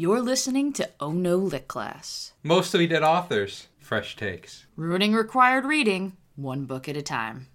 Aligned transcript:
You're 0.00 0.22
listening 0.22 0.72
to 0.72 0.88
Oh 0.98 1.12
No 1.12 1.36
Lit 1.36 1.68
Class. 1.68 2.32
Mostly 2.42 2.86
dead 2.86 3.02
authors. 3.02 3.66
Fresh 3.78 4.16
takes. 4.16 4.64
Ruining 4.74 5.12
required 5.12 5.66
reading, 5.66 6.16
one 6.36 6.64
book 6.64 6.88
at 6.88 6.96
a 6.96 7.02
time. 7.02 7.48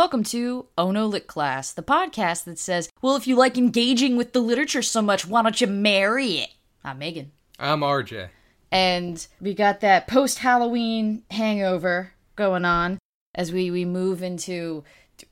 Welcome 0.00 0.24
to 0.24 0.64
Oh 0.78 0.92
No 0.92 1.04
Lit 1.04 1.26
Class, 1.26 1.72
the 1.72 1.82
podcast 1.82 2.44
that 2.44 2.58
says, 2.58 2.88
well, 3.02 3.16
if 3.16 3.26
you 3.26 3.36
like 3.36 3.58
engaging 3.58 4.16
with 4.16 4.32
the 4.32 4.40
literature 4.40 4.80
so 4.80 5.02
much, 5.02 5.26
why 5.26 5.42
don't 5.42 5.60
you 5.60 5.66
marry 5.66 6.38
it? 6.38 6.48
I'm 6.82 7.00
Megan. 7.00 7.32
I'm 7.58 7.80
RJ. 7.80 8.30
And 8.72 9.26
we 9.42 9.52
got 9.52 9.80
that 9.80 10.08
post 10.08 10.38
Halloween 10.38 11.24
hangover 11.30 12.14
going 12.34 12.64
on 12.64 12.98
as 13.34 13.52
we, 13.52 13.70
we 13.70 13.84
move 13.84 14.22
into 14.22 14.84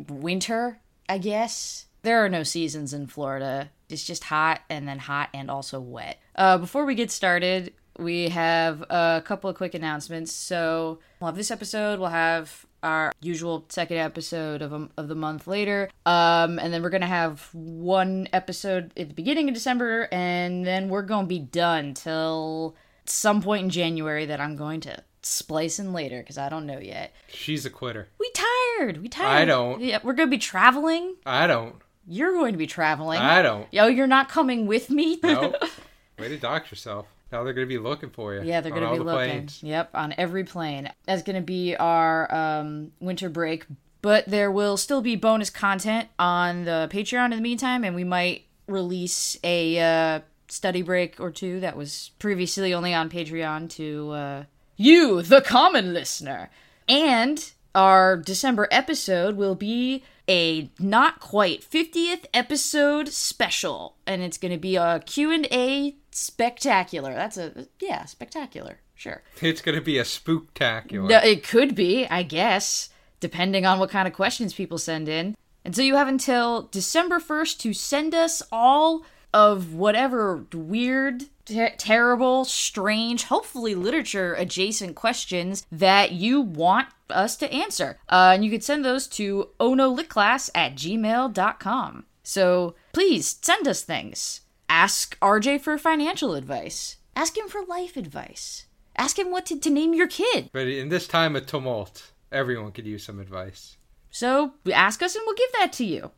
winter, 0.07 0.81
I 1.09 1.17
guess. 1.17 1.87
There 2.03 2.23
are 2.23 2.29
no 2.29 2.43
seasons 2.43 2.93
in 2.93 3.07
Florida. 3.07 3.71
It's 3.89 4.05
just 4.05 4.25
hot 4.25 4.61
and 4.69 4.87
then 4.87 4.99
hot 4.99 5.31
and 5.33 5.51
also 5.51 5.81
wet. 5.81 6.21
Uh, 6.35 6.59
before 6.59 6.85
we 6.85 6.95
get 6.95 7.11
started, 7.11 7.73
we 7.99 8.29
have 8.29 8.83
a 8.91 9.23
couple 9.25 9.49
of 9.49 9.57
quick 9.57 9.73
announcements. 9.73 10.31
So, 10.31 10.99
we'll 11.21 11.29
have 11.29 11.37
this 11.37 11.51
episode, 11.51 12.01
we'll 12.01 12.11
have 12.11 12.67
our 12.83 13.13
usual 13.21 13.65
second 13.69 13.99
episode 13.99 14.63
of, 14.63 14.73
a, 14.73 14.89
of 14.97 15.09
the 15.09 15.15
month 15.15 15.47
later. 15.47 15.91
Um, 16.07 16.59
and 16.59 16.73
then 16.73 16.83
we're 16.83 16.91
going 16.91 17.01
to 17.03 17.07
have 17.07 17.49
one 17.53 18.29
episode 18.33 18.93
at 18.97 19.09
the 19.09 19.15
beginning 19.15 19.49
of 19.49 19.55
December, 19.55 20.09
and 20.13 20.67
then 20.67 20.89
we're 20.89 21.03
going 21.03 21.25
to 21.25 21.29
be 21.29 21.39
done 21.39 21.95
till 21.95 22.77
some 23.05 23.43
point 23.43 23.65
in 23.65 23.71
January 23.71 24.27
that 24.27 24.41
I'm 24.41 24.57
going 24.57 24.81
to 24.81 25.03
splice 25.23 25.79
in 25.79 25.93
later 25.93 26.21
because 26.21 26.39
I 26.39 26.49
don't 26.49 26.67
know 26.67 26.79
yet. 26.79 27.15
She's 27.29 27.67
a 27.67 27.71
quitter. 27.71 28.09
We 28.19 28.31
tired. 28.33 28.99
We 29.03 29.09
tired. 29.09 29.43
I 29.43 29.45
don't. 29.45 29.81
Yeah, 29.81 29.99
we're 30.03 30.15
going 30.15 30.29
to 30.29 30.31
be 30.31 30.39
traveling. 30.39 31.17
I 31.27 31.47
don't. 31.47 31.77
You're 32.07 32.33
going 32.33 32.53
to 32.53 32.59
be 32.59 32.67
traveling. 32.67 33.19
I 33.19 33.43
don't. 33.43 33.67
Yo, 33.73 33.87
you're 33.87 34.07
not 34.07 34.29
coming 34.29 34.67
with 34.67 34.89
me? 34.91 35.19
No. 35.23 35.55
Way 36.19 36.29
to 36.29 36.39
dox 36.39 36.71
yourself. 36.71 37.07
Now 37.31 37.45
they're 37.45 37.53
going 37.53 37.69
to 37.69 37.75
be 37.75 37.79
looking 37.79 38.11
for 38.11 38.35
you. 38.35 38.43
Yeah, 38.43 38.61
they're 38.61 38.73
going 38.73 38.85
to 38.85 38.93
be 38.93 38.99
the 38.99 39.05
looking. 39.05 39.31
planes. 39.31 39.63
Yep, 39.63 39.91
on 39.95 40.15
every 40.17 40.45
plane. 40.45 40.91
That's 41.07 41.23
going 41.23 41.37
to 41.37 41.43
be 41.43 41.77
our 41.77 42.33
um, 42.35 42.93
winter 43.01 43.29
break. 43.29 43.67
But 44.01 44.27
there 44.27 44.51
will 44.51 44.77
still 44.77 45.03
be 45.03 45.17
bonus 45.17 45.51
content 45.51 46.09
on 46.19 46.65
the 46.65 46.89
Patreon 46.91 47.27
in 47.27 47.37
the 47.37 47.41
meantime, 47.41 47.85
and 47.85 47.95
we 47.95 48.05
might 48.05 48.45
release 48.67 49.37
a 49.43 49.79
uh, 49.79 50.21
study 50.49 50.83
break 50.83 51.21
or 51.21 51.31
two 51.31 51.61
that 51.61 51.77
was 51.77 52.13
previously 52.19 52.73
only 52.73 52.95
on 52.95 53.11
Patreon 53.11 53.69
to 53.71 54.11
uh, 54.13 54.45
you, 54.77 55.23
the 55.23 55.41
common 55.41 55.93
listener. 55.93 56.51
And 56.89 57.53
our 57.75 58.17
December 58.17 58.69
episode 58.71 59.37
will 59.37 59.55
be 59.55 60.03
a 60.29 60.71
not 60.79 61.21
quite 61.21 61.63
50th 61.63 62.27
episode 62.35 63.09
special 63.09 63.97
and 64.07 64.23
it's 64.23 64.39
going 64.39 64.53
to 64.53 64.59
be 64.59 64.77
a 64.77 65.01
Q&A 65.05 65.97
spectacular. 66.11 67.15
That's 67.15 67.37
a 67.39 67.67
yeah, 67.81 68.05
spectacular. 68.05 68.79
Sure. 68.95 69.23
It's 69.41 69.61
going 69.61 69.77
to 69.77 69.85
be 69.85 69.99
a 69.99 70.03
spooktacular. 70.03 71.09
No, 71.09 71.19
it 71.19 71.45
could 71.45 71.75
be, 71.75 72.07
I 72.07 72.25
guess, 72.25 72.91
depending 73.21 73.65
on 73.65 73.79
what 73.79 73.91
kind 73.91 74.09
of 74.09 74.15
questions 74.15 74.53
people 74.53 74.79
send 74.79 75.09
in. 75.09 75.37
And 75.65 75.75
so 75.75 75.83
you 75.83 75.97
have 75.97 76.09
until 76.09 76.63
December 76.63 77.21
1st 77.21 77.59
to 77.59 77.73
send 77.73 78.15
us 78.15 78.43
all 78.51 79.05
of 79.33 79.75
whatever 79.75 80.45
weird, 80.53 81.25
ter- 81.49 81.75
terrible, 81.77 82.45
strange, 82.45 83.25
hopefully 83.25 83.75
literature 83.75 84.35
adjacent 84.35 84.95
questions 84.95 85.67
that 85.73 86.13
you 86.13 86.41
want 86.41 86.89
us 87.11 87.37
to 87.37 87.53
answer. 87.53 87.99
Uh, 88.09 88.33
and 88.35 88.45
you 88.45 88.51
could 88.51 88.65
send 88.65 88.85
those 88.85 89.07
to 89.09 89.49
onolitclass 89.59 90.51
at 90.55 90.75
gmail.com. 90.75 92.05
So 92.23 92.75
please 92.93 93.39
send 93.43 93.67
us 93.67 93.83
things. 93.83 94.43
Ask 94.69 95.19
RJ 95.21 95.63
for 95.63 95.79
financial 95.79 96.35
advice. 96.35 96.97
Ask 97.17 97.37
him 97.37 97.49
for 97.49 97.65
life 97.65 97.97
advice. 97.97 98.67
Ask 98.97 99.19
him 99.19 99.31
what 99.31 99.47
to, 99.47 99.59
to 99.59 99.71
name 99.71 99.95
your 99.95 100.09
kid. 100.09 100.51
But 100.53 100.69
in 100.69 100.89
this 100.89 101.09
time 101.09 101.37
of 101.37 101.47
tumult, 101.47 102.13
everyone 102.31 102.73
could 102.73 102.87
use 102.87 103.05
some 103.05 103.19
advice. 103.19 103.77
So 104.11 104.55
ask 104.73 105.03
us 105.03 105.15
and 105.15 105.23
we'll 105.27 105.37
give 105.37 105.53
that 105.59 105.73
to 105.75 105.85
you. 105.85 106.11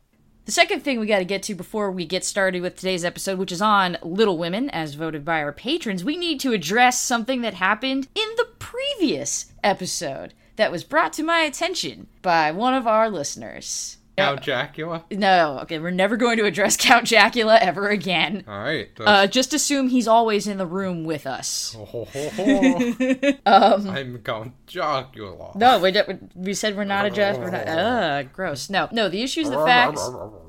The 0.45 0.51
second 0.51 0.81
thing 0.81 0.99
we 0.99 1.05
got 1.05 1.19
to 1.19 1.25
get 1.25 1.43
to 1.43 1.55
before 1.55 1.91
we 1.91 2.03
get 2.03 2.25
started 2.25 2.63
with 2.63 2.75
today's 2.75 3.05
episode, 3.05 3.37
which 3.37 3.51
is 3.51 3.61
on 3.61 3.97
Little 4.01 4.39
Women, 4.39 4.71
as 4.71 4.95
voted 4.95 5.23
by 5.23 5.39
our 5.41 5.51
patrons, 5.51 6.03
we 6.03 6.17
need 6.17 6.39
to 6.39 6.51
address 6.51 6.99
something 6.99 7.41
that 7.41 7.53
happened 7.53 8.07
in 8.15 8.27
the 8.37 8.47
previous 8.57 9.53
episode 9.63 10.33
that 10.55 10.71
was 10.71 10.83
brought 10.83 11.13
to 11.13 11.23
my 11.23 11.41
attention 11.41 12.07
by 12.23 12.51
one 12.51 12.73
of 12.73 12.87
our 12.87 13.07
listeners. 13.07 13.97
Count 14.17 14.41
Jacula? 14.41 15.05
No, 15.11 15.59
okay, 15.61 15.79
we're 15.79 15.91
never 15.91 16.17
going 16.17 16.37
to 16.37 16.45
address 16.45 16.77
Count 16.79 17.05
Jacula 17.05 17.57
ever 17.59 17.89
again. 17.89 18.43
All 18.47 18.59
right. 18.59 18.89
Uh, 18.99 19.27
just 19.27 19.53
assume 19.53 19.89
he's 19.89 20.07
always 20.07 20.47
in 20.47 20.57
the 20.57 20.65
room 20.65 21.03
with 21.03 21.25
us. 21.25 21.75
um, 23.45 23.89
I'm 23.89 24.17
Count 24.19 24.53
Jacula. 24.67 25.51
No, 25.55 25.79
we, 25.79 25.93
we 26.35 26.53
said 26.53 26.75
we're 26.75 26.83
not 26.83 27.05
addressing. 27.05 27.41
We're 27.41 27.51
not. 27.51 27.67
Ugh, 27.67 28.29
gross. 28.33 28.69
No, 28.69 28.89
no. 28.91 29.09
The 29.09 29.21
issue 29.21 29.41
is 29.41 29.49
the 29.49 29.65
fact 29.65 29.99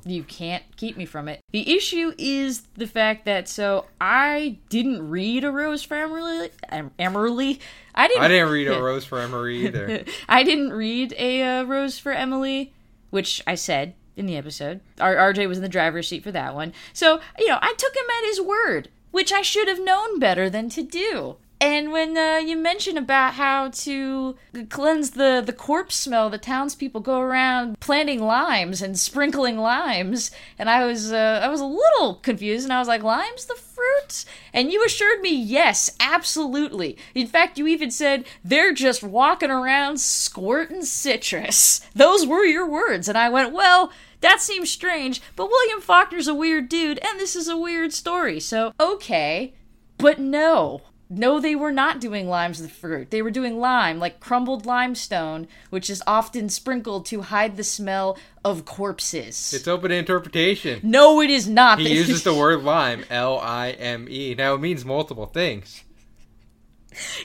you 0.05 0.25
can't 0.25 0.65
keep 0.77 0.97
me 0.97 1.05
from 1.07 1.29
it. 1.29 1.41
The 1.53 1.75
issue 1.75 2.13
is 2.19 2.63
the 2.77 2.87
fact 2.87 3.25
that 3.27 3.49
so 3.49 3.87
I 4.01 4.59
didn't 4.69 5.09
read 5.09 5.45
a 5.45 5.51
Rose 5.51 5.83
for 5.83 5.97
Emily. 5.97 6.51
Em- 6.69 6.91
Emily. 6.99 7.61
I 7.95 8.09
didn't. 8.09 8.23
I 8.23 8.29
didn't 8.29 8.51
read 8.51 8.69
a 8.69 8.83
Rose 8.83 9.05
for 9.05 9.19
Emery 9.21 9.67
either. 9.67 10.05
I 10.29 10.43
didn't 10.43 10.73
read 10.73 11.15
a 11.19 11.43
uh, 11.43 11.65
Rose 11.65 11.99
for 11.99 12.13
Emily, 12.13 12.73
which 13.13 13.43
I 13.47 13.55
said 13.55 13.95
in 14.17 14.27
the 14.27 14.37
episode. 14.37 14.81
R- 14.99 15.33
RJ 15.33 15.47
was 15.47 15.59
in 15.59 15.63
the 15.63 15.69
driver's 15.69 16.09
seat 16.09 16.25
for 16.25 16.33
that 16.33 16.55
one. 16.55 16.73
So, 16.93 17.21
you 17.39 17.47
know, 17.47 17.59
I 17.63 17.75
took 17.77 17.95
him 17.95 18.07
at 18.19 18.27
his 18.27 18.41
word, 18.41 18.89
which 19.11 19.33
I 19.33 19.43
should 19.43 19.69
have 19.69 19.85
known 19.85 20.19
better 20.19 20.51
than 20.51 20.69
to 20.71 20.83
do. 20.83 21.37
And 21.61 21.93
when 21.93 22.19
uh, 22.19 22.39
you 22.39 22.57
mention 22.57 22.99
about 22.99 23.35
how 23.35 23.69
to 23.69 24.35
cleanse 24.69 25.11
the, 25.11 25.41
the 25.47 25.53
corpse 25.53 25.95
smell, 25.95 26.29
the 26.29 26.37
townspeople 26.37 27.03
go 27.03 27.21
around 27.21 27.79
planting 27.79 28.21
limes 28.21 28.83
and 28.83 28.99
sprinkling 28.99 29.59
limes, 29.59 30.33
and 30.59 30.69
I 30.69 30.85
was 30.85 31.13
uh, 31.13 31.41
I 31.41 31.47
was 31.49 31.61
a 31.61 31.65
little 31.65 32.17
confused, 32.17 32.65
and 32.65 32.73
I 32.73 32.81
was 32.81 32.89
like, 32.89 33.05
"Limes, 33.05 33.45
the 33.45 33.55
fruit?" 33.83 34.25
And 34.53 34.71
you 34.71 34.85
assured 34.85 35.21
me, 35.21 35.35
"Yes, 35.35 35.91
absolutely." 35.99 36.97
In 37.15 37.27
fact, 37.27 37.59
you 37.59 37.67
even 37.67 37.91
said 37.91 38.25
they're 38.45 38.73
just 38.73 39.03
walking 39.03 39.51
around 39.51 40.01
squirting 40.01 40.85
citrus. 40.85 41.81
Those 41.95 42.27
were 42.27 42.45
your 42.45 42.67
words, 42.67 43.09
and 43.09 43.19
I 43.19 43.29
went, 43.29 43.53
"Well." 43.53 43.93
That 44.21 44.41
seems 44.41 44.71
strange, 44.71 45.21
but 45.35 45.49
William 45.49 45.81
Faulkner's 45.81 46.29
a 46.29 46.35
weird 46.35 46.69
dude, 46.69 47.01
and 47.01 47.19
this 47.19 47.35
is 47.35 47.49
a 47.49 47.57
weird 47.57 47.93
story, 47.93 48.39
so 48.39 48.73
okay. 48.79 49.55
But 49.99 50.21
no. 50.21 50.83
No, 51.15 51.41
they 51.41 51.55
were 51.55 51.73
not 51.73 52.01
doing 52.01 52.27
limes 52.27 52.59
with 52.59 52.73
fruit. 52.73 53.11
They 53.11 53.21
were 53.21 53.31
doing 53.31 53.59
lime, 53.59 53.99
like 53.99 54.19
crumbled 54.19 54.65
limestone, 54.65 55.47
which 55.69 55.91
is 55.91 56.03
often 56.07 56.49
sprinkled 56.49 57.05
to 57.07 57.21
hide 57.21 57.57
the 57.57 57.65
smell 57.65 58.17
of 58.45 58.65
corpses. 58.65 59.53
It's 59.55 59.69
open 59.69 59.91
to 59.91 59.97
interpretation. 59.97 60.81
no, 60.83 61.21
it 61.21 61.31
is 61.31 61.49
not. 61.49 61.79
He 61.79 61.95
uses 61.95 62.23
the 62.25 62.35
word 62.43 62.63
lime, 62.63 63.05
L 63.11 63.39
I 63.39 63.71
M 63.71 64.07
E. 64.11 64.35
Now 64.37 64.55
it 64.55 64.61
means 64.61 64.85
multiple 64.85 65.27
things. 65.27 65.85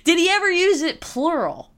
Did 0.03 0.17
he 0.17 0.29
ever 0.29 0.49
use 0.49 0.81
it 0.81 1.01
plural? 1.01 1.71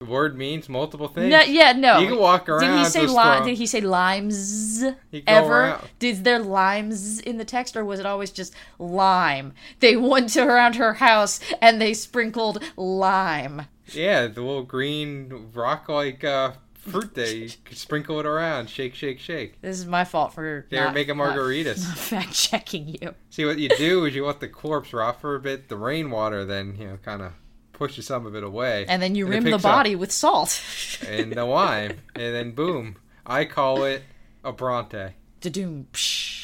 The 0.00 0.06
word 0.06 0.36
means 0.36 0.68
multiple 0.68 1.08
things. 1.08 1.30
No, 1.30 1.40
yeah, 1.42 1.72
no. 1.72 1.98
You 1.98 2.08
can 2.08 2.18
walk 2.18 2.48
around. 2.48 2.60
Did 2.60 2.78
he 2.78 2.84
say 2.84 3.02
just 3.02 3.14
li- 3.16 3.22
throw- 3.22 3.44
Did 3.44 3.58
he 3.58 3.66
say 3.66 3.80
limes 3.80 4.84
ever? 5.26 5.60
around. 5.60 5.88
Did 5.98 6.24
there 6.24 6.40
limes 6.40 7.20
in 7.20 7.38
the 7.38 7.44
text, 7.44 7.76
or 7.76 7.84
was 7.84 8.00
it 8.00 8.06
always 8.06 8.30
just 8.30 8.54
lime? 8.78 9.52
They 9.80 9.96
went 9.96 10.30
to 10.30 10.42
around 10.46 10.76
her 10.76 10.94
house 10.94 11.40
and 11.62 11.80
they 11.80 11.94
sprinkled 11.94 12.62
lime. 12.76 13.62
Yeah, 13.92 14.26
the 14.26 14.40
little 14.42 14.62
green 14.64 15.50
rock 15.54 15.88
like 15.88 16.24
uh, 16.24 16.52
fruit 16.90 17.14
there. 17.14 17.34
You 17.34 17.48
sprinkle 17.72 18.20
it 18.20 18.26
around, 18.26 18.68
shake, 18.70 18.94
shake, 18.94 19.18
shake. 19.18 19.60
This 19.60 19.78
is 19.78 19.86
my 19.86 20.04
fault 20.04 20.32
for 20.34 20.66
They 20.70 20.78
were 20.78 20.84
not- 20.86 20.94
making 20.94 21.16
margaritas. 21.16 21.84
fact 21.96 22.32
checking 22.32 22.88
you. 22.88 23.14
See 23.30 23.44
what 23.44 23.58
you 23.58 23.68
do 23.70 24.04
is 24.04 24.14
you 24.14 24.24
let 24.26 24.40
the 24.40 24.48
corpse 24.48 24.92
rot 24.92 25.20
for 25.20 25.34
a 25.34 25.40
bit. 25.40 25.68
The 25.68 25.76
rainwater 25.76 26.44
then 26.44 26.76
you 26.78 26.86
know 26.86 26.98
kind 27.04 27.22
of 27.22 27.32
pushes 27.72 28.06
some 28.06 28.24
of 28.26 28.34
it 28.36 28.44
away, 28.44 28.86
And 28.88 29.02
then 29.02 29.14
you 29.14 29.26
it 29.26 29.30
rim 29.30 29.44
the 29.44 29.58
body 29.58 29.96
with 29.96 30.12
salt. 30.12 30.62
and 31.08 31.32
the 31.32 31.44
lime, 31.44 31.98
and 32.14 32.34
then 32.34 32.52
boom. 32.52 32.96
I 33.26 33.44
call 33.46 33.84
it 33.84 34.02
a 34.44 34.52
Bronte. 34.52 35.14
Da-doom. 35.40 35.88
Psh. 35.92 36.42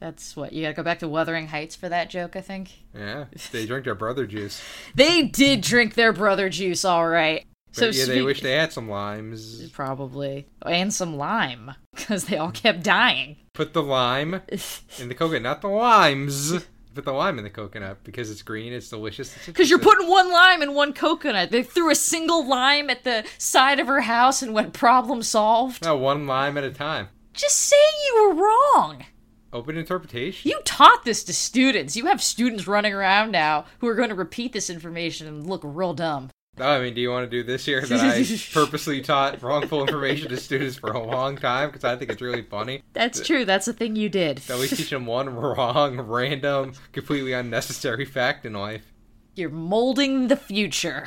That's 0.00 0.36
what 0.36 0.52
you 0.52 0.62
gotta 0.62 0.74
go 0.74 0.82
back 0.84 1.00
to 1.00 1.08
Wuthering 1.08 1.48
Heights 1.48 1.74
for 1.74 1.88
that 1.88 2.08
joke. 2.08 2.36
I 2.36 2.40
think 2.40 2.70
Yeah, 2.94 3.24
they 3.50 3.66
drink 3.66 3.84
their 3.84 3.96
brother 3.96 4.26
juice. 4.26 4.62
they 4.94 5.22
did 5.22 5.60
drink 5.60 5.94
their 5.94 6.12
brother 6.12 6.48
juice, 6.48 6.84
all 6.84 7.08
right. 7.08 7.44
So 7.78 7.86
yeah, 7.86 8.06
they 8.06 8.22
wish 8.22 8.40
they 8.40 8.52
had 8.52 8.72
some 8.72 8.88
limes. 8.88 9.70
Probably. 9.70 10.46
And 10.64 10.92
some 10.92 11.16
lime, 11.16 11.72
because 11.96 12.24
they 12.24 12.36
all 12.36 12.50
kept 12.50 12.82
dying. 12.82 13.36
Put 13.54 13.72
the 13.72 13.82
lime 13.82 14.34
in 14.98 15.08
the 15.08 15.14
coconut, 15.14 15.42
not 15.42 15.60
the 15.60 15.68
limes. 15.68 16.52
Put 16.94 17.04
the 17.04 17.12
lime 17.12 17.38
in 17.38 17.44
the 17.44 17.50
coconut 17.50 17.98
because 18.02 18.28
it's 18.30 18.42
green, 18.42 18.72
it's 18.72 18.88
delicious. 18.88 19.32
Because 19.46 19.70
you're 19.70 19.78
putting 19.78 20.08
one 20.08 20.32
lime 20.32 20.62
in 20.62 20.74
one 20.74 20.92
coconut. 20.92 21.50
They 21.50 21.62
threw 21.62 21.90
a 21.90 21.94
single 21.94 22.46
lime 22.46 22.90
at 22.90 23.04
the 23.04 23.24
side 23.38 23.78
of 23.78 23.86
her 23.86 24.00
house 24.00 24.42
and 24.42 24.52
went 24.52 24.72
problem 24.72 25.22
solved. 25.22 25.84
No, 25.84 25.96
one 25.96 26.26
lime 26.26 26.58
at 26.58 26.64
a 26.64 26.72
time. 26.72 27.08
Just 27.34 27.56
say 27.56 27.76
you 28.06 28.28
were 28.28 28.42
wrong. 28.42 29.04
Open 29.52 29.76
interpretation. 29.78 30.50
You 30.50 30.60
taught 30.64 31.04
this 31.04 31.24
to 31.24 31.32
students. 31.32 31.96
You 31.96 32.06
have 32.06 32.22
students 32.22 32.66
running 32.66 32.92
around 32.92 33.30
now 33.30 33.64
who 33.78 33.86
are 33.86 33.94
going 33.94 34.10
to 34.10 34.14
repeat 34.14 34.52
this 34.52 34.68
information 34.68 35.26
and 35.26 35.46
look 35.46 35.62
real 35.64 35.94
dumb. 35.94 36.30
I 36.60 36.80
mean, 36.80 36.94
do 36.94 37.00
you 37.00 37.10
want 37.10 37.24
to 37.24 37.30
do 37.30 37.42
this 37.42 37.64
here 37.64 37.80
that 37.80 38.00
I 38.00 38.24
purposely 38.52 39.00
taught 39.00 39.42
wrongful 39.42 39.80
information 39.82 40.28
to 40.30 40.36
students 40.36 40.76
for 40.76 40.90
a 40.90 41.02
long 41.02 41.36
time 41.36 41.68
because 41.68 41.84
I 41.84 41.96
think 41.96 42.10
it's 42.10 42.22
really 42.22 42.42
funny 42.42 42.82
That's 42.92 43.24
true. 43.26 43.44
That's 43.44 43.68
a 43.68 43.72
thing 43.72 43.96
you 43.96 44.08
did. 44.08 44.38
that 44.38 44.58
we 44.58 44.68
teach 44.68 44.90
them 44.90 45.06
one 45.06 45.34
wrong, 45.34 46.00
random, 46.00 46.72
completely 46.92 47.32
unnecessary 47.32 48.04
fact 48.04 48.44
in 48.44 48.52
life. 48.54 48.92
You're 49.34 49.50
molding 49.50 50.28
the 50.28 50.36
future. 50.36 51.06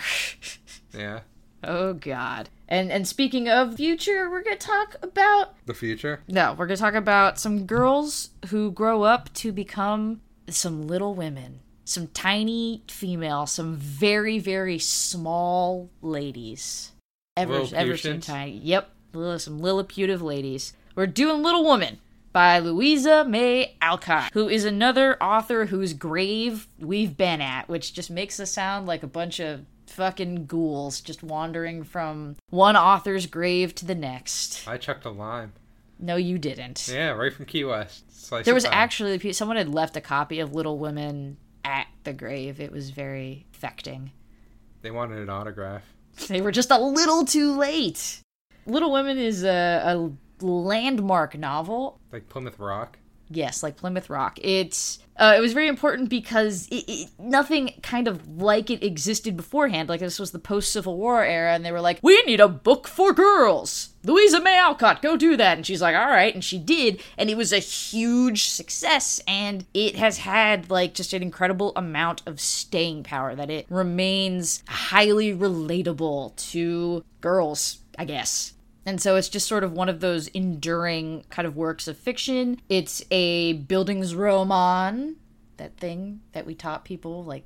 Yeah, 0.94 1.21
Oh 1.63 1.94
God. 1.94 2.50
And 2.68 2.92
and 2.92 3.07
speaking 3.07 3.50
of 3.50 3.75
future, 3.75 4.30
we're 4.30 4.44
gonna 4.44 4.56
talk 4.56 4.95
about 5.01 5.56
the 5.65 5.74
future. 5.74 6.21
no, 6.27 6.54
we're 6.57 6.65
gonna 6.68 6.77
talk 6.77 6.94
about 6.94 7.39
some 7.39 7.65
girls 7.65 8.30
who 8.47 8.71
grow 8.71 9.04
up 9.04 9.31
to 9.36 9.51
become 9.51 10.21
some 10.50 10.88
little 10.88 11.13
women, 11.13 11.59
some 11.91 12.07
tiny 12.07 12.83
female, 12.88 13.45
some 13.45 13.75
very 13.75 14.39
very 14.39 14.79
small 14.79 15.89
ladies, 16.01 16.91
ever 17.35 17.65
ever 17.73 17.97
so 17.97 18.17
tiny. 18.17 18.57
Yep, 18.57 18.89
some 19.13 19.59
Lilliputative 19.59 20.21
ladies. 20.21 20.73
We're 20.95 21.07
doing 21.07 21.43
Little 21.43 21.63
Woman 21.63 21.99
by 22.33 22.59
Louisa 22.59 23.25
May 23.25 23.75
Alcott, 23.81 24.31
who 24.33 24.47
is 24.47 24.65
another 24.65 25.21
author 25.21 25.65
whose 25.65 25.93
grave 25.93 26.67
we've 26.79 27.17
been 27.17 27.41
at, 27.41 27.67
which 27.67 27.94
just 27.94 28.09
makes 28.09 28.39
us 28.39 28.51
sound 28.51 28.87
like 28.87 29.03
a 29.03 29.07
bunch 29.07 29.39
of 29.39 29.65
fucking 29.87 30.45
ghouls 30.45 31.01
just 31.01 31.21
wandering 31.21 31.83
from 31.83 32.37
one 32.49 32.77
author's 32.77 33.25
grave 33.25 33.75
to 33.75 33.85
the 33.85 33.95
next. 33.95 34.67
I 34.67 34.77
chucked 34.77 35.05
a 35.05 35.09
lime. 35.09 35.53
No, 35.99 36.15
you 36.15 36.39
didn't. 36.39 36.87
Yeah, 36.91 37.11
right 37.11 37.33
from 37.33 37.45
Key 37.45 37.63
West. 37.63 38.05
Slice 38.27 38.45
There 38.45 38.53
was 38.53 38.65
actually 38.65 39.33
someone 39.33 39.57
had 39.57 39.69
left 39.69 39.95
a 39.97 40.01
copy 40.01 40.39
of 40.39 40.53
Little 40.53 40.79
Women 40.79 41.37
at 41.63 41.87
the 42.03 42.13
grave. 42.13 42.59
It 42.59 42.71
was 42.71 42.89
very 42.89 43.45
affecting. 43.53 44.11
They 44.81 44.91
wanted 44.91 45.19
an 45.19 45.29
autograph. 45.29 45.83
They 46.27 46.41
were 46.41 46.51
just 46.51 46.71
a 46.71 46.77
little 46.77 47.23
too 47.25 47.57
late. 47.57 48.19
Little 48.65 48.91
Women 48.91 49.17
is 49.17 49.43
a, 49.43 49.81
a 49.85 50.45
landmark 50.45 51.37
novel 51.37 51.99
Like 52.11 52.27
Plymouth 52.29 52.59
Rock. 52.59 52.97
Yes, 53.29 53.63
like 53.63 53.77
Plymouth 53.77 54.09
Rock. 54.09 54.37
It's 54.41 54.99
uh, 55.21 55.35
it 55.38 55.39
was 55.39 55.53
very 55.53 55.68
important 55.68 56.09
because 56.09 56.68
it, 56.69 56.83
it, 56.88 57.09
nothing 57.19 57.75
kind 57.83 58.07
of 58.07 58.27
like 58.41 58.71
it 58.71 58.83
existed 58.83 59.38
beforehand. 59.38 59.88
Like 59.88 60.00
this 60.00 60.18
was 60.18 60.31
the 60.31 60.39
post 60.39 60.71
Civil 60.71 60.97
War 60.97 61.23
era, 61.23 61.53
and 61.53 61.63
they 61.63 61.71
were 61.71 61.79
like, 61.79 62.00
"We 62.01 62.19
need 62.23 62.39
a 62.39 62.47
book 62.47 62.88
for 62.88 63.13
girls." 63.13 63.89
Louisa 64.03 64.41
May 64.41 64.57
Alcott, 64.57 65.03
go 65.03 65.15
do 65.15 65.38
that, 65.38 65.57
and 65.57 65.65
she's 65.65 65.79
like, 65.79 65.95
"All 65.95 66.09
right," 66.09 66.33
and 66.33 66.44
she 66.44 66.57
did, 66.57 67.03
and 67.19 67.29
it 67.29 67.38
was 67.38 67.53
a 67.53 67.59
huge 67.59 68.45
success, 68.45 69.21
and 69.27 69.63
it 69.75 69.95
has 69.95 70.18
had 70.18 70.71
like 70.71 70.95
just 70.95 71.13
an 71.13 71.21
incredible 71.21 71.71
amount 71.75 72.23
of 72.25 72.41
staying 72.41 73.03
power 73.03 73.35
that 73.35 73.51
it 73.51 73.68
remains 73.69 74.63
highly 74.68 75.35
relatable 75.35 76.35
to 76.50 77.03
girls, 77.21 77.77
I 77.95 78.06
guess. 78.06 78.53
And 78.86 79.01
so 79.01 79.16
it's 79.16 79.30
just 79.30 79.48
sort 79.48 79.63
of 79.63 79.74
one 79.74 79.89
of 79.89 80.00
those 80.00 80.28
enduring 80.30 81.25
kind 81.30 81.48
of 81.48 81.56
works 81.56 81.88
of 81.88 81.98
fiction. 81.98 82.60
It's 82.68 83.04
a 83.12 83.60
bildungsroman, 83.60 85.16
that 85.57 85.78
thing 85.78 86.22
that 86.31 86.45
we 86.45 86.56
taught 86.56 86.83
people 86.86 87.24
like 87.24 87.45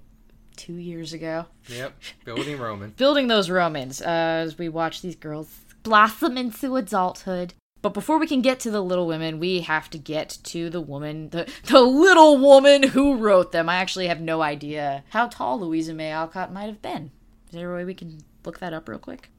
two 0.56 0.76
years 0.76 1.14
ago. 1.14 1.46
Yep, 1.68 2.00
Building 2.24 2.58
Roman. 2.58 2.90
Building 2.98 3.28
those 3.28 3.50
Romans 3.50 4.02
uh, 4.02 4.06
as 4.06 4.58
we 4.58 4.70
watch 4.70 5.02
these 5.02 5.16
girls 5.16 5.54
blossom 5.84 6.38
into 6.38 6.76
adulthood. 6.76 7.54
But 7.82 7.94
before 7.94 8.18
we 8.18 8.26
can 8.26 8.42
get 8.42 8.60
to 8.62 8.72
the 8.72 8.82
Little 8.82 9.06
Women, 9.06 9.38
we 9.38 9.62
have 9.62 9.92
to 9.92 10.00
get 10.00 10.40
to 10.46 10.72
the 10.72 10.82
woman, 10.82 11.30
the, 11.30 11.52
the 11.66 11.82
little 11.82 12.38
woman 12.38 12.82
who 12.82 13.18
wrote 13.18 13.52
them. 13.52 13.70
I 13.70 13.76
actually 13.76 14.08
have 14.08 14.20
no 14.20 14.42
idea 14.42 15.04
how 15.10 15.28
tall 15.28 15.60
Louisa 15.60 15.94
May 15.94 16.12
Alcott 16.12 16.52
might 16.52 16.66
have 16.66 16.82
been. 16.82 17.12
Is 17.48 17.52
there 17.52 17.72
a 17.72 17.76
way 17.76 17.86
we 17.86 17.94
can 17.94 18.22
look 18.44 18.60
that 18.60 18.74
up 18.74 18.90
real 18.90 18.98
quick? 18.98 19.30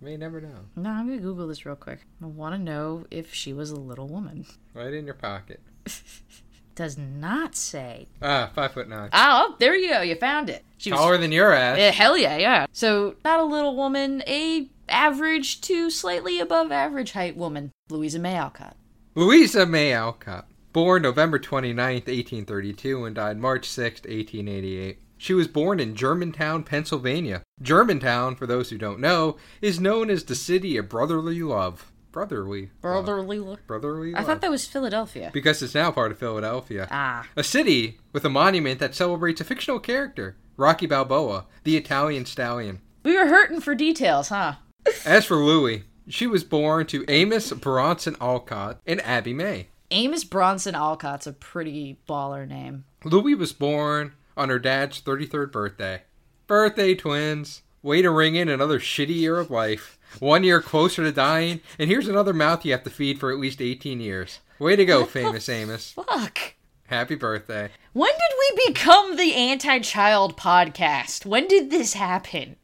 May 0.00 0.16
never 0.16 0.40
know. 0.40 0.60
No, 0.76 0.90
I'm 0.90 1.08
gonna 1.08 1.20
Google 1.20 1.48
this 1.48 1.64
real 1.64 1.76
quick. 1.76 2.00
I 2.22 2.26
want 2.26 2.54
to 2.54 2.60
know 2.60 3.06
if 3.10 3.32
she 3.32 3.52
was 3.52 3.70
a 3.70 3.76
little 3.80 4.08
woman. 4.08 4.46
Right 4.74 4.92
in 4.92 5.06
your 5.06 5.14
pocket. 5.14 5.60
Does 6.74 6.98
not 6.98 7.56
say. 7.56 8.06
Ah, 8.20 8.50
five 8.54 8.72
foot 8.72 8.88
nine. 8.88 9.08
Oh, 9.14 9.56
there 9.58 9.74
you 9.74 9.88
go. 9.88 10.02
You 10.02 10.14
found 10.14 10.50
it. 10.50 10.62
She 10.76 10.90
was. 10.90 11.00
Taller 11.00 11.16
than 11.16 11.32
your 11.32 11.52
ass. 11.52 11.78
Eh, 11.78 11.90
hell 11.90 12.18
yeah, 12.18 12.36
yeah. 12.36 12.66
So 12.72 13.16
not 13.24 13.40
a 13.40 13.44
little 13.44 13.74
woman, 13.74 14.22
a 14.26 14.68
average 14.88 15.62
to 15.62 15.88
slightly 15.88 16.38
above 16.38 16.70
average 16.70 17.12
height 17.12 17.36
woman. 17.36 17.72
Louisa 17.88 18.18
May 18.18 18.34
Alcott. 18.36 18.76
Louisa 19.14 19.64
May 19.64 19.94
Alcott. 19.94 20.46
Born 20.74 21.00
November 21.00 21.38
29th, 21.38 22.06
1832, 22.06 23.06
and 23.06 23.16
died 23.16 23.38
March 23.38 23.66
6th, 23.66 24.04
1888. 24.04 24.98
She 25.18 25.32
was 25.34 25.48
born 25.48 25.80
in 25.80 25.94
Germantown, 25.94 26.62
Pennsylvania. 26.62 27.42
Germantown, 27.62 28.36
for 28.36 28.46
those 28.46 28.70
who 28.70 28.78
don't 28.78 29.00
know, 29.00 29.36
is 29.62 29.80
known 29.80 30.10
as 30.10 30.24
the 30.24 30.34
city 30.34 30.76
of 30.76 30.88
brotherly 30.88 31.42
love. 31.42 31.90
Brotherly. 32.12 32.70
Brotherly. 32.80 33.38
Love. 33.38 33.58
Brotherly. 33.66 34.10
Brotherly 34.10 34.14
I 34.14 34.22
thought 34.24 34.40
that 34.40 34.50
was 34.50 34.66
Philadelphia. 34.66 35.30
Because 35.32 35.62
it's 35.62 35.74
now 35.74 35.90
part 35.90 36.12
of 36.12 36.18
Philadelphia. 36.18 36.88
Ah, 36.90 37.26
A 37.36 37.42
city 37.44 37.98
with 38.12 38.24
a 38.24 38.30
monument 38.30 38.78
that 38.80 38.94
celebrates 38.94 39.40
a 39.40 39.44
fictional 39.44 39.78
character, 39.80 40.36
Rocky 40.56 40.86
Balboa, 40.86 41.44
the 41.64 41.76
Italian 41.76 42.24
stallion. 42.24 42.80
we 43.02 43.16
were 43.16 43.26
hurting 43.26 43.60
for 43.60 43.74
details, 43.74 44.28
huh? 44.30 44.54
As 45.04 45.24
for 45.26 45.36
Louis, 45.36 45.84
she 46.08 46.26
was 46.26 46.42
born 46.44 46.86
to 46.86 47.04
Amos 47.08 47.52
Bronson 47.52 48.16
Alcott 48.20 48.78
and 48.86 49.00
Abby 49.02 49.34
May. 49.34 49.68
Amos 49.90 50.24
Bronson 50.24 50.74
Alcott's 50.74 51.26
a 51.26 51.32
pretty 51.32 51.98
baller 52.08 52.48
name. 52.48 52.84
Louis 53.04 53.34
was 53.34 53.52
born 53.52 54.12
on 54.36 54.48
her 54.48 54.58
dad's 54.58 55.00
33rd 55.00 55.52
birthday. 55.52 56.02
Birthday 56.46 56.94
twins. 56.94 57.62
Way 57.82 58.02
to 58.02 58.10
ring 58.10 58.34
in 58.34 58.48
another 58.48 58.80
shitty 58.80 59.14
year 59.14 59.38
of 59.38 59.50
life. 59.50 59.98
One 60.18 60.44
year 60.44 60.60
closer 60.60 61.04
to 61.04 61.12
dying, 61.12 61.60
and 61.78 61.88
here's 61.90 62.08
another 62.08 62.32
mouth 62.32 62.64
you 62.64 62.72
have 62.72 62.82
to 62.84 62.90
feed 62.90 63.20
for 63.20 63.30
at 63.30 63.38
least 63.38 63.60
18 63.60 64.00
years. 64.00 64.40
Way 64.58 64.76
to 64.76 64.84
go, 64.84 65.02
What 65.02 65.10
famous 65.10 65.48
Amos. 65.48 65.92
Fuck. 65.92 66.54
Happy 66.86 67.14
birthday. 67.14 67.70
When 67.92 68.10
did 68.12 68.56
we 68.64 68.72
become 68.72 69.16
the 69.16 69.34
anti-child 69.34 70.36
podcast? 70.36 71.26
When 71.26 71.46
did 71.48 71.70
this 71.70 71.94
happen? 71.94 72.56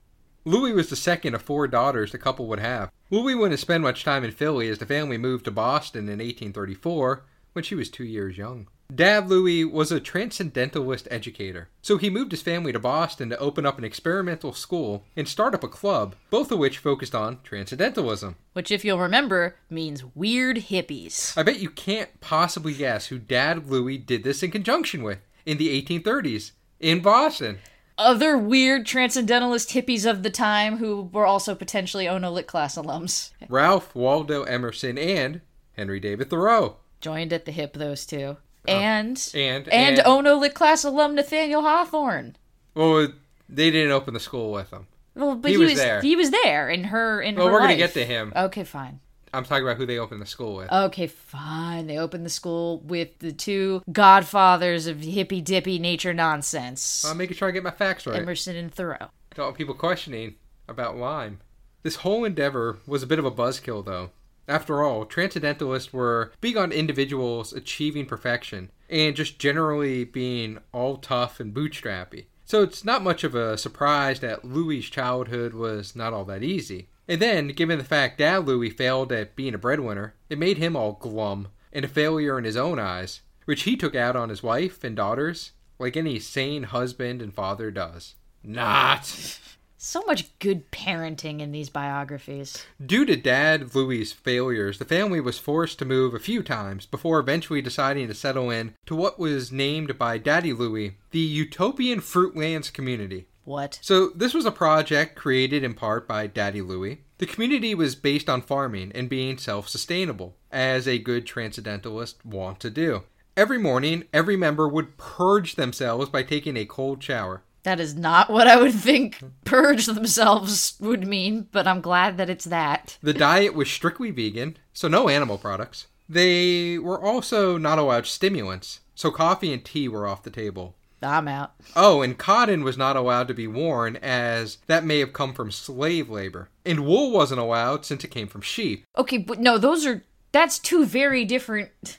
Louis 0.45 0.73
was 0.73 0.91
the 0.91 0.97
second 0.97 1.35
of 1.35 1.43
four 1.43 1.69
daughters 1.69 2.13
the 2.13 2.19
couple 2.19 2.47
would 2.49 2.61
have. 2.61 2.91
Louis 3.11 3.35
wouldn't 3.35 3.61
spend 3.61 3.83
much 3.83 4.05
time 4.05 4.25
in 4.25 4.31
Philly 4.31 4.69
as 4.69 4.79
the 4.79 4.87
family 4.87 5.19
moved 5.19 5.45
to 5.45 5.51
Boston 5.51 6.05
in 6.05 6.19
1834 6.19 7.25
when 7.53 7.63
she 7.65 7.75
was 7.75 7.91
two 7.91 8.05
years 8.05 8.37
young. 8.39 8.69
Dad 8.95 9.29
Louis 9.31 9.65
was 9.65 9.91
a 9.91 10.01
transcendentalist 10.01 11.09
educator, 11.11 11.69
so 11.81 11.97
he 11.97 12.11
moved 12.11 12.33
his 12.33 12.43
family 12.43 12.73
to 12.73 12.79
Boston 12.79 13.31
to 13.31 13.39
open 13.39 13.65
up 13.65 13.79
an 13.79 13.85
experimental 13.85 14.53
school 14.53 15.05
and 15.17 15.27
start 15.27 15.55
up 15.55 15.65
a 15.65 15.69
club, 15.69 16.15
both 16.29 16.51
of 16.53 16.59
which 16.59 16.77
focused 16.77 17.15
on 17.15 17.39
transcendentalism. 17.43 18.37
Which, 18.53 18.71
if 18.71 18.85
you'll 18.85 18.99
remember, 18.99 19.57
means 19.71 20.05
weird 20.15 20.57
hippies. 20.59 21.39
I 21.39 21.43
bet 21.43 21.61
you 21.61 21.71
can't 21.71 22.21
possibly 22.21 22.75
guess 22.75 23.07
who 23.07 23.19
Dad 23.19 23.67
Louis 23.67 23.97
did 23.97 24.25
this 24.25 24.43
in 24.43 24.51
conjunction 24.51 25.03
with 25.03 25.21
in 25.47 25.57
the 25.57 25.83
1830s 25.83 26.51
in 26.79 27.01
Boston. 27.01 27.61
Other 27.97 28.37
weird 28.37 28.85
transcendentalist 28.85 29.71
hippies 29.71 30.11
of 30.11 30.23
the 30.23 30.31
time 30.31 30.77
who 30.79 31.09
were 31.13 31.25
also 31.25 31.55
potentially 31.55 32.09
Ono 32.09 32.31
Lit 32.31 32.47
class 32.47 32.77
alums. 32.77 33.31
Ralph 33.49 33.95
Waldo 33.95 34.43
Emerson 34.43 34.99
and 34.99 35.41
Henry 35.73 36.01
David 36.01 36.29
Thoreau. 36.29 36.77
Joined 37.01 37.33
at 37.33 37.47
the 37.47 37.53
hip, 37.53 37.73
those 37.73 38.05
two. 38.05 38.37
Uh, 38.67 38.71
and, 38.73 39.31
And 39.35 39.69
and 39.69 40.01
Ono 40.07 40.37
Lit 40.37 40.55
class 40.55 40.85
alum 40.85 41.15
Nathaniel 41.15 41.63
Hawthorne. 41.63 42.37
Well, 42.75 43.09
they 43.49 43.71
didn't 43.71 43.93
open 43.93 44.15
the 44.15 44.21
school 44.21 44.53
with 44.53 44.71
him. 44.71 44.87
Well, 45.15 45.37
but 45.37 45.51
He 45.51 45.57
he, 45.57 45.59
was 45.59 45.71
was, 45.71 45.79
there. 45.79 46.01
He 46.01 46.17
was 46.17 46.31
there 46.31 46.69
in 46.71 46.85
her 46.85 47.21
in 47.21 47.37
Well, 47.37 47.47
her 47.47 47.53
we're 47.53 47.61
gonna 47.61 47.77
get 47.77 47.95
to 47.95 48.05
him. 48.05 48.33
Okay, 48.35 48.65
fine. 48.65 49.01
I'm 49.35 49.45
talking 49.45 49.65
about 49.65 49.79
who 49.79 49.87
they 49.87 49.99
opened 49.99 50.21
the 50.21 50.27
school 50.27 50.57
with. 50.57 50.71
Okay, 50.71 51.07
fine. 51.07 51.87
They 51.87 51.99
opened 51.99 52.27
the 52.27 52.31
school 52.31 52.81
with 52.81 53.19
the 53.19 53.33
two 53.33 53.83
godfathers 53.91 54.87
of 54.87 55.01
hippy 55.01 55.41
dippy 55.41 55.79
nature 55.79 56.13
nonsense. 56.13 57.05
I'm 57.05 57.17
making 57.17 57.37
sure 57.37 57.49
I 57.49 57.51
get 57.51 57.63
my 57.63 57.71
facts 57.71 58.07
right. 58.07 58.21
Emerson 58.21 58.57
and 58.57 58.73
Thoreau. 58.73 58.97
I 59.01 59.35
Don't 59.35 59.47
want 59.47 59.57
people 59.57 59.75
questioning 59.75 60.35
about 60.69 60.97
lime. 60.97 61.41
This 61.83 61.97
whole 61.97 62.25
endeavor 62.25 62.79
was 62.87 63.03
a 63.03 63.07
bit 63.07 63.19
of 63.19 63.25
a 63.25 63.31
buzzkill, 63.31 63.85
though. 63.85 64.11
After 64.49 64.83
all, 64.83 65.05
transcendentalists 65.05 65.93
were 65.93 66.33
big 66.41 66.57
on 66.57 66.73
individuals 66.73 67.53
achieving 67.53 68.07
perfection 68.07 68.71
and 68.91 69.17
just 69.17 69.39
generally 69.39 70.05
being 70.05 70.59
all 70.73 70.97
tough 70.97 71.41
and 71.41 71.55
bootstrappy. 71.55 72.27
So 72.45 72.63
it's 72.63 72.85
not 72.85 73.03
much 73.03 73.25
of 73.25 73.35
a 73.35 73.57
surprise 73.57 74.21
that 74.21 74.45
Louis's 74.45 74.91
childhood 74.91 75.55
was 75.55 75.97
not 75.97 76.13
all 76.13 76.25
that 76.27 76.43
easy. 76.43 76.89
And 77.09 77.21
then, 77.21 77.49
given 77.49 77.79
the 77.79 77.85
fact 77.85 78.19
Dad 78.19 78.47
Louis 78.47 78.71
failed 78.71 79.13
at 79.13 79.37
being 79.37 79.55
a 79.55 79.59
breadwinner, 79.59 80.15
it 80.29 80.39
made 80.39 80.59
him 80.59 80.77
all 80.77 80.93
glum 80.93 81.49
and 81.73 81.85
a 81.85 81.89
failure 81.89 82.39
in 82.39 82.45
his 82.45 82.57
own 82.57 82.79
eyes, 82.79 83.23
which 83.45 83.63
he 83.63 83.77
took 83.77 83.95
out 83.95 84.17
on 84.17 84.29
his 84.29 84.43
wife 84.43 84.85
and 84.85 84.97
daughters, 84.97 85.53
like 85.79 85.97
any 85.97 86.19
sane 86.19 86.65
husband 86.65 87.23
and 87.23 87.35
father 87.35 87.71
does. 87.71 88.15
Not! 88.43 89.39
So 89.85 90.05
much 90.07 90.39
good 90.39 90.71
parenting 90.71 91.41
in 91.41 91.51
these 91.51 91.69
biographies. 91.69 92.65
Due 92.87 93.05
to 93.05 93.17
Dad 93.17 93.75
Louis's 93.75 94.13
failures, 94.13 94.79
the 94.79 94.85
family 94.85 95.21
was 95.21 95.41
forced 95.41 95.81
to 95.81 95.85
move 95.85 96.15
a 96.15 96.21
few 96.21 96.45
times 96.45 96.87
before 96.87 97.19
eventually 97.19 97.61
deciding 97.61 98.07
to 98.07 98.15
settle 98.15 98.49
in 98.49 98.77
to 98.87 98.95
what 98.95 99.19
was 99.19 99.51
named 99.51 99.99
by 99.99 100.19
Daddy 100.19 100.53
Louis 100.53 100.99
the 101.11 101.19
Utopian 101.19 101.99
Fruitlands 101.99 102.73
Community. 102.73 103.27
What? 103.45 103.81
So, 103.83 104.11
this 104.11 104.35
was 104.35 104.47
a 104.47 104.53
project 104.53 105.17
created 105.17 105.65
in 105.65 105.75
part 105.75 106.07
by 106.07 106.29
Daddy 106.29 106.63
Louis. 106.63 107.01
The 107.19 107.27
community 107.27 107.75
was 107.75 107.97
based 107.97 108.31
on 108.31 108.41
farming 108.41 108.93
and 108.95 109.09
being 109.09 109.37
self 109.37 109.69
sustainable, 109.69 110.37
as 110.53 110.87
a 110.87 111.01
good 111.01 111.27
transcendentalist 111.27 112.25
want 112.25 112.61
to 112.61 112.71
do. 112.71 113.03
Every 113.37 113.59
morning, 113.59 114.05
every 114.13 114.37
member 114.37 114.69
would 114.69 114.97
purge 114.97 115.57
themselves 115.57 116.09
by 116.09 116.23
taking 116.23 116.57
a 116.57 116.67
cold 116.67 117.03
shower. 117.03 117.43
That 117.65 117.79
is 117.79 117.95
not 117.95 118.29
what 118.29 118.49
I 118.49 118.57
would 118.57 118.75
think 118.75 119.19
purge 119.45 119.87
themselves 119.87 120.75
would 120.81 121.07
mean, 121.07 121.49
but 121.53 121.67
I'm 121.67 121.81
glad 121.81 122.17
that 122.17 122.31
it's 122.31 122.47
that. 122.47 122.99
The 123.03 123.15
diet 123.15 123.55
was 123.55 123.71
strictly 123.71 124.11
vegan, 124.11 124.57
so 124.73 124.89
no 124.89 125.09
animal 125.09 125.39
products. 125.39 125.87
They 126.09 126.79
were 126.79 127.01
also 127.01 127.57
not 127.57 127.79
allowed 127.79 128.07
stimulants, 128.07 128.81
so 128.95 129.11
coffee 129.11 129.53
and 129.53 129.65
tea 129.65 129.89
were 129.89 130.07
off 130.07 130.25
the 130.25 130.31
table. 130.31 130.75
I'm 131.03 131.29
out. 131.29 131.53
Oh, 131.75 132.03
and 132.03 132.17
cotton 132.17 132.63
was 132.63 132.79
not 132.79 132.97
allowed 132.97 133.29
to 133.29 133.35
be 133.35 133.47
worn, 133.47 133.97
as 133.97 134.59
that 134.67 134.85
may 134.85 134.99
have 135.01 135.13
come 135.13 135.35
from 135.35 135.51
slave 135.51 136.09
labor. 136.09 136.49
And 136.65 136.87
wool 136.87 137.11
wasn't 137.11 137.41
allowed 137.41 137.85
since 137.85 138.05
it 138.05 138.11
came 138.11 138.29
from 138.29 138.41
sheep. 138.41 138.85
Okay, 138.97 139.19
but 139.19 139.41
no, 139.41 139.59
those 139.59 139.85
are. 139.87 140.05
That's 140.31 140.59
two 140.59 140.87
very 140.87 141.25
different. 141.25 141.99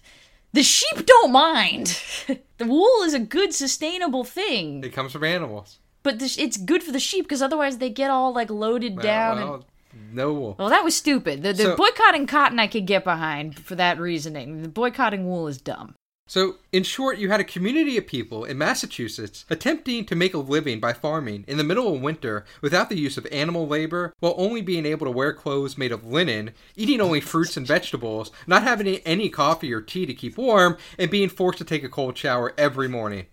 The 0.54 0.64
sheep 0.64 1.06
don't 1.06 1.32
mind. 1.32 2.00
the 2.58 2.66
wool 2.66 3.02
is 3.04 3.14
a 3.14 3.20
good, 3.20 3.54
sustainable 3.54 4.24
thing. 4.24 4.84
It 4.84 4.94
comes 4.94 5.12
from 5.12 5.24
animals. 5.24 5.80
But 6.04 6.20
the, 6.20 6.26
it's 6.38 6.58
good 6.58 6.84
for 6.84 6.92
the 6.92 7.00
sheep 7.00 7.26
because 7.26 7.42
otherwise 7.42 7.78
they 7.80 7.90
get 7.90 8.12
all 8.12 8.34
like 8.34 8.50
loaded 8.50 9.00
down. 9.00 9.38
Well, 9.38 9.54
and, 9.56 9.66
no 10.14 10.34
wool. 10.34 10.56
well, 10.60 10.70
that 10.70 10.84
was 10.84 10.96
stupid. 10.96 11.42
The, 11.44 11.54
the 11.54 11.64
So- 11.64 11.76
boycotting 11.76 12.28
cotton 12.28 12.60
I 12.60 12.68
could 12.68 12.86
get 12.86 13.04
behind 13.04 13.60
for 13.60 13.76
that 13.76 14.00
reasoning. 14.00 14.62
The 14.62 14.70
boycotting 14.70 15.26
wool 15.26 15.48
is 15.48 15.58
dumb. 15.60 15.96
So, 16.26 16.56
in 16.72 16.84
short, 16.84 17.18
you 17.18 17.30
had 17.30 17.42
a 17.42 17.44
community 17.44 17.98
of 17.98 18.08
people 18.08 18.46
in 18.46 18.58
Massachusetts 18.58 19.46
attempting 19.50 20.06
to 20.06 20.16
make 20.16 20.34
a 20.34 20.38
living 20.38 20.80
by 20.80 20.94
farming 20.94 21.44
in 21.48 21.58
the 21.58 21.66
middle 21.66 21.94
of 21.94 22.02
winter 22.02 22.46
without 22.62 22.90
the 22.90 22.98
use 22.98 23.18
of 23.18 23.28
animal 23.28 23.68
labor, 23.68 24.14
while 24.20 24.34
only 24.38 24.62
being 24.62 24.86
able 24.86 25.06
to 25.06 25.12
wear 25.12 25.34
clothes 25.34 25.78
made 25.78 25.92
of 25.92 26.06
linen, 26.06 26.52
eating 26.78 27.02
only 27.02 27.20
fruits 27.20 27.58
and 27.58 27.68
vegetables, 27.68 28.32
not 28.48 28.64
having 28.64 28.88
any 28.88 29.28
coffee 29.28 29.74
or 29.74 29.82
tea 29.82 30.06
to 30.06 30.14
keep 30.14 30.38
warm, 30.38 30.78
and 30.98 31.12
being 31.12 31.28
forced 31.28 31.58
to 31.58 31.66
take 31.66 31.84
a 31.84 31.90
cold 31.90 32.18
shower 32.18 32.54
every 32.58 32.88
morning. 32.88 33.26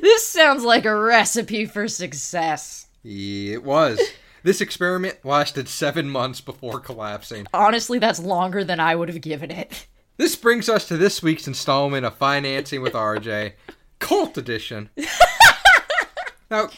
This 0.00 0.28
sounds 0.28 0.62
like 0.62 0.84
a 0.84 0.94
recipe 0.94 1.64
for 1.64 1.88
success. 1.88 2.86
It 3.02 3.64
was. 3.64 4.00
This 4.42 4.60
experiment 4.60 5.24
lasted 5.24 5.68
seven 5.68 6.10
months 6.10 6.42
before 6.42 6.78
collapsing. 6.78 7.46
Honestly, 7.54 7.98
that's 7.98 8.20
longer 8.20 8.62
than 8.62 8.78
I 8.78 8.94
would 8.94 9.08
have 9.08 9.22
given 9.22 9.50
it. 9.50 9.86
This 10.16 10.36
brings 10.36 10.68
us 10.68 10.86
to 10.86 10.96
this 10.96 11.24
week's 11.24 11.48
installment 11.48 12.06
of 12.06 12.14
Financing 12.14 12.82
with 12.82 12.92
RJ, 12.92 13.54
Cult 13.98 14.38
Edition. 14.38 14.90
now, 16.50 16.68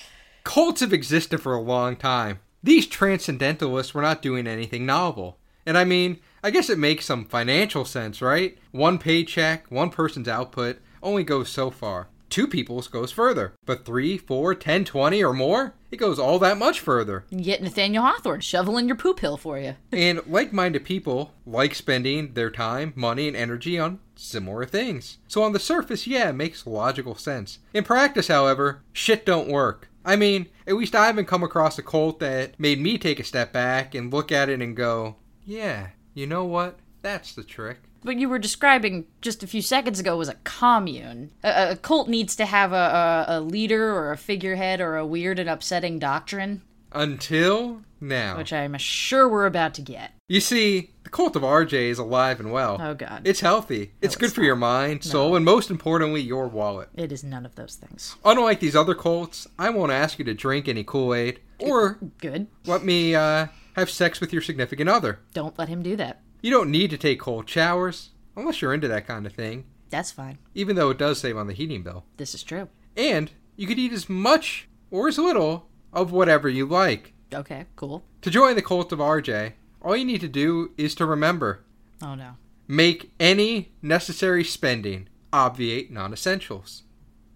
cults 0.42 0.80
have 0.80 0.94
existed 0.94 1.42
for 1.42 1.54
a 1.54 1.60
long 1.60 1.96
time. 1.96 2.38
These 2.62 2.86
transcendentalists 2.86 3.92
were 3.92 4.00
not 4.00 4.22
doing 4.22 4.46
anything 4.46 4.86
novel. 4.86 5.36
And 5.66 5.76
I 5.76 5.84
mean, 5.84 6.20
I 6.42 6.50
guess 6.50 6.70
it 6.70 6.78
makes 6.78 7.04
some 7.04 7.26
financial 7.26 7.84
sense, 7.84 8.22
right? 8.22 8.56
One 8.70 8.96
paycheck, 8.96 9.70
one 9.70 9.90
person's 9.90 10.28
output 10.28 10.78
only 11.02 11.22
goes 11.22 11.50
so 11.50 11.70
far. 11.70 12.08
Two 12.30 12.46
people's 12.46 12.88
goes 12.88 13.12
further. 13.12 13.52
But 13.66 13.84
three, 13.84 14.16
four, 14.16 14.54
ten, 14.54 14.86
twenty, 14.86 15.22
or 15.22 15.34
more, 15.34 15.74
it 15.90 15.96
goes 15.96 16.18
all 16.18 16.38
that 16.40 16.58
much 16.58 16.80
further. 16.80 17.24
You 17.30 17.40
get 17.40 17.62
Nathaniel 17.62 18.04
Hawthorne 18.04 18.40
shoveling 18.40 18.86
your 18.86 18.96
poop 18.96 19.20
hill 19.20 19.36
for 19.36 19.58
you. 19.58 19.76
And 19.92 20.20
like 20.26 20.52
minded 20.52 20.84
people 20.84 21.32
like 21.46 21.74
spending 21.74 22.34
their 22.34 22.50
time, 22.50 22.92
money, 22.96 23.28
and 23.28 23.36
energy 23.36 23.78
on 23.78 24.00
similar 24.14 24.64
things. 24.64 25.18
So 25.28 25.42
on 25.42 25.52
the 25.52 25.58
surface, 25.58 26.06
yeah, 26.06 26.30
it 26.30 26.34
makes 26.34 26.66
logical 26.66 27.14
sense. 27.14 27.58
In 27.72 27.84
practice, 27.84 28.28
however, 28.28 28.82
shit 28.92 29.24
don't 29.24 29.48
work. 29.48 29.88
I 30.04 30.16
mean, 30.16 30.46
at 30.66 30.76
least 30.76 30.94
I 30.94 31.06
haven't 31.06 31.26
come 31.26 31.42
across 31.42 31.78
a 31.78 31.82
cult 31.82 32.20
that 32.20 32.58
made 32.60 32.80
me 32.80 32.96
take 32.98 33.18
a 33.18 33.24
step 33.24 33.52
back 33.52 33.94
and 33.94 34.12
look 34.12 34.30
at 34.30 34.48
it 34.48 34.62
and 34.62 34.76
go, 34.76 35.16
yeah, 35.44 35.88
you 36.14 36.26
know 36.26 36.44
what? 36.44 36.78
That's 37.02 37.34
the 37.34 37.42
trick. 37.44 37.78
What 38.06 38.18
you 38.20 38.28
were 38.28 38.38
describing 38.38 39.06
just 39.20 39.42
a 39.42 39.48
few 39.48 39.60
seconds 39.60 39.98
ago 39.98 40.16
was 40.16 40.28
a 40.28 40.36
commune. 40.44 41.32
A, 41.42 41.70
a 41.72 41.76
cult 41.76 42.08
needs 42.08 42.36
to 42.36 42.46
have 42.46 42.72
a, 42.72 42.76
a, 42.76 43.24
a 43.26 43.40
leader 43.40 43.92
or 43.92 44.12
a 44.12 44.16
figurehead 44.16 44.80
or 44.80 44.96
a 44.96 45.04
weird 45.04 45.40
and 45.40 45.50
upsetting 45.50 45.98
doctrine, 45.98 46.62
Until 46.92 47.82
now. 48.00 48.36
which 48.36 48.52
I'm 48.52 48.78
sure 48.78 49.28
we're 49.28 49.46
about 49.46 49.74
to 49.74 49.82
get. 49.82 50.12
You 50.28 50.40
see, 50.40 50.90
the 51.02 51.10
cult 51.10 51.34
of 51.34 51.42
RJ 51.42 51.72
is 51.72 51.98
alive 51.98 52.38
and 52.38 52.52
well. 52.52 52.78
Oh, 52.80 52.94
God. 52.94 53.22
It's 53.24 53.40
healthy. 53.40 53.90
It's 54.00 54.14
good 54.14 54.26
it's 54.26 54.34
for 54.36 54.44
your 54.44 54.54
mind, 54.54 55.02
soul, 55.02 55.34
and 55.34 55.44
most 55.44 55.68
importantly, 55.68 56.20
your 56.20 56.46
wallet. 56.46 56.90
It 56.94 57.10
is 57.10 57.24
none 57.24 57.44
of 57.44 57.56
those 57.56 57.74
things. 57.74 58.14
Unlike 58.24 58.60
these 58.60 58.76
other 58.76 58.94
cults, 58.94 59.48
I 59.58 59.70
won't 59.70 59.90
ask 59.90 60.20
you 60.20 60.24
to 60.26 60.34
drink 60.34 60.68
any 60.68 60.84
Kool 60.84 61.12
Aid 61.12 61.40
or 61.58 61.98
Good. 62.18 62.46
let 62.66 62.84
me 62.84 63.16
uh, 63.16 63.48
have 63.74 63.90
sex 63.90 64.20
with 64.20 64.32
your 64.32 64.42
significant 64.42 64.88
other. 64.88 65.18
Don't 65.34 65.58
let 65.58 65.68
him 65.68 65.82
do 65.82 65.96
that. 65.96 66.20
You 66.42 66.50
don't 66.50 66.70
need 66.70 66.90
to 66.90 66.98
take 66.98 67.20
cold 67.20 67.48
showers 67.48 68.10
unless 68.36 68.60
you're 68.62 68.74
into 68.74 68.88
that 68.88 69.06
kind 69.06 69.26
of 69.26 69.32
thing, 69.32 69.64
That's 69.90 70.12
fine. 70.12 70.38
even 70.54 70.76
though 70.76 70.90
it 70.90 70.98
does 70.98 71.18
save 71.20 71.36
on 71.36 71.46
the 71.46 71.52
heating 71.54 71.82
bill. 71.82 72.04
This 72.18 72.34
is 72.34 72.42
true. 72.42 72.68
And 72.96 73.30
you 73.56 73.66
could 73.66 73.78
eat 73.78 73.92
as 73.92 74.08
much 74.08 74.68
or 74.90 75.08
as 75.08 75.18
little 75.18 75.68
of 75.92 76.12
whatever 76.12 76.48
you 76.48 76.66
like. 76.66 77.14
Okay, 77.34 77.66
cool. 77.76 78.04
To 78.22 78.30
join 78.30 78.54
the 78.54 78.62
cult 78.62 78.92
of 78.92 78.98
RJ, 78.98 79.52
all 79.82 79.96
you 79.96 80.04
need 80.04 80.20
to 80.20 80.28
do 80.28 80.72
is 80.76 80.94
to 80.96 81.06
remember 81.06 81.64
Oh, 82.02 82.14
no. 82.14 82.32
make 82.68 83.10
any 83.18 83.72
necessary 83.82 84.44
spending, 84.44 85.08
obviate 85.32 85.90
non 85.90 86.12
essentials. 86.12 86.82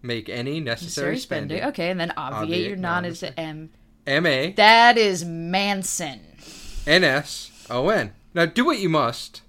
Make 0.03 0.29
any 0.31 0.61
necessary, 0.61 1.13
Necessary 1.15 1.19
spending. 1.19 1.63
Okay, 1.65 1.91
and 1.91 2.01
then 2.01 2.13
obviate, 2.17 2.43
Obviate 2.43 2.69
your 2.69 2.77
non 2.77 3.05
is. 3.05 3.23
M. 3.37 3.71
M 4.07 4.25
A 4.27 4.53
That 4.53 4.97
is 4.97 5.25
Manson. 5.25 6.21
N 6.87 7.05
S 7.05 7.51
O 7.69 7.89
N. 7.91 8.13
Now 8.33 8.47
do 8.47 8.65
what 8.65 8.79
you 8.79 8.89
must. 8.89 9.43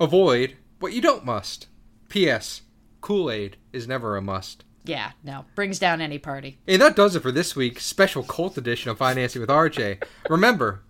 Avoid 0.00 0.56
what 0.78 0.92
you 0.92 1.00
don't 1.00 1.24
must. 1.24 1.68
P.S. 2.08 2.62
Kool 3.00 3.30
Aid 3.30 3.56
is 3.72 3.86
never 3.86 4.16
a 4.16 4.22
must. 4.22 4.64
Yeah, 4.84 5.12
no. 5.24 5.44
Brings 5.54 5.78
down 5.78 6.00
any 6.00 6.18
party. 6.18 6.58
And 6.66 6.80
that 6.80 6.96
does 6.96 7.16
it 7.16 7.20
for 7.20 7.32
this 7.32 7.56
week's 7.56 7.84
special 7.84 8.22
cult 8.22 8.56
edition 8.56 8.90
of 8.90 8.98
Financing 8.98 9.40
with 9.40 9.50
RJ. 9.50 10.02
Remember, 10.30 10.82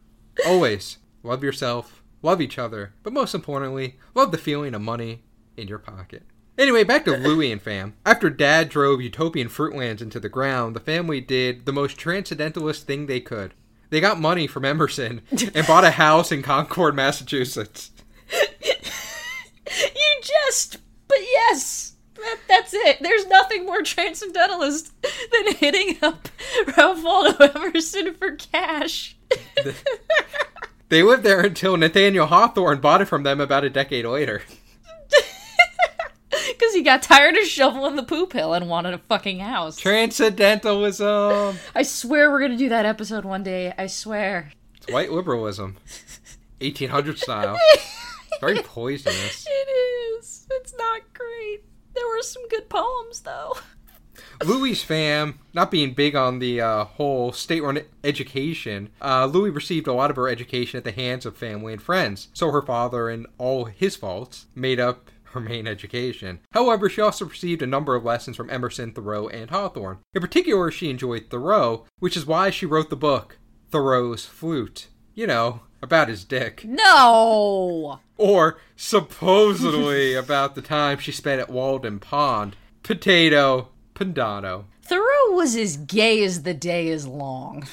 always 0.47 0.99
love 1.23 1.42
yourself, 1.42 2.02
love 2.23 2.40
each 2.40 2.59
other, 2.59 2.92
but 3.02 3.12
most 3.12 3.35
importantly, 3.35 3.99
love 4.14 4.30
the 4.30 4.38
feeling 4.38 4.75
of 4.75 4.83
money 4.83 5.25
in 5.56 5.66
your 5.66 5.78
pocket. 5.78 6.23
Anyway, 6.59 6.85
back 6.85 7.04
to 7.04 7.16
Louie 7.16 7.52
and 7.52 7.61
fam. 7.61 7.95
After 8.04 8.30
Dad 8.30 8.68
drove 8.68 9.00
Utopian 9.00 9.49
Fruitlands 9.49 10.00
into 10.00 10.21
the 10.21 10.28
ground, 10.28 10.75
the 10.75 10.80
family 10.80 11.21
did 11.21 11.66
the 11.66 11.73
most 11.73 11.99
transcendentalist 11.99 12.87
thing 12.87 13.06
they 13.06 13.21
could. 13.21 13.52
They 13.90 14.00
got 14.00 14.21
money 14.21 14.47
from 14.47 14.64
Emerson 14.64 15.23
and 15.55 15.66
bought 15.66 15.85
a 15.85 15.90
house 15.93 16.33
in 16.33 16.43
Concord, 16.43 16.95
Massachusetts. 16.95 17.90
You 19.69 20.21
just, 20.23 20.78
but 21.09 21.19
yes, 21.21 21.95
that, 22.14 22.37
that's 22.49 22.73
it. 22.73 22.99
There's 23.00 23.26
nothing 23.26 23.66
more 23.66 23.83
transcendentalist 23.83 24.93
than 25.02 25.55
hitting 25.55 25.99
up 26.02 26.28
Ralph 26.76 27.02
Waldo 27.02 27.45
Emerson 27.45 28.14
for 28.14 28.37
cash. 28.37 29.16
They 30.88 31.02
lived 31.02 31.25
there 31.25 31.40
until 31.40 31.76
Nathaniel 31.76 32.26
Hawthorne 32.26 32.81
bought 32.81 33.02
it 33.02 33.07
from 33.07 33.25
them 33.25 33.40
about 33.40 33.64
a 33.64 33.71
decade 33.71 34.07
later. 34.07 34.43
He 36.76 36.83
got 36.83 37.00
tired 37.00 37.38
of 37.38 37.45
shoveling 37.45 37.97
the 37.97 38.02
poop 38.02 38.35
hill 38.35 38.52
and 38.52 38.68
wanted 38.68 38.92
a 38.92 38.99
fucking 38.99 39.38
house. 39.38 39.78
Transcendentalism. 39.78 41.56
I 41.75 41.83
swear 41.83 42.30
we're 42.30 42.42
gonna 42.42 42.59
do 42.59 42.68
that 42.68 42.85
episode 42.85 43.25
one 43.25 43.42
day. 43.42 43.73
I 43.78 43.87
swear. 43.87 44.52
It's 44.76 44.92
white 44.92 45.11
liberalism. 45.11 45.78
1800 46.61 47.18
style. 47.18 47.59
Very 48.42 48.59
poisonous. 48.59 49.47
It 49.47 49.71
is. 50.21 50.47
It's 50.50 50.75
not 50.76 51.00
great. 51.14 51.62
There 51.95 52.06
were 52.09 52.21
some 52.21 52.47
good 52.49 52.68
poems 52.68 53.21
though. 53.21 53.54
Louis' 54.45 54.83
fam, 54.83 55.38
not 55.54 55.71
being 55.71 55.95
big 55.95 56.14
on 56.14 56.40
the 56.40 56.61
uh, 56.61 56.85
whole 56.85 57.33
state-run 57.33 57.80
education, 58.04 58.90
uh, 59.00 59.25
Louis 59.25 59.49
received 59.49 59.87
a 59.87 59.95
lot 59.95 60.11
of 60.11 60.16
her 60.16 60.28
education 60.28 60.76
at 60.76 60.85
the 60.85 60.92
hands 60.92 61.25
of 61.25 61.38
family 61.38 61.73
and 61.73 61.80
friends. 61.80 62.28
So 62.35 62.50
her 62.50 62.61
father 62.61 63.09
and 63.09 63.26
all 63.38 63.64
his 63.64 63.97
faults 63.97 64.45
made 64.54 64.78
up 64.78 65.11
her 65.37 65.49
main 65.49 65.66
education. 65.66 66.40
However, 66.52 66.88
she 66.88 67.00
also 67.00 67.26
received 67.26 67.62
a 67.62 67.66
number 67.66 67.95
of 67.95 68.05
lessons 68.05 68.37
from 68.37 68.50
Emerson, 68.50 68.93
Thoreau, 68.93 69.28
and 69.28 69.50
Hawthorne. 69.50 69.99
In 70.14 70.21
particular, 70.21 70.71
she 70.71 70.90
enjoyed 70.90 71.31
Thoreau, 71.31 71.85
which 71.99 72.16
is 72.16 72.26
why 72.26 72.50
she 72.50 72.66
wrote 72.66 72.90
the 72.90 72.97
book 72.97 73.38
Thoreau's 73.71 74.25
Flute. 74.25 74.88
You 75.14 75.26
know, 75.26 75.61
about 75.83 76.09
his 76.09 76.25
dick. 76.25 76.64
No! 76.64 78.00
Or 78.19 78.59
supposedly 78.76 80.14
about 80.16 80.55
the 80.55 80.62
time 80.62 80.99
she 80.99 81.12
spent 81.12 81.40
at 81.40 81.50
Walden 81.50 82.00
Pond. 82.00 82.57
Potato, 82.83 83.69
Pandano. 83.95 84.64
Thoreau 84.83 85.33
was 85.33 85.57
as 85.57 85.76
gay 85.76 86.23
as 86.23 86.43
the 86.43 86.55
day 86.55 86.88
is 86.88 87.07
long. 87.07 87.66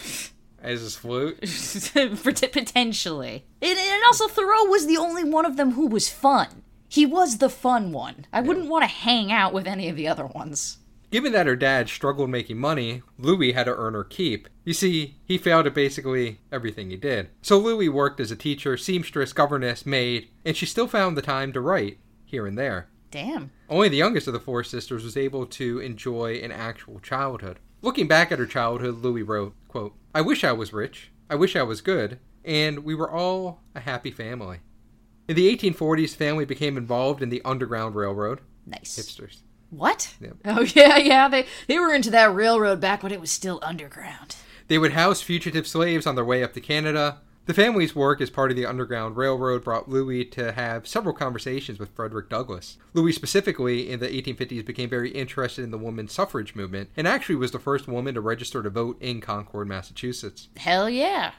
As 0.62 0.82
his 0.82 0.96
flute? 0.96 1.40
Potentially. 2.24 3.46
And, 3.62 3.78
and 3.78 4.04
also, 4.06 4.28
Thoreau 4.28 4.66
was 4.66 4.88
the 4.88 4.98
only 4.98 5.24
one 5.24 5.46
of 5.46 5.58
them 5.58 5.72
who 5.72 5.88
was 5.88 6.10
fun. 6.10 6.64
He 6.94 7.08
was 7.08 7.40
the 7.40 7.50
fun 7.50 7.92
one. 7.92 8.28
I 8.32 8.42
wouldn't 8.42 8.70
want 8.70 8.84
to 8.84 8.88
hang 8.88 9.32
out 9.32 9.52
with 9.52 9.66
any 9.66 9.90
of 9.90 9.96
the 9.96 10.08
other 10.08 10.28
ones. 10.28 10.78
Given 11.10 11.32
that 11.32 11.48
her 11.48 11.56
dad 11.56 11.90
struggled 11.90 12.30
making 12.30 12.60
money, 12.60 13.02
Louis 13.18 13.54
had 13.54 13.64
to 13.64 13.76
earn 13.76 13.96
her 13.96 14.04
keep. 14.04 14.48
You 14.64 14.74
see, 14.74 15.18
he 15.26 15.40
failed 15.40 15.66
at 15.66 15.74
basically 15.74 16.40
everything 16.52 16.92
he 16.92 16.96
did. 16.96 17.30
So 17.42 17.58
Louis 17.58 17.90
worked 17.90 18.20
as 18.20 18.30
a 18.30 18.36
teacher, 18.36 18.78
seamstress, 18.78 19.34
governess, 19.34 19.88
maid, 19.88 20.30
and 20.46 20.56
she 20.56 20.68
still 20.68 20.88
found 20.88 21.18
the 21.18 21.24
time 21.24 21.52
to 21.54 21.62
write, 21.62 21.98
here 22.26 22.46
and 22.46 22.60
there. 22.60 22.90
Damn. 23.10 23.50
Only 23.70 23.90
the 23.90 23.98
youngest 23.98 24.28
of 24.28 24.34
the 24.34 24.40
four 24.40 24.64
sisters 24.64 25.04
was 25.04 25.18
able 25.18 25.48
to 25.48 25.80
enjoy 25.80 26.36
an 26.44 26.52
actual 26.52 27.00
childhood. 27.00 27.58
Looking 27.82 28.08
back 28.08 28.32
at 28.32 28.38
her 28.38 28.46
childhood, 28.46 28.98
Louis 28.98 29.24
wrote, 29.24 29.56
quote, 29.68 29.96
I 30.14 30.22
wish 30.22 30.44
I 30.44 30.52
was 30.52 30.74
rich, 30.74 31.12
I 31.28 31.34
wish 31.34 31.56
I 31.56 31.64
was 31.64 31.82
good, 31.82 32.20
and 32.46 32.84
we 32.84 32.94
were 32.94 33.10
all 33.10 33.62
a 33.74 33.80
happy 33.80 34.12
family. 34.12 34.60
In 35.28 35.36
the 35.36 35.56
1840s, 35.56 36.16
family 36.16 36.46
became 36.46 36.78
involved 36.78 37.22
in 37.22 37.30
the 37.30 37.42
Underground 37.46 37.96
Railroad. 37.96 38.42
Nice. 38.66 38.98
Hipsters. 38.98 39.38
What? 39.70 40.14
Yep. 40.22 40.36
Oh 40.46 40.62
yeah, 40.76 40.98
yeah. 40.98 41.28
They 41.28 41.46
they 41.68 41.80
were 41.80 41.94
into 41.94 42.12
that 42.12 42.34
railroad 42.34 42.80
back 42.80 43.02
when 43.02 43.12
it 43.12 43.22
was 43.22 43.32
still 43.32 43.60
underground. 43.64 44.36
They 44.68 44.78
would 44.78 44.94
house 44.94 45.22
fugitive 45.22 45.68
slaves 45.68 46.06
on 46.06 46.16
their 46.16 46.26
way 46.26 46.44
up 46.44 46.54
to 46.54 46.62
Canada. 46.62 47.22
The 47.46 47.54
family's 47.54 47.94
work 47.94 48.22
as 48.22 48.30
part 48.30 48.52
of 48.52 48.56
the 48.56 48.66
Underground 48.66 49.18
Railroad 49.18 49.66
brought 49.66 49.90
Louis 49.90 50.24
to 50.26 50.54
have 50.54 50.88
several 50.88 51.14
conversations 51.14 51.78
with 51.78 51.94
Frederick 51.94 52.30
Douglass. 52.30 52.78
Louis, 52.94 53.12
specifically 53.12 53.90
in 53.90 54.00
the 54.00 54.08
1850s, 54.08 54.66
became 54.66 54.90
very 54.90 55.10
interested 55.10 55.62
in 55.64 55.72
the 55.72 55.78
women's 55.78 56.14
suffrage 56.14 56.56
movement 56.56 56.90
and 56.96 57.06
actually 57.06 57.36
was 57.36 57.52
the 57.52 57.60
first 57.60 57.86
woman 57.86 58.14
to 58.14 58.22
register 58.22 58.64
to 58.64 58.70
vote 58.70 58.96
in 59.02 59.20
Concord, 59.20 59.68
Massachusetts. 59.68 60.48
Hell 60.56 60.90
yeah. 60.90 61.34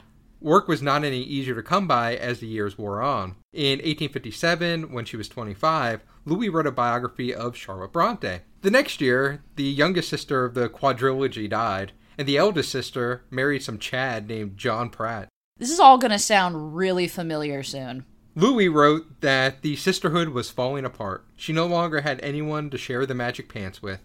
Work 0.45 0.67
was 0.67 0.83
not 0.83 1.03
any 1.03 1.23
easier 1.23 1.55
to 1.55 1.63
come 1.63 1.87
by 1.87 2.15
as 2.15 2.39
the 2.39 2.45
years 2.45 2.77
wore 2.77 3.01
on. 3.01 3.35
In 3.51 3.79
1857, 3.79 4.93
when 4.93 5.03
she 5.03 5.17
was 5.17 5.27
25, 5.27 6.01
Louis 6.23 6.49
wrote 6.49 6.67
a 6.67 6.71
biography 6.71 7.33
of 7.33 7.57
Charlotte 7.57 7.91
Bronte. 7.91 8.41
The 8.61 8.69
next 8.69 9.01
year, 9.01 9.41
the 9.55 9.63
youngest 9.63 10.07
sister 10.07 10.45
of 10.45 10.53
the 10.53 10.69
quadrilogy 10.69 11.49
died, 11.49 11.93
and 12.15 12.27
the 12.27 12.37
eldest 12.37 12.71
sister 12.71 13.23
married 13.31 13.63
some 13.63 13.79
Chad 13.79 14.27
named 14.27 14.55
John 14.55 14.91
Pratt. 14.91 15.29
This 15.57 15.71
is 15.71 15.79
all 15.79 15.97
gonna 15.97 16.19
sound 16.19 16.75
really 16.75 17.07
familiar 17.07 17.63
soon. 17.63 18.05
Louis 18.35 18.69
wrote 18.69 19.21
that 19.21 19.63
the 19.63 19.75
sisterhood 19.75 20.29
was 20.29 20.51
falling 20.51 20.85
apart. 20.85 21.25
She 21.35 21.53
no 21.53 21.65
longer 21.65 22.01
had 22.01 22.19
anyone 22.21 22.69
to 22.69 22.77
share 22.77 23.07
the 23.07 23.15
magic 23.15 23.51
pants 23.51 23.81
with, 23.81 24.01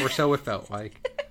or 0.00 0.08
so 0.08 0.32
it 0.32 0.40
felt 0.40 0.68
like. 0.68 1.22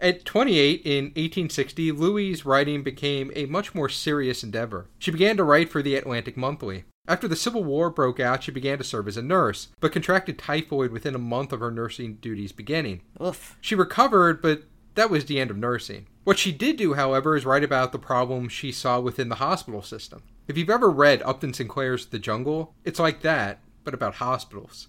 At 0.00 0.24
28 0.24 0.82
in 0.84 1.04
1860, 1.06 1.90
Louis's 1.92 2.46
writing 2.46 2.82
became 2.82 3.32
a 3.34 3.46
much 3.46 3.74
more 3.74 3.88
serious 3.88 4.44
endeavor. 4.44 4.86
She 4.98 5.10
began 5.10 5.36
to 5.36 5.44
write 5.44 5.70
for 5.70 5.82
the 5.82 5.96
Atlantic 5.96 6.36
Monthly. 6.36 6.84
After 7.08 7.26
the 7.26 7.34
Civil 7.34 7.64
War 7.64 7.90
broke 7.90 8.20
out, 8.20 8.44
she 8.44 8.52
began 8.52 8.78
to 8.78 8.84
serve 8.84 9.08
as 9.08 9.16
a 9.16 9.22
nurse, 9.22 9.68
but 9.80 9.92
contracted 9.92 10.38
typhoid 10.38 10.92
within 10.92 11.14
a 11.14 11.18
month 11.18 11.52
of 11.52 11.60
her 11.60 11.70
nursing 11.70 12.14
duties 12.16 12.52
beginning. 12.52 13.00
Oof. 13.20 13.56
She 13.60 13.74
recovered, 13.74 14.40
but 14.40 14.64
that 14.94 15.10
was 15.10 15.24
the 15.24 15.40
end 15.40 15.50
of 15.50 15.56
nursing. 15.56 16.06
What 16.24 16.38
she 16.38 16.52
did 16.52 16.76
do, 16.76 16.94
however, 16.94 17.34
is 17.34 17.46
write 17.46 17.64
about 17.64 17.92
the 17.92 17.98
problems 17.98 18.52
she 18.52 18.70
saw 18.70 19.00
within 19.00 19.30
the 19.30 19.36
hospital 19.36 19.82
system. 19.82 20.22
If 20.46 20.58
you've 20.58 20.70
ever 20.70 20.90
read 20.90 21.22
Upton 21.22 21.54
Sinclair's 21.54 22.06
The 22.06 22.18
Jungle, 22.18 22.74
it's 22.84 23.00
like 23.00 23.22
that, 23.22 23.60
but 23.84 23.94
about 23.94 24.16
hospitals. 24.16 24.88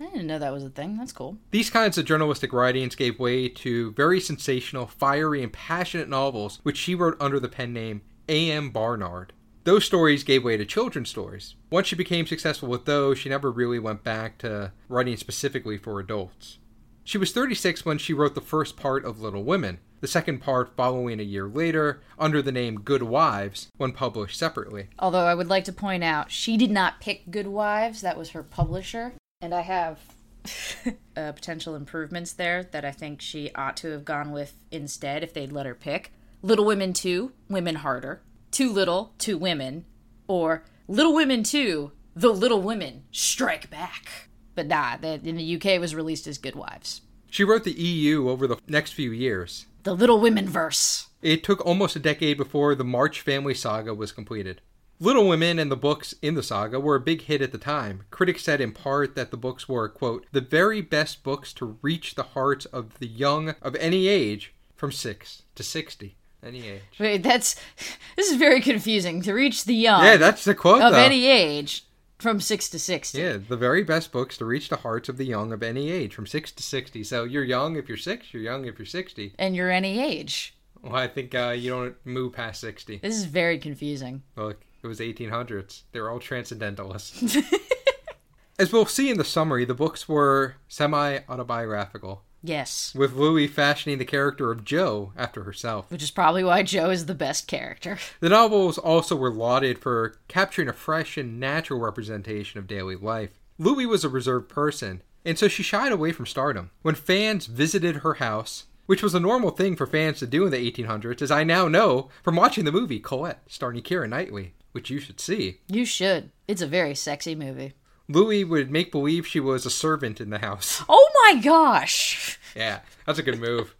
I 0.00 0.04
didn't 0.06 0.26
know 0.26 0.38
that 0.38 0.52
was 0.52 0.64
a 0.64 0.70
thing. 0.70 0.96
That's 0.96 1.12
cool. 1.12 1.36
These 1.50 1.68
kinds 1.68 1.98
of 1.98 2.06
journalistic 2.06 2.52
writings 2.52 2.94
gave 2.94 3.18
way 3.18 3.48
to 3.48 3.92
very 3.92 4.18
sensational, 4.18 4.86
fiery, 4.86 5.42
and 5.42 5.52
passionate 5.52 6.08
novels, 6.08 6.58
which 6.62 6.78
she 6.78 6.94
wrote 6.94 7.16
under 7.20 7.38
the 7.38 7.48
pen 7.48 7.74
name 7.74 8.00
A.M. 8.28 8.70
Barnard. 8.70 9.34
Those 9.64 9.84
stories 9.84 10.24
gave 10.24 10.42
way 10.42 10.56
to 10.56 10.64
children's 10.64 11.10
stories. 11.10 11.54
Once 11.70 11.86
she 11.86 11.96
became 11.96 12.26
successful 12.26 12.68
with 12.68 12.86
those, 12.86 13.18
she 13.18 13.28
never 13.28 13.52
really 13.52 13.78
went 13.78 14.02
back 14.02 14.38
to 14.38 14.72
writing 14.88 15.18
specifically 15.18 15.76
for 15.76 16.00
adults. 16.00 16.56
She 17.04 17.18
was 17.18 17.32
36 17.32 17.84
when 17.84 17.98
she 17.98 18.14
wrote 18.14 18.34
the 18.34 18.40
first 18.40 18.78
part 18.78 19.04
of 19.04 19.20
Little 19.20 19.44
Women, 19.44 19.80
the 20.00 20.08
second 20.08 20.38
part 20.40 20.74
following 20.76 21.20
a 21.20 21.24
year 21.24 21.46
later 21.46 22.00
under 22.18 22.40
the 22.40 22.52
name 22.52 22.80
Good 22.80 23.02
Wives 23.02 23.68
when 23.76 23.92
published 23.92 24.38
separately. 24.38 24.88
Although 24.98 25.26
I 25.26 25.34
would 25.34 25.48
like 25.48 25.64
to 25.64 25.72
point 25.72 26.04
out, 26.04 26.30
she 26.30 26.56
did 26.56 26.70
not 26.70 27.00
pick 27.00 27.30
Good 27.30 27.48
Wives. 27.48 28.00
That 28.00 28.16
was 28.16 28.30
her 28.30 28.42
publisher. 28.42 29.12
And 29.42 29.54
I 29.54 29.62
have 29.62 30.00
uh, 31.16 31.32
potential 31.32 31.74
improvements 31.74 32.32
there 32.34 32.62
that 32.62 32.84
I 32.84 32.90
think 32.90 33.22
she 33.22 33.50
ought 33.54 33.76
to 33.78 33.90
have 33.92 34.04
gone 34.04 34.32
with 34.32 34.52
instead 34.70 35.22
if 35.22 35.32
they'd 35.32 35.50
let 35.50 35.64
her 35.64 35.74
pick. 35.74 36.12
Little 36.42 36.66
Women 36.66 36.92
2, 36.92 37.32
Women 37.48 37.76
Harder. 37.76 38.20
Too 38.50 38.70
Little, 38.70 39.14
Two 39.16 39.38
Women. 39.38 39.86
Or 40.28 40.64
Little 40.88 41.14
Women 41.14 41.42
2, 41.42 41.90
The 42.14 42.28
Little 42.28 42.60
Women 42.60 43.04
Strike 43.12 43.70
Back. 43.70 44.28
But 44.54 44.66
nah, 44.66 44.98
that 44.98 45.24
in 45.24 45.36
the 45.36 45.56
UK 45.56 45.66
it 45.66 45.80
was 45.80 45.94
released 45.94 46.26
as 46.26 46.36
Good 46.36 46.54
Wives. 46.54 47.00
She 47.30 47.44
wrote 47.44 47.64
the 47.64 47.72
EU 47.72 48.28
over 48.28 48.46
the 48.46 48.58
next 48.68 48.92
few 48.92 49.10
years. 49.10 49.64
The 49.84 49.94
Little 49.94 50.20
Women 50.20 50.50
verse. 50.50 51.08
It 51.22 51.42
took 51.42 51.64
almost 51.64 51.96
a 51.96 52.00
decade 52.00 52.36
before 52.36 52.74
the 52.74 52.84
March 52.84 53.22
family 53.22 53.54
saga 53.54 53.94
was 53.94 54.12
completed. 54.12 54.60
Little 55.02 55.26
Women 55.26 55.58
and 55.58 55.72
the 55.72 55.76
books 55.76 56.14
in 56.20 56.34
the 56.34 56.42
saga 56.42 56.78
were 56.78 56.94
a 56.94 57.00
big 57.00 57.22
hit 57.22 57.40
at 57.40 57.52
the 57.52 57.58
time. 57.58 58.02
Critics 58.10 58.42
said 58.44 58.60
in 58.60 58.72
part 58.72 59.14
that 59.16 59.30
the 59.30 59.36
books 59.38 59.66
were, 59.66 59.88
quote, 59.88 60.26
the 60.30 60.42
very 60.42 60.82
best 60.82 61.22
books 61.22 61.54
to 61.54 61.78
reach 61.80 62.14
the 62.14 62.22
hearts 62.22 62.66
of 62.66 62.98
the 62.98 63.06
young 63.06 63.54
of 63.62 63.74
any 63.76 64.08
age 64.08 64.52
from 64.76 64.92
6 64.92 65.42
to 65.54 65.62
60. 65.62 66.16
Any 66.42 66.68
age. 66.68 66.82
Wait, 66.98 67.22
that's 67.22 67.54
this 68.16 68.30
is 68.30 68.36
very 68.36 68.60
confusing. 68.60 69.22
To 69.22 69.32
reach 69.32 69.64
the 69.64 69.74
young 69.74 70.04
Yeah, 70.04 70.16
that's 70.18 70.44
the 70.44 70.54
quote, 70.54 70.82
of 70.82 70.92
though. 70.92 70.98
any 70.98 71.26
age 71.26 71.84
from 72.18 72.38
six 72.40 72.68
to 72.70 72.78
sixty. 72.78 73.20
Yeah, 73.20 73.38
the 73.38 73.56
very 73.56 73.82
best 73.82 74.10
books 74.12 74.36
to 74.38 74.44
reach 74.44 74.68
the 74.68 74.76
hearts 74.76 75.08
of 75.08 75.16
the 75.16 75.24
young 75.24 75.52
of 75.52 75.62
any 75.62 75.90
age, 75.90 76.14
from 76.14 76.26
6 76.26 76.52
to 76.52 76.62
60. 76.62 77.04
So 77.04 77.24
you're 77.24 77.44
young 77.44 77.76
if 77.76 77.88
you're 77.88 77.96
6, 77.98 78.32
you're 78.34 78.42
young 78.42 78.66
if 78.66 78.78
you're 78.78 78.86
60. 78.86 79.34
And 79.38 79.56
you're 79.56 79.70
any 79.70 79.98
age. 80.00 80.54
Well, 80.82 80.94
I 80.96 81.08
think 81.08 81.34
uh, 81.34 81.54
you 81.56 81.70
don't 81.70 81.96
move 82.06 82.32
past 82.34 82.60
60. 82.62 82.98
This 82.98 83.16
is 83.16 83.24
very 83.24 83.58
confusing. 83.58 84.22
Look, 84.36 84.60
it 84.82 84.86
was 84.86 85.00
1800s. 85.00 85.82
They 85.92 86.00
were 86.00 86.10
all 86.10 86.20
transcendentalists. 86.20 87.36
As 88.58 88.72
we'll 88.72 88.86
see 88.86 89.08
in 89.10 89.16
the 89.16 89.24
summary, 89.24 89.64
the 89.64 89.74
books 89.74 90.06
were 90.08 90.56
semi 90.68 91.20
autobiographical, 91.28 92.22
Yes. 92.42 92.94
with 92.94 93.14
Louis 93.14 93.46
fashioning 93.46 93.98
the 93.98 94.04
character 94.04 94.50
of 94.50 94.64
Jo 94.64 95.12
after 95.16 95.44
herself. 95.44 95.90
Which 95.90 96.02
is 96.02 96.10
probably 96.10 96.44
why 96.44 96.62
Jo 96.62 96.90
is 96.90 97.06
the 97.06 97.14
best 97.14 97.46
character. 97.46 97.98
The 98.20 98.28
novels 98.28 98.76
also 98.76 99.16
were 99.16 99.30
lauded 99.32 99.78
for 99.78 100.16
capturing 100.28 100.68
a 100.68 100.74
fresh 100.74 101.16
and 101.16 101.40
natural 101.40 101.80
representation 101.80 102.58
of 102.58 102.66
daily 102.66 102.96
life. 102.96 103.30
Louis 103.58 103.86
was 103.86 104.04
a 104.04 104.10
reserved 104.10 104.50
person, 104.50 105.02
and 105.24 105.38
so 105.38 105.48
she 105.48 105.62
shied 105.62 105.92
away 105.92 106.12
from 106.12 106.26
stardom. 106.26 106.70
When 106.82 106.94
fans 106.94 107.46
visited 107.46 107.96
her 107.96 108.14
house, 108.14 108.64
which 108.84 109.02
was 109.02 109.14
a 109.14 109.20
normal 109.20 109.50
thing 109.52 109.74
for 109.76 109.86
fans 109.86 110.18
to 110.18 110.26
do 110.26 110.44
in 110.44 110.50
the 110.50 110.70
1800s, 110.70 111.22
as 111.22 111.30
I 111.30 111.44
now 111.44 111.66
know 111.68 112.10
from 112.22 112.36
watching 112.36 112.64
the 112.66 112.72
movie 112.72 113.00
Colette, 113.00 113.42
starring 113.46 113.80
Keira 113.82 114.08
Knightley, 114.08 114.52
which 114.72 114.90
you 114.90 114.98
should 115.00 115.20
see. 115.20 115.60
You 115.68 115.84
should. 115.84 116.30
It's 116.48 116.62
a 116.62 116.66
very 116.66 116.94
sexy 116.94 117.34
movie. 117.34 117.74
Louis 118.08 118.44
would 118.44 118.70
make 118.70 118.90
believe 118.90 119.26
she 119.26 119.40
was 119.40 119.64
a 119.64 119.70
servant 119.70 120.20
in 120.20 120.30
the 120.30 120.38
house. 120.38 120.82
Oh 120.88 121.34
my 121.34 121.40
gosh! 121.40 122.40
Yeah, 122.56 122.80
that's 123.06 123.18
a 123.18 123.22
good 123.22 123.38
move. 123.38 123.74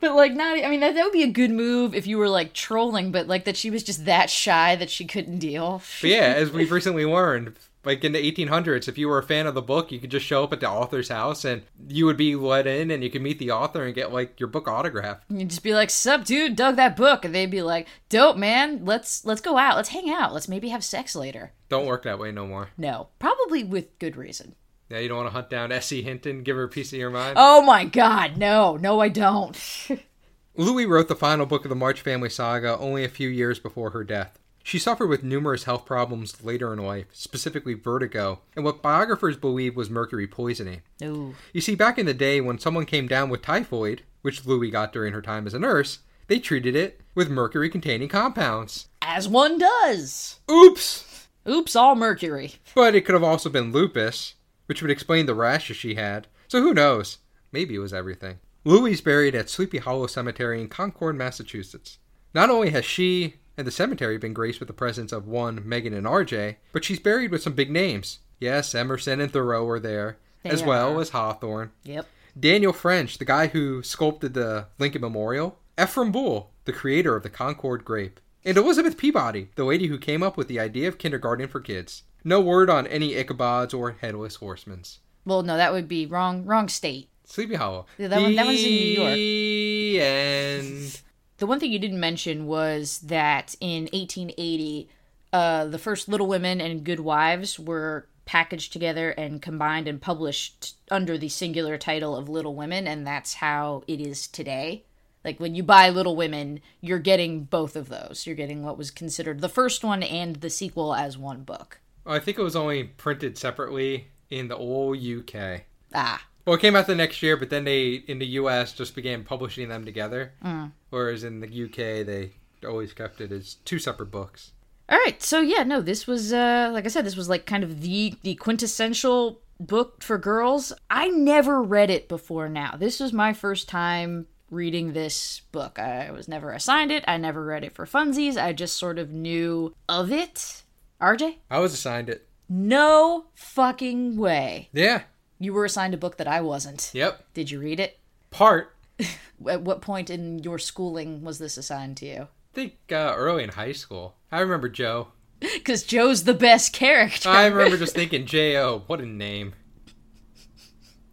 But 0.00 0.14
like 0.14 0.32
not 0.34 0.58
I 0.58 0.68
mean 0.68 0.80
that, 0.80 0.94
that 0.94 1.04
would 1.04 1.12
be 1.12 1.22
a 1.22 1.30
good 1.30 1.50
move 1.50 1.94
if 1.94 2.06
you 2.06 2.18
were 2.18 2.28
like 2.28 2.52
trolling, 2.52 3.10
but 3.10 3.26
like 3.26 3.44
that 3.44 3.56
she 3.56 3.70
was 3.70 3.82
just 3.82 4.04
that 4.04 4.28
shy 4.28 4.76
that 4.76 4.90
she 4.90 5.04
couldn't 5.06 5.38
deal. 5.38 5.82
But 6.00 6.10
yeah, 6.10 6.34
as 6.36 6.50
we've 6.50 6.70
recently 6.70 7.06
learned, 7.06 7.56
like 7.84 8.04
in 8.04 8.12
the 8.12 8.32
1800s, 8.32 8.88
if 8.88 8.98
you 8.98 9.08
were 9.08 9.18
a 9.18 9.22
fan 9.22 9.46
of 9.46 9.54
the 9.54 9.62
book, 9.62 9.92
you 9.92 9.98
could 9.98 10.10
just 10.10 10.26
show 10.26 10.44
up 10.44 10.52
at 10.52 10.60
the 10.60 10.68
author's 10.68 11.08
house 11.08 11.44
and 11.44 11.62
you 11.88 12.06
would 12.06 12.16
be 12.16 12.34
let 12.34 12.66
in 12.66 12.90
and 12.90 13.02
you 13.02 13.10
could 13.10 13.22
meet 13.22 13.38
the 13.38 13.50
author 13.50 13.84
and 13.84 13.94
get 13.94 14.12
like 14.12 14.38
your 14.40 14.48
book 14.48 14.68
autographed. 14.68 15.24
You'd 15.30 15.50
just 15.50 15.62
be 15.62 15.74
like, 15.74 15.90
Sup 15.90 16.24
dude, 16.24 16.56
dug 16.56 16.76
that 16.76 16.96
book 16.96 17.24
and 17.24 17.34
they'd 17.34 17.46
be 17.46 17.62
like, 17.62 17.86
Dope 18.08 18.36
man, 18.36 18.84
let's 18.84 19.24
let's 19.24 19.40
go 19.40 19.56
out, 19.56 19.76
let's 19.76 19.90
hang 19.90 20.10
out, 20.10 20.32
let's 20.34 20.48
maybe 20.48 20.68
have 20.68 20.84
sex 20.84 21.14
later. 21.14 21.52
Don't 21.68 21.86
work 21.86 22.02
that 22.02 22.18
way 22.18 22.32
no 22.32 22.46
more. 22.46 22.70
No. 22.76 23.08
Probably 23.18 23.64
with 23.64 23.98
good 23.98 24.16
reason. 24.16 24.54
Yeah, 24.90 24.98
you 24.98 25.08
don't 25.08 25.18
want 25.18 25.28
to 25.28 25.34
hunt 25.34 25.50
down 25.50 25.70
S.E. 25.70 26.02
Hinton, 26.02 26.42
give 26.42 26.56
her 26.56 26.64
a 26.64 26.68
piece 26.68 26.92
of 26.94 26.98
your 26.98 27.10
mind. 27.10 27.34
Oh 27.36 27.60
my 27.62 27.84
god, 27.84 28.38
no, 28.38 28.76
no 28.76 29.00
I 29.00 29.08
don't. 29.08 29.56
Louis 30.56 30.86
wrote 30.86 31.08
the 31.08 31.14
final 31.14 31.46
book 31.46 31.64
of 31.64 31.68
the 31.68 31.76
March 31.76 32.00
family 32.00 32.30
saga 32.30 32.76
only 32.78 33.04
a 33.04 33.08
few 33.08 33.28
years 33.28 33.58
before 33.58 33.90
her 33.90 34.02
death. 34.02 34.38
She 34.68 34.78
suffered 34.78 35.06
with 35.06 35.24
numerous 35.24 35.64
health 35.64 35.86
problems 35.86 36.44
later 36.44 36.74
in 36.74 36.78
life, 36.78 37.06
specifically 37.14 37.72
vertigo, 37.72 38.40
and 38.54 38.66
what 38.66 38.82
biographers 38.82 39.34
believe 39.34 39.74
was 39.74 39.88
mercury 39.88 40.26
poisoning. 40.26 40.82
Ooh. 41.02 41.34
You 41.54 41.62
see, 41.62 41.74
back 41.74 41.96
in 41.96 42.04
the 42.04 42.12
day 42.12 42.42
when 42.42 42.58
someone 42.58 42.84
came 42.84 43.08
down 43.08 43.30
with 43.30 43.40
typhoid, 43.40 44.02
which 44.20 44.44
Louis 44.44 44.70
got 44.70 44.92
during 44.92 45.14
her 45.14 45.22
time 45.22 45.46
as 45.46 45.54
a 45.54 45.58
nurse, 45.58 46.00
they 46.26 46.38
treated 46.38 46.76
it 46.76 47.00
with 47.14 47.30
mercury 47.30 47.70
containing 47.70 48.10
compounds. 48.10 48.88
As 49.00 49.26
one 49.26 49.56
does. 49.56 50.38
Oops! 50.50 51.28
Oops, 51.48 51.74
all 51.74 51.94
mercury. 51.94 52.56
But 52.74 52.94
it 52.94 53.06
could 53.06 53.14
have 53.14 53.24
also 53.24 53.48
been 53.48 53.72
lupus, 53.72 54.34
which 54.66 54.82
would 54.82 54.90
explain 54.90 55.24
the 55.24 55.34
rashes 55.34 55.78
she 55.78 55.94
had. 55.94 56.26
So 56.46 56.60
who 56.60 56.74
knows? 56.74 57.16
Maybe 57.52 57.76
it 57.76 57.78
was 57.78 57.94
everything. 57.94 58.38
Louis 58.64 58.92
is 58.92 59.00
buried 59.00 59.34
at 59.34 59.48
Sleepy 59.48 59.78
Hollow 59.78 60.08
Cemetery 60.08 60.60
in 60.60 60.68
Concord, 60.68 61.16
Massachusetts. 61.16 61.96
Not 62.34 62.50
only 62.50 62.68
has 62.68 62.84
she 62.84 63.36
and 63.58 63.66
the 63.66 63.70
cemetery 63.72 64.16
been 64.16 64.32
graced 64.32 64.60
with 64.60 64.68
the 64.68 64.72
presence 64.72 65.12
of 65.12 65.26
one 65.26 65.60
Megan 65.68 65.92
and 65.92 66.06
RJ, 66.06 66.56
but 66.72 66.84
she's 66.84 67.00
buried 67.00 67.30
with 67.30 67.42
some 67.42 67.52
big 67.52 67.70
names. 67.70 68.20
Yes, 68.40 68.74
Emerson 68.74 69.20
and 69.20 69.32
Thoreau 69.32 69.66
are 69.68 69.80
there, 69.80 70.16
They 70.44 70.50
as 70.50 70.62
well 70.62 71.00
as 71.00 71.10
Hawthorne. 71.10 71.72
Yep. 71.82 72.06
Daniel 72.38 72.72
French, 72.72 73.18
the 73.18 73.24
guy 73.24 73.48
who 73.48 73.82
sculpted 73.82 74.32
the 74.34 74.68
Lincoln 74.78 75.00
Memorial, 75.02 75.58
Ephraim 75.80 76.12
Bull, 76.12 76.50
the 76.64 76.72
creator 76.72 77.16
of 77.16 77.24
the 77.24 77.30
Concord 77.30 77.84
grape, 77.84 78.20
and 78.44 78.56
Elizabeth 78.56 78.96
Peabody, 78.96 79.50
the 79.56 79.64
lady 79.64 79.88
who 79.88 79.98
came 79.98 80.22
up 80.22 80.36
with 80.36 80.46
the 80.46 80.60
idea 80.60 80.86
of 80.86 80.98
kindergarten 80.98 81.48
for 81.48 81.60
kids. 81.60 82.04
No 82.22 82.40
word 82.40 82.70
on 82.70 82.86
any 82.86 83.14
Ichabods 83.14 83.76
or 83.76 83.92
headless 84.00 84.38
horsemans. 84.38 84.98
Well, 85.24 85.42
no, 85.42 85.56
that 85.56 85.72
would 85.72 85.88
be 85.88 86.06
wrong. 86.06 86.44
Wrong 86.44 86.68
state. 86.68 87.08
Sleepy 87.24 87.56
Hollow. 87.56 87.86
Yeah, 87.98 88.08
that 88.08 88.22
one- 88.22 88.34
that 88.36 88.46
one's 88.46 88.60
in 88.62 88.70
New 88.70 89.02
York. 89.02 89.14
The 89.14 90.00
end. 90.00 91.00
The 91.38 91.46
one 91.46 91.60
thing 91.60 91.72
you 91.72 91.78
didn't 91.78 92.00
mention 92.00 92.46
was 92.46 92.98
that 92.98 93.54
in 93.60 93.84
1880, 93.84 94.88
uh, 95.32 95.66
the 95.66 95.78
first 95.78 96.08
Little 96.08 96.26
Women 96.26 96.60
and 96.60 96.84
Good 96.84 97.00
Wives 97.00 97.58
were 97.58 98.06
packaged 98.24 98.72
together 98.72 99.10
and 99.10 99.40
combined 99.40 99.88
and 99.88 100.00
published 100.02 100.74
under 100.90 101.16
the 101.16 101.28
singular 101.28 101.78
title 101.78 102.16
of 102.16 102.28
Little 102.28 102.54
Women, 102.54 102.86
and 102.86 103.06
that's 103.06 103.34
how 103.34 103.84
it 103.86 104.00
is 104.00 104.26
today. 104.26 104.84
Like 105.24 105.38
when 105.38 105.54
you 105.54 105.62
buy 105.62 105.90
Little 105.90 106.16
Women, 106.16 106.60
you're 106.80 106.98
getting 106.98 107.44
both 107.44 107.76
of 107.76 107.88
those. 107.88 108.26
You're 108.26 108.36
getting 108.36 108.64
what 108.64 108.78
was 108.78 108.90
considered 108.90 109.40
the 109.40 109.48
first 109.48 109.84
one 109.84 110.02
and 110.02 110.36
the 110.36 110.50
sequel 110.50 110.94
as 110.94 111.16
one 111.16 111.42
book. 111.42 111.80
I 112.04 112.18
think 112.18 112.38
it 112.38 112.42
was 112.42 112.56
only 112.56 112.84
printed 112.84 113.38
separately 113.38 114.08
in 114.30 114.48
the 114.48 114.56
old 114.56 114.98
UK. 114.98 115.62
Ah, 115.94 116.24
Well, 116.44 116.56
it 116.56 116.60
came 116.60 116.76
out 116.76 116.86
the 116.86 116.94
next 116.94 117.22
year, 117.22 117.36
but 117.36 117.50
then 117.50 117.64
they 117.64 117.92
in 117.92 118.18
the 118.18 118.26
US 118.26 118.72
just 118.72 118.94
began 118.94 119.24
publishing 119.24 119.68
them 119.68 119.84
together. 119.84 120.32
Mm. 120.44 120.72
Whereas 120.90 121.24
in 121.24 121.40
the 121.40 121.64
UK, 121.64 122.06
they 122.06 122.32
always 122.66 122.92
kept 122.92 123.20
it 123.20 123.32
as 123.32 123.54
two 123.64 123.78
separate 123.78 124.10
books. 124.10 124.52
All 124.88 124.98
right, 125.04 125.22
so 125.22 125.40
yeah, 125.40 125.64
no, 125.64 125.82
this 125.82 126.06
was 126.06 126.32
uh 126.32 126.70
like 126.72 126.86
I 126.86 126.88
said, 126.88 127.04
this 127.04 127.16
was 127.16 127.28
like 127.28 127.44
kind 127.44 127.62
of 127.62 127.82
the 127.82 128.14
the 128.22 128.34
quintessential 128.36 129.40
book 129.60 130.02
for 130.02 130.16
girls. 130.16 130.72
I 130.88 131.08
never 131.08 131.62
read 131.62 131.90
it 131.90 132.08
before 132.08 132.48
now. 132.48 132.74
This 132.78 133.00
was 133.00 133.12
my 133.12 133.32
first 133.32 133.68
time 133.68 134.26
reading 134.50 134.92
this 134.92 135.42
book. 135.52 135.78
I 135.78 136.10
was 136.10 136.26
never 136.26 136.52
assigned 136.52 136.90
it. 136.90 137.04
I 137.06 137.18
never 137.18 137.44
read 137.44 137.64
it 137.64 137.74
for 137.74 137.86
funsies. 137.86 138.42
I 138.42 138.52
just 138.52 138.76
sort 138.76 138.98
of 138.98 139.10
knew 139.10 139.74
of 139.88 140.10
it. 140.10 140.62
RJ? 141.00 141.36
I 141.50 141.58
was 141.58 141.74
assigned 141.74 142.08
it. 142.08 142.26
No 142.48 143.26
fucking 143.34 144.16
way. 144.16 144.70
Yeah. 144.72 145.02
You 145.38 145.52
were 145.52 145.64
assigned 145.64 145.94
a 145.94 145.98
book 145.98 146.16
that 146.16 146.26
I 146.26 146.40
wasn't. 146.40 146.90
Yep. 146.94 147.24
Did 147.34 147.50
you 147.50 147.60
read 147.60 147.78
it? 147.78 147.98
Part. 148.30 148.74
At 149.48 149.62
what 149.62 149.80
point 149.80 150.10
in 150.10 150.40
your 150.40 150.58
schooling 150.58 151.22
was 151.22 151.38
this 151.38 151.56
assigned 151.56 151.96
to 151.98 152.06
you? 152.06 152.22
I 152.22 152.54
think 152.54 152.74
uh, 152.90 153.14
early 153.16 153.44
in 153.44 153.50
high 153.50 153.72
school. 153.72 154.16
I 154.32 154.40
remember 154.40 154.68
Jo. 154.68 155.08
Because 155.40 155.84
Jo's 155.84 156.24
the 156.24 156.34
best 156.34 156.72
character. 156.72 157.28
I 157.28 157.46
remember 157.48 157.76
just 157.76 157.94
thinking, 157.94 158.26
J.O., 158.26 158.82
what 158.88 159.00
a 159.00 159.06
name. 159.06 159.52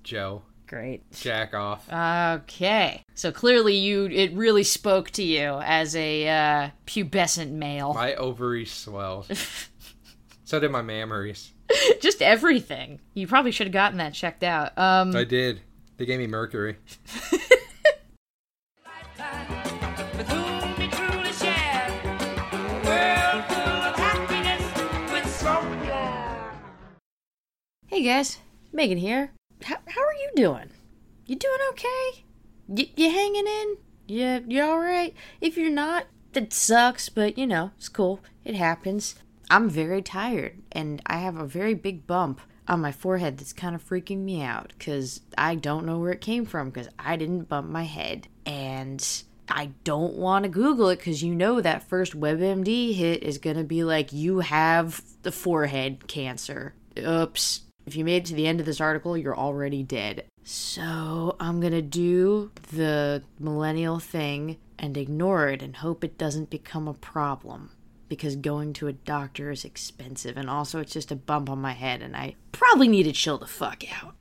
Jo. 0.03 0.41
Great. 0.67 1.11
Jack 1.11 1.53
off. 1.53 1.87
Okay. 1.91 3.03
So 3.13 3.31
clearly 3.31 3.75
you 3.75 4.05
it 4.05 4.33
really 4.33 4.63
spoke 4.63 5.11
to 5.11 5.23
you 5.23 5.59
as 5.63 5.95
a 5.95 6.27
uh, 6.27 6.69
pubescent 6.87 7.51
male. 7.51 7.93
My 7.93 8.15
ovaries 8.15 8.71
swelled. 8.71 9.29
so 10.43 10.59
did 10.59 10.71
my 10.71 10.81
mammaries. 10.81 11.49
Just 12.01 12.21
everything. 12.23 12.99
You 13.13 13.27
probably 13.27 13.51
should 13.51 13.67
have 13.67 13.73
gotten 13.73 13.99
that 13.99 14.13
checked 14.13 14.43
out. 14.43 14.75
Um 14.77 15.15
I 15.15 15.23
did. 15.23 15.61
They 15.97 16.05
gave 16.05 16.19
me 16.19 16.27
mercury. 16.27 16.77
Hey 27.95 28.03
guys, 28.03 28.39
Megan 28.73 28.97
here. 28.97 29.31
How, 29.63 29.77
how 29.87 30.01
are 30.01 30.13
you 30.15 30.29
doing? 30.35 30.69
You 31.27 31.37
doing 31.37 31.59
okay? 31.69 32.25
You, 32.67 32.87
you 32.97 33.09
hanging 33.09 33.47
in? 33.47 33.77
You, 34.05 34.43
you 34.49 34.63
alright? 34.63 35.13
If 35.39 35.55
you're 35.55 35.69
not, 35.69 36.07
that 36.33 36.51
sucks, 36.51 37.07
but 37.07 37.37
you 37.37 37.47
know, 37.47 37.71
it's 37.77 37.87
cool. 37.87 38.19
It 38.43 38.55
happens. 38.55 39.15
I'm 39.49 39.69
very 39.69 40.01
tired, 40.01 40.61
and 40.73 41.01
I 41.05 41.19
have 41.19 41.37
a 41.37 41.47
very 41.47 41.73
big 41.73 42.05
bump 42.05 42.41
on 42.67 42.81
my 42.81 42.91
forehead 42.91 43.37
that's 43.37 43.53
kind 43.53 43.73
of 43.73 43.87
freaking 43.87 44.25
me 44.25 44.41
out 44.41 44.73
because 44.77 45.21
I 45.37 45.55
don't 45.55 45.85
know 45.85 45.97
where 45.97 46.11
it 46.11 46.19
came 46.19 46.45
from 46.45 46.71
because 46.71 46.89
I 46.99 47.15
didn't 47.15 47.47
bump 47.47 47.69
my 47.69 47.83
head. 47.83 48.27
And 48.45 49.23
I 49.47 49.71
don't 49.85 50.15
want 50.15 50.43
to 50.43 50.49
Google 50.49 50.89
it 50.89 50.97
because 50.97 51.23
you 51.23 51.33
know 51.33 51.61
that 51.61 51.87
first 51.87 52.19
WebMD 52.19 52.93
hit 52.93 53.23
is 53.23 53.37
going 53.37 53.55
to 53.55 53.63
be 53.63 53.85
like, 53.85 54.11
you 54.11 54.41
have 54.41 55.01
the 55.21 55.31
forehead 55.31 56.09
cancer. 56.09 56.73
Oops. 56.97 57.61
If 57.85 57.95
you 57.95 58.03
made 58.03 58.23
it 58.23 58.25
to 58.25 58.35
the 58.35 58.47
end 58.47 58.59
of 58.59 58.65
this 58.65 58.81
article, 58.81 59.17
you're 59.17 59.37
already 59.37 59.83
dead. 59.83 60.25
So 60.43 61.35
I'm 61.39 61.61
to 61.61 61.81
do 61.81 62.51
the 62.71 63.23
millennial 63.39 63.99
thing 63.99 64.57
and 64.77 64.97
ignore 64.97 65.49
it 65.49 65.61
and 65.61 65.77
hope 65.77 66.03
it 66.03 66.17
doesn't 66.17 66.49
become 66.49 66.87
a 66.87 66.93
problem. 66.93 67.71
Because 68.07 68.35
going 68.35 68.73
to 68.73 68.87
a 68.87 68.93
doctor 68.93 69.49
is 69.49 69.65
expensive, 69.65 70.37
and 70.37 70.47
also 70.47 70.79
it's 70.79 70.93
just 70.93 71.11
a 71.11 71.15
bump 71.15 71.49
on 71.49 71.59
my 71.59 71.73
head, 71.73 72.03
and 72.03 72.15
I 72.15 72.35
probably 72.51 72.87
need 72.87 73.03
to 73.03 73.11
chill 73.11 73.39
the 73.39 73.47
fuck 73.47 73.83
out. 73.99 74.13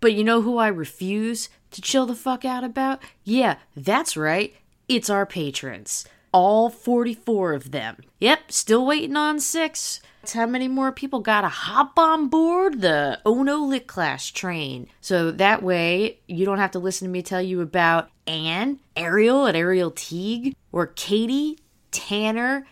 But 0.00 0.12
you 0.12 0.24
know 0.24 0.42
who 0.42 0.58
I 0.58 0.68
refuse 0.68 1.48
to 1.70 1.80
chill 1.80 2.04
the 2.04 2.14
fuck 2.14 2.44
out 2.44 2.64
about? 2.64 3.02
Yeah, 3.24 3.56
that's 3.74 4.14
right. 4.14 4.54
It's 4.88 5.08
our 5.08 5.24
patrons. 5.24 6.04
All 6.32 6.70
44 6.70 7.54
of 7.54 7.70
them. 7.70 7.96
Yep, 8.20 8.52
still 8.52 8.86
waiting 8.86 9.16
on 9.16 9.40
six. 9.40 10.00
How 10.32 10.46
many 10.46 10.68
more 10.68 10.92
people 10.92 11.20
gotta 11.20 11.48
hop 11.48 11.98
on 11.98 12.28
board 12.28 12.82
the 12.82 13.20
Ono 13.24 13.58
Lit 13.58 13.86
Class 13.86 14.26
train. 14.30 14.86
So 15.00 15.30
that 15.32 15.62
way, 15.62 16.20
you 16.26 16.44
don't 16.44 16.58
have 16.58 16.72
to 16.72 16.78
listen 16.78 17.08
to 17.08 17.12
me 17.12 17.22
tell 17.22 17.40
you 17.40 17.60
about 17.60 18.10
Anne, 18.26 18.80
Ariel 18.96 19.46
at 19.46 19.56
Ariel 19.56 19.90
Teague, 19.90 20.54
or 20.72 20.86
Katie, 20.88 21.58
Tanner, 21.90 22.66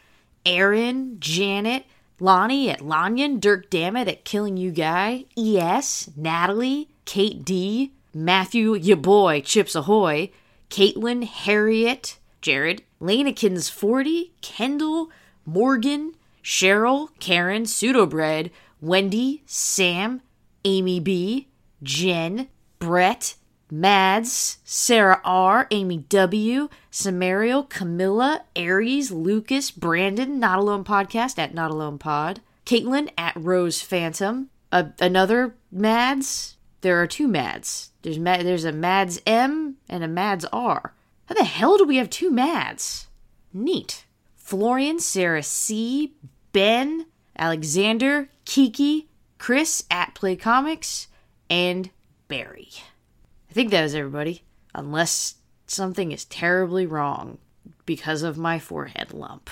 Aaron, 0.44 1.16
Janet, 1.18 1.84
Lonnie 2.20 2.70
at 2.70 2.80
Lanyon, 2.80 3.40
Dirk 3.40 3.70
Dammit 3.70 4.08
at 4.08 4.24
Killing 4.24 4.56
You 4.56 4.70
Guy, 4.70 5.24
ES, 5.36 6.10
Natalie, 6.16 6.90
Kate 7.04 7.44
D, 7.44 7.92
Matthew, 8.12 8.74
your 8.74 8.96
boy, 8.96 9.40
Chips 9.40 9.74
Ahoy, 9.74 10.30
Caitlin, 10.70 11.24
Harriet, 11.24 12.18
Jared, 12.40 12.82
Lanekins 13.00 13.70
40, 13.70 14.32
Kendall, 14.40 15.10
Morgan, 15.44 16.14
Cheryl, 16.42 17.08
Karen, 17.20 17.64
Pseudobread, 17.64 18.50
Wendy, 18.80 19.42
Sam, 19.46 20.20
Amy 20.64 21.00
B, 21.00 21.48
Jen, 21.82 22.48
Brett, 22.78 23.34
Mads, 23.70 24.58
Sarah 24.64 25.20
R, 25.24 25.66
Amy 25.70 25.98
W, 25.98 26.68
Samario, 26.90 27.62
Camilla, 27.68 28.44
Aries, 28.56 29.10
Lucas, 29.10 29.70
Brandon, 29.70 30.38
Not 30.38 30.58
Alone 30.58 30.84
Podcast 30.84 31.38
at 31.38 31.54
Not 31.54 31.70
Alone 31.70 31.98
Pod, 31.98 32.40
Caitlin 32.64 33.10
at 33.16 33.34
Rose 33.36 33.82
Phantom, 33.82 34.48
a, 34.72 34.88
another 35.00 35.54
Mads. 35.70 36.56
There 36.80 37.00
are 37.00 37.06
two 37.06 37.28
Mads. 37.28 37.90
There's 38.02 38.18
Ma- 38.18 38.42
there's 38.42 38.64
a 38.64 38.72
Mads 38.72 39.20
M 39.26 39.76
and 39.88 40.04
a 40.04 40.08
Mads 40.08 40.44
R. 40.46 40.94
How 41.28 41.34
the 41.34 41.44
hell 41.44 41.76
do 41.76 41.84
we 41.84 41.96
have 41.96 42.08
two 42.08 42.30
Mads? 42.30 43.06
Neat. 43.52 44.06
Florian, 44.34 44.98
Sarah 44.98 45.42
C, 45.42 46.14
Ben, 46.52 47.04
Alexander, 47.36 48.30
Kiki, 48.46 49.10
Chris 49.36 49.84
at 49.90 50.14
Play 50.14 50.36
Comics, 50.36 51.08
and 51.50 51.90
Barry. 52.28 52.70
I 53.50 53.52
think 53.52 53.70
that 53.70 53.82
was 53.82 53.94
everybody, 53.94 54.42
unless 54.74 55.34
something 55.66 56.12
is 56.12 56.24
terribly 56.24 56.86
wrong 56.86 57.36
because 57.84 58.22
of 58.22 58.38
my 58.38 58.58
forehead 58.58 59.12
lump. 59.12 59.50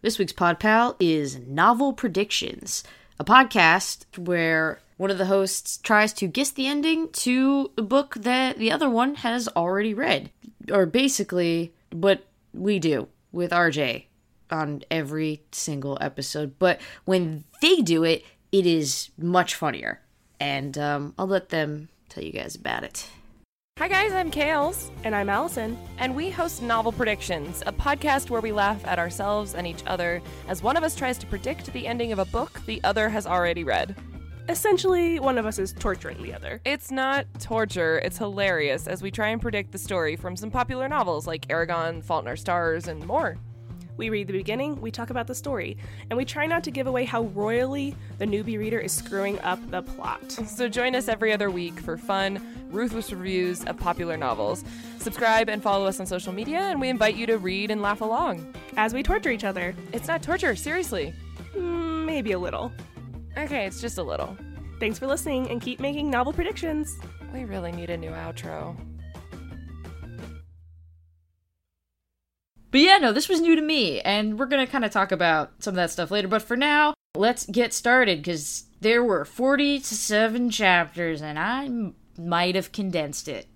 This 0.00 0.18
week's 0.18 0.32
Pod 0.32 0.58
Pal 0.58 0.96
is 0.98 1.38
Novel 1.38 1.92
Predictions, 1.92 2.82
a 3.20 3.24
podcast 3.26 4.06
where 4.16 4.80
one 4.96 5.10
of 5.10 5.18
the 5.18 5.26
hosts 5.26 5.78
tries 5.78 6.12
to 6.14 6.26
guess 6.26 6.50
the 6.50 6.66
ending 6.66 7.08
to 7.10 7.70
a 7.76 7.82
book 7.82 8.14
that 8.14 8.58
the 8.58 8.70
other 8.70 8.88
one 8.88 9.16
has 9.16 9.48
already 9.56 9.92
read. 9.94 10.30
Or 10.70 10.86
basically, 10.86 11.72
what 11.90 12.24
we 12.52 12.78
do 12.78 13.08
with 13.32 13.50
RJ 13.50 14.04
on 14.50 14.82
every 14.90 15.42
single 15.50 15.98
episode, 16.00 16.58
but 16.58 16.80
when 17.04 17.44
they 17.60 17.76
do 17.76 18.04
it, 18.04 18.24
it 18.52 18.66
is 18.66 19.10
much 19.18 19.54
funnier. 19.56 20.00
And 20.38 20.78
um, 20.78 21.14
I'll 21.18 21.26
let 21.26 21.48
them 21.48 21.88
tell 22.08 22.22
you 22.22 22.32
guys 22.32 22.54
about 22.54 22.84
it. 22.84 23.08
Hi 23.80 23.88
guys, 23.88 24.12
I'm 24.12 24.30
Kales, 24.30 24.90
And 25.02 25.16
I'm 25.16 25.28
Allison. 25.28 25.76
and 25.98 26.14
we 26.14 26.30
host 26.30 26.62
Novel 26.62 26.92
Predictions, 26.92 27.60
a 27.66 27.72
podcast 27.72 28.30
where 28.30 28.40
we 28.40 28.52
laugh 28.52 28.86
at 28.86 29.00
ourselves 29.00 29.54
and 29.56 29.66
each 29.66 29.82
other 29.88 30.22
as 30.46 30.62
one 30.62 30.76
of 30.76 30.84
us 30.84 30.94
tries 30.94 31.18
to 31.18 31.26
predict 31.26 31.72
the 31.72 31.88
ending 31.88 32.12
of 32.12 32.20
a 32.20 32.24
book 32.26 32.60
the 32.66 32.80
other 32.84 33.08
has 33.08 33.26
already 33.26 33.64
read. 33.64 33.96
Essentially, 34.48 35.18
one 35.20 35.38
of 35.38 35.46
us 35.46 35.58
is 35.58 35.72
torturing 35.72 36.22
the 36.22 36.34
other. 36.34 36.60
It's 36.66 36.90
not 36.90 37.26
torture, 37.40 37.98
it's 38.04 38.18
hilarious 38.18 38.86
as 38.86 39.00
we 39.02 39.10
try 39.10 39.28
and 39.28 39.40
predict 39.40 39.72
the 39.72 39.78
story 39.78 40.16
from 40.16 40.36
some 40.36 40.50
popular 40.50 40.86
novels 40.88 41.26
like 41.26 41.48
Eragon, 41.48 42.04
Fault 42.04 42.24
in 42.24 42.28
Our 42.28 42.36
Stars, 42.36 42.86
and 42.86 43.06
more. 43.06 43.38
We 43.96 44.10
read 44.10 44.26
the 44.26 44.32
beginning, 44.32 44.80
we 44.80 44.90
talk 44.90 45.08
about 45.10 45.28
the 45.28 45.34
story, 45.34 45.78
and 46.10 46.16
we 46.16 46.24
try 46.26 46.44
not 46.46 46.62
to 46.64 46.70
give 46.70 46.86
away 46.86 47.04
how 47.04 47.22
royally 47.22 47.94
the 48.18 48.26
newbie 48.26 48.58
reader 48.58 48.78
is 48.78 48.92
screwing 48.92 49.40
up 49.40 49.58
the 49.70 49.82
plot. 49.82 50.30
So 50.30 50.68
join 50.68 50.94
us 50.94 51.08
every 51.08 51.32
other 51.32 51.50
week 51.50 51.78
for 51.80 51.96
fun, 51.96 52.44
ruthless 52.70 53.12
reviews 53.12 53.64
of 53.64 53.78
popular 53.78 54.16
novels. 54.18 54.62
Subscribe 54.98 55.48
and 55.48 55.62
follow 55.62 55.86
us 55.86 56.00
on 56.00 56.06
social 56.06 56.32
media, 56.34 56.58
and 56.58 56.80
we 56.80 56.88
invite 56.90 57.14
you 57.14 57.24
to 57.26 57.38
read 57.38 57.70
and 57.70 57.80
laugh 57.80 58.00
along. 58.02 58.52
As 58.76 58.92
we 58.92 59.02
torture 59.02 59.30
each 59.30 59.44
other, 59.44 59.74
It's 59.92 60.08
not 60.08 60.22
torture, 60.22 60.54
seriously. 60.56 61.14
mm, 61.54 62.04
maybe 62.04 62.32
a 62.32 62.38
little. 62.38 62.72
Okay, 63.36 63.66
it's 63.66 63.80
just 63.80 63.98
a 63.98 64.02
little. 64.02 64.36
Thanks 64.80 64.98
for 64.98 65.06
listening 65.06 65.50
and 65.50 65.60
keep 65.60 65.80
making 65.80 66.10
novel 66.10 66.32
predictions. 66.32 66.98
We 67.32 67.44
really 67.44 67.72
need 67.72 67.90
a 67.90 67.96
new 67.96 68.10
outro. 68.10 68.76
But 72.70 72.80
yeah, 72.80 72.98
no, 72.98 73.12
this 73.12 73.28
was 73.28 73.40
new 73.40 73.54
to 73.54 73.62
me, 73.62 74.00
and 74.00 74.38
we're 74.38 74.46
gonna 74.46 74.66
kind 74.66 74.84
of 74.84 74.90
talk 74.90 75.12
about 75.12 75.52
some 75.60 75.72
of 75.72 75.76
that 75.76 75.90
stuff 75.90 76.10
later. 76.10 76.26
But 76.28 76.42
for 76.42 76.56
now, 76.56 76.94
let's 77.16 77.46
get 77.46 77.72
started 77.72 78.18
because 78.18 78.64
there 78.80 79.04
were 79.04 79.24
47 79.24 80.50
chapters, 80.50 81.22
and 81.22 81.38
I 81.38 81.66
m- 81.66 81.94
might 82.18 82.56
have 82.56 82.72
condensed 82.72 83.28
it 83.28 83.46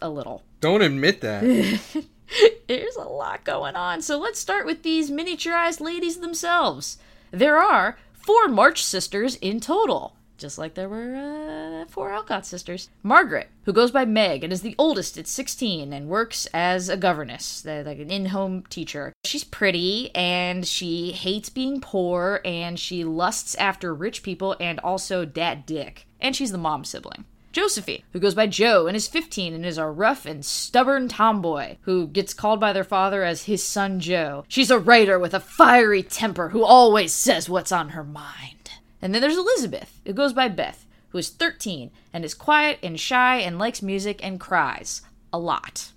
a 0.00 0.10
little. 0.10 0.42
Don't 0.60 0.82
admit 0.82 1.22
that. 1.22 1.42
There's 2.68 2.96
a 2.96 3.02
lot 3.02 3.44
going 3.44 3.76
on. 3.76 4.02
So 4.02 4.18
let's 4.18 4.40
start 4.40 4.66
with 4.66 4.82
these 4.82 5.10
miniaturized 5.10 5.80
ladies 5.80 6.18
themselves. 6.18 6.98
There 7.30 7.56
are 7.56 7.96
four 8.26 8.48
March 8.48 8.82
sisters 8.82 9.36
in 9.36 9.60
total, 9.60 10.16
just 10.36 10.58
like 10.58 10.74
there 10.74 10.88
were 10.88 11.14
uh, 11.14 11.88
four 11.88 12.10
Alcott 12.10 12.44
sisters. 12.44 12.90
Margaret, 13.04 13.48
who 13.62 13.72
goes 13.72 13.92
by 13.92 14.04
Meg 14.04 14.42
and 14.42 14.52
is 14.52 14.62
the 14.62 14.74
oldest 14.78 15.16
at 15.16 15.28
16 15.28 15.92
and 15.92 16.08
works 16.08 16.46
as 16.52 16.88
a 16.88 16.96
governess, 16.96 17.64
like 17.64 18.00
an 18.00 18.10
in 18.10 18.26
home 18.26 18.64
teacher. 18.68 19.12
She's 19.24 19.44
pretty 19.44 20.10
and 20.12 20.66
she 20.66 21.12
hates 21.12 21.48
being 21.48 21.80
poor 21.80 22.40
and 22.44 22.80
she 22.80 23.04
lusts 23.04 23.54
after 23.54 23.94
rich 23.94 24.24
people 24.24 24.56
and 24.58 24.80
also 24.80 25.24
dad 25.24 25.64
dick. 25.64 26.06
And 26.20 26.34
she's 26.34 26.50
the 26.50 26.58
mom 26.58 26.84
sibling. 26.84 27.26
Josephine, 27.56 28.02
who 28.12 28.20
goes 28.20 28.34
by 28.34 28.48
Jo 28.48 28.86
and 28.86 28.94
is 28.94 29.08
15 29.08 29.54
and 29.54 29.64
is 29.64 29.78
a 29.78 29.86
rough 29.86 30.26
and 30.26 30.44
stubborn 30.44 31.08
tomboy 31.08 31.78
who 31.80 32.06
gets 32.06 32.34
called 32.34 32.60
by 32.60 32.74
their 32.74 32.84
father 32.84 33.24
as 33.24 33.44
his 33.44 33.64
son 33.64 33.98
Jo. 33.98 34.44
She's 34.46 34.70
a 34.70 34.78
writer 34.78 35.18
with 35.18 35.32
a 35.32 35.40
fiery 35.40 36.02
temper 36.02 36.50
who 36.50 36.62
always 36.62 37.14
says 37.14 37.48
what's 37.48 37.72
on 37.72 37.88
her 37.88 38.04
mind. 38.04 38.72
And 39.00 39.14
then 39.14 39.22
there's 39.22 39.38
Elizabeth, 39.38 40.02
who 40.04 40.12
goes 40.12 40.34
by 40.34 40.48
Beth, 40.48 40.84
who 41.08 41.16
is 41.16 41.30
13 41.30 41.90
and 42.12 42.26
is 42.26 42.34
quiet 42.34 42.78
and 42.82 43.00
shy 43.00 43.36
and 43.36 43.58
likes 43.58 43.80
music 43.80 44.22
and 44.22 44.38
cries 44.38 45.00
a 45.32 45.38
lot. 45.38 45.92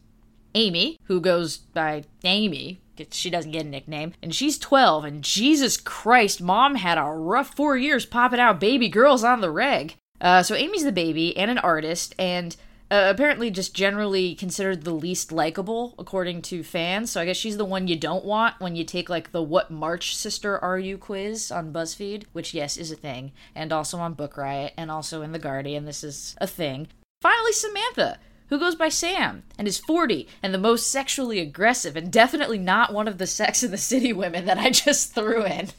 Amy, 0.56 0.96
who 1.08 1.20
goes 1.20 1.58
by 1.58 2.06
Amy, 2.24 2.80
she 3.12 3.30
doesn't 3.30 3.52
get 3.52 3.66
a 3.66 3.70
nickname, 3.70 4.14
and 4.22 4.34
she's 4.34 4.58
12, 4.58 5.04
and 5.04 5.24
Jesus 5.26 5.76
Christ, 5.76 6.42
mom 6.42 6.76
had 6.76 6.98
a 6.98 7.04
rough 7.04 7.54
four 7.54 7.76
years 7.76 8.06
popping 8.06 8.40
out 8.40 8.62
baby 8.62 8.88
girls 8.88 9.26
on 9.26 9.42
the 9.42 9.52
reg. 9.52 9.96
Uh, 10.22 10.44
so 10.44 10.56
Amy's 10.56 10.84
the 10.84 10.92
baby 10.92 11.36
and 11.38 11.50
an 11.50 11.58
artist, 11.58 12.14
and 12.20 12.56
uh, 12.92 13.08
apparently 13.14 13.52
just 13.52 13.76
generally 13.76 14.36
considered 14.36 14.84
the 14.84 14.94
least 14.94 15.32
likable 15.32 15.94
according 16.00 16.42
to 16.42 16.64
fans. 16.64 17.12
So 17.12 17.22
I 17.22 17.26
guess 17.26 17.38
she's 17.38 17.58
the 17.58 17.66
one 17.66 17.88
you 17.88 17.96
don't 17.96 18.26
want 18.26 18.60
when 18.60 18.76
you 18.76 18.84
take 18.84 19.10
like 19.10 19.32
the 19.32 19.44
"What 19.44 19.72
March 19.72 20.16
Sister 20.16 20.58
Are 20.60 20.80
You" 20.80 20.98
quiz 20.98 21.52
on 21.52 21.72
BuzzFeed, 21.72 22.26
which 22.34 22.54
yes 22.54 22.78
is 22.78 22.92
a 22.92 22.96
thing, 22.96 23.32
and 23.56 23.72
also 23.72 23.98
on 24.00 24.14
Book 24.14 24.38
Riot, 24.38 24.74
and 24.78 24.90
also 24.90 25.22
in 25.22 25.32
the 25.32 25.40
Guardian. 25.40 25.86
This 25.86 26.04
is 26.04 26.36
a 26.40 26.48
thing. 26.48 26.88
Finally, 27.22 27.52
Samantha, 27.52 28.18
who 28.48 28.60
goes 28.60 28.76
by 28.76 28.90
Sam 28.90 29.44
and 29.58 29.68
is 29.68 29.78
40 29.78 30.28
and 30.42 30.54
the 30.54 30.58
most 30.58 30.92
sexually 30.92 31.40
aggressive, 31.40 31.96
and 31.96 32.12
definitely 32.12 32.58
not 32.58 32.94
one 32.94 33.08
of 33.08 33.18
the 33.18 33.28
Sex 33.28 33.64
in 33.64 33.72
the 33.72 33.78
City 33.78 34.14
women 34.14 34.46
that 34.46 34.58
I 34.58 34.72
just 34.72 35.14
threw 35.14 35.46
in. 35.46 35.70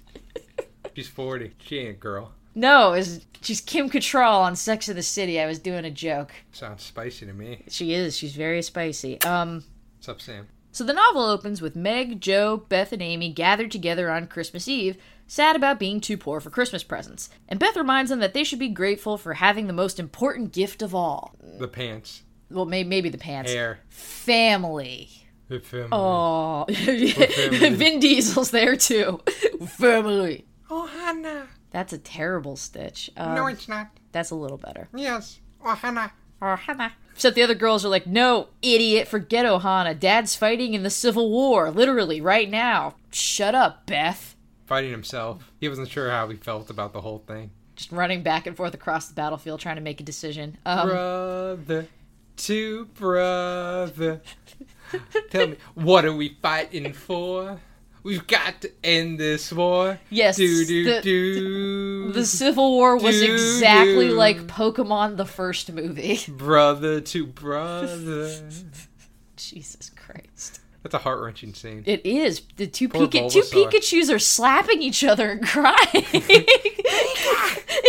She's 0.95 1.09
40. 1.09 1.53
She 1.59 1.79
ain't 1.79 1.91
a 1.91 1.93
girl. 1.95 2.33
No, 2.55 2.93
is 2.95 3.25
she's 3.41 3.61
Kim 3.61 3.89
Cattrall 3.89 4.41
on 4.43 4.57
Sex 4.57 4.89
in 4.89 4.97
the 4.97 5.03
City. 5.03 5.41
I 5.41 5.47
was 5.47 5.59
doing 5.59 5.85
a 5.85 5.91
joke. 5.91 6.33
Sounds 6.53 6.83
spicy 6.83 7.27
to 7.27 7.33
me. 7.33 7.63
She 7.69 7.93
is. 7.95 8.17
She's 8.17 8.35
very 8.35 8.63
spicy. 8.63 9.21
Um, 9.23 9.65
What's 9.99 10.09
up, 10.09 10.21
Sam? 10.21 10.49
so 10.73 10.85
the 10.85 10.93
novel 10.93 11.23
opens 11.25 11.61
with 11.63 11.77
Meg, 11.77 12.21
Jo, 12.21 12.59
Beth, 12.69 12.93
and 12.93 13.03
Amy 13.03 13.33
gathered 13.33 13.71
together 13.71 14.11
on 14.11 14.27
Christmas 14.27 14.67
Eve, 14.69 14.97
sad 15.27 15.55
about 15.57 15.79
being 15.79 16.01
too 16.01 16.17
poor 16.17 16.41
for 16.41 16.51
Christmas 16.51 16.83
presents. 16.83 17.29
And 17.49 17.59
Beth 17.61 17.77
reminds 17.77 18.11
them 18.11 18.21
that 18.21 18.35
they 18.35 18.45
should 18.45 18.59
be 18.59 18.69
grateful 18.69 19.17
for 19.19 19.35
having 19.35 19.67
the 19.67 19.73
most 19.73 19.99
important 20.01 20.53
gift 20.53 20.81
of 20.83 20.95
all. 20.95 21.35
The 21.59 21.69
pants. 21.69 22.23
Well, 22.51 22.67
may- 22.67 22.85
maybe 22.85 23.09
the 23.11 23.19
pants. 23.19 23.53
Hair. 23.53 23.79
Family. 23.91 25.09
The 25.49 25.61
family. 25.61 25.89
Oh, 25.93 26.65
family. 26.73 27.71
Vin 27.71 27.99
Diesel's 28.01 28.51
there 28.51 28.77
too. 28.77 29.21
Family. 29.67 30.47
Oh, 30.69 30.87
Hannah. 30.87 31.47
That's 31.71 31.93
a 31.93 31.99
terrible 31.99 32.57
stitch. 32.57 33.11
Um, 33.17 33.35
No, 33.35 33.47
it's 33.47 33.69
not. 33.69 33.89
that's 34.13 34.31
a 34.31 34.35
little 34.35 34.59
better. 34.59 34.89
Yes. 34.95 35.41
Oh, 35.65 35.75
Hannah. 35.75 36.13
Except 37.13 37.37
the 37.37 37.43
other 37.43 37.55
girls 37.55 37.85
are 37.85 37.89
like, 37.91 38.07
no, 38.07 38.49
idiot, 38.63 39.09
forget 39.09 39.45
Ohana. 39.45 39.99
Dad's 39.99 40.35
fighting 40.35 40.73
in 40.75 40.83
the 40.83 40.91
Civil 40.91 41.31
War, 41.31 41.71
literally, 41.71 42.21
right 42.21 42.49
now. 42.49 42.95
Shut 43.11 43.55
up, 43.55 43.85
Beth. 43.87 44.37
Fighting 44.67 44.91
himself. 44.91 45.53
He 45.61 45.69
wasn't 45.69 45.89
sure 45.91 46.11
how 46.11 46.29
he 46.29 46.37
felt 46.37 46.71
about 46.71 46.93
the 46.93 47.03
whole 47.03 47.23
thing. 47.27 47.51
Just 47.77 47.93
running 47.93 48.23
back 48.23 48.47
and 48.47 48.57
forth 48.57 48.73
across 48.75 49.09
the 49.09 49.15
battlefield 49.15 49.61
trying 49.61 49.77
to 49.77 49.83
make 49.83 50.01
a 50.01 50.05
decision. 50.05 50.57
Um, 50.65 50.89
brother 50.89 51.89
to 52.39 52.85
brother. 52.95 54.23
Tell 55.31 55.49
me, 55.49 55.57
what 55.75 56.05
are 56.05 56.13
we 56.13 56.37
fighting 56.41 56.93
for? 56.95 57.61
We've 58.03 58.27
got 58.27 58.63
to 58.63 58.71
end 58.83 59.19
this 59.21 59.53
war. 59.53 59.99
Yes, 60.09 60.37
Do 60.37 60.65
do 60.65 60.85
the- 60.85 61.01
do. 61.03 62.13
the 62.13 62.25
Civil 62.25 62.71
War 62.73 62.97
was 62.97 63.21
Do, 63.21 63.33
exactly 63.33 64.09
do. 64.09 64.15
like 64.15 64.47
Pokemon 64.47 65.17
the 65.19 65.27
first 65.27 65.71
movie. 65.73 66.19
brother 66.29 67.01
to 67.01 67.27
brother. 67.27 68.51
Jesus 69.37 69.91
Christ. 69.91 70.61
That's 70.83 70.95
a 70.95 70.99
heart 70.99 71.21
wrenching 71.23 71.53
scene. 71.53 71.83
It 71.85 72.07
is. 72.07 72.41
The 72.57 72.67
two, 72.67 72.89
Pika- 72.89 73.31
two 73.31 73.43
Pikachus 73.43 74.11
are 74.11 74.19
slapping 74.19 74.81
each 74.81 75.05
other 75.05 75.31
and 75.31 75.47
crying. 75.47 75.77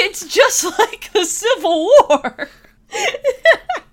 it's 0.03 0.25
just 0.27 0.65
like 0.77 1.09
the 1.13 1.23
Civil 1.23 1.85
War. 2.09 2.49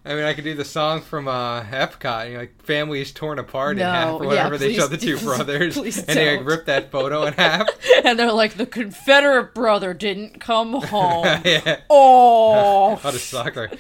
I 0.09 0.15
mean, 0.15 0.25
I 0.25 0.33
could 0.33 0.45
do 0.45 0.55
the 0.55 0.65
song 0.65 1.03
from 1.03 1.29
uh, 1.29 1.63
Epcot. 1.65 2.27
You 2.29 2.33
know, 2.35 2.39
like 2.41 2.63
family 2.63 3.01
is 3.03 3.13
torn 3.13 3.39
apart 3.39 3.77
in 3.77 3.83
half, 3.85 4.15
or 4.21 4.23
yeah, 4.25 4.29
whatever. 4.29 4.57
they 4.59 4.69
please 4.69 4.77
show 4.77 4.87
the 4.87 4.97
two 4.97 5.19
brothers, 5.25 5.77
and 5.77 5.87
they 6.07 6.39
like, 6.39 6.47
rip 6.47 6.65
that 6.67 6.91
photo 6.91 7.25
in 7.25 7.33
half. 7.35 7.69
and 8.05 8.19
they're 8.19 8.33
like, 8.33 8.55
the 8.55 8.65
Confederate 8.67 9.55
brother 9.55 9.93
didn't 9.93 10.41
come 10.41 10.73
home. 10.83 11.27
yeah, 11.45 11.81
Oh. 11.91 12.97
what 13.03 13.15
a 13.15 13.19
sucker. 13.19 13.71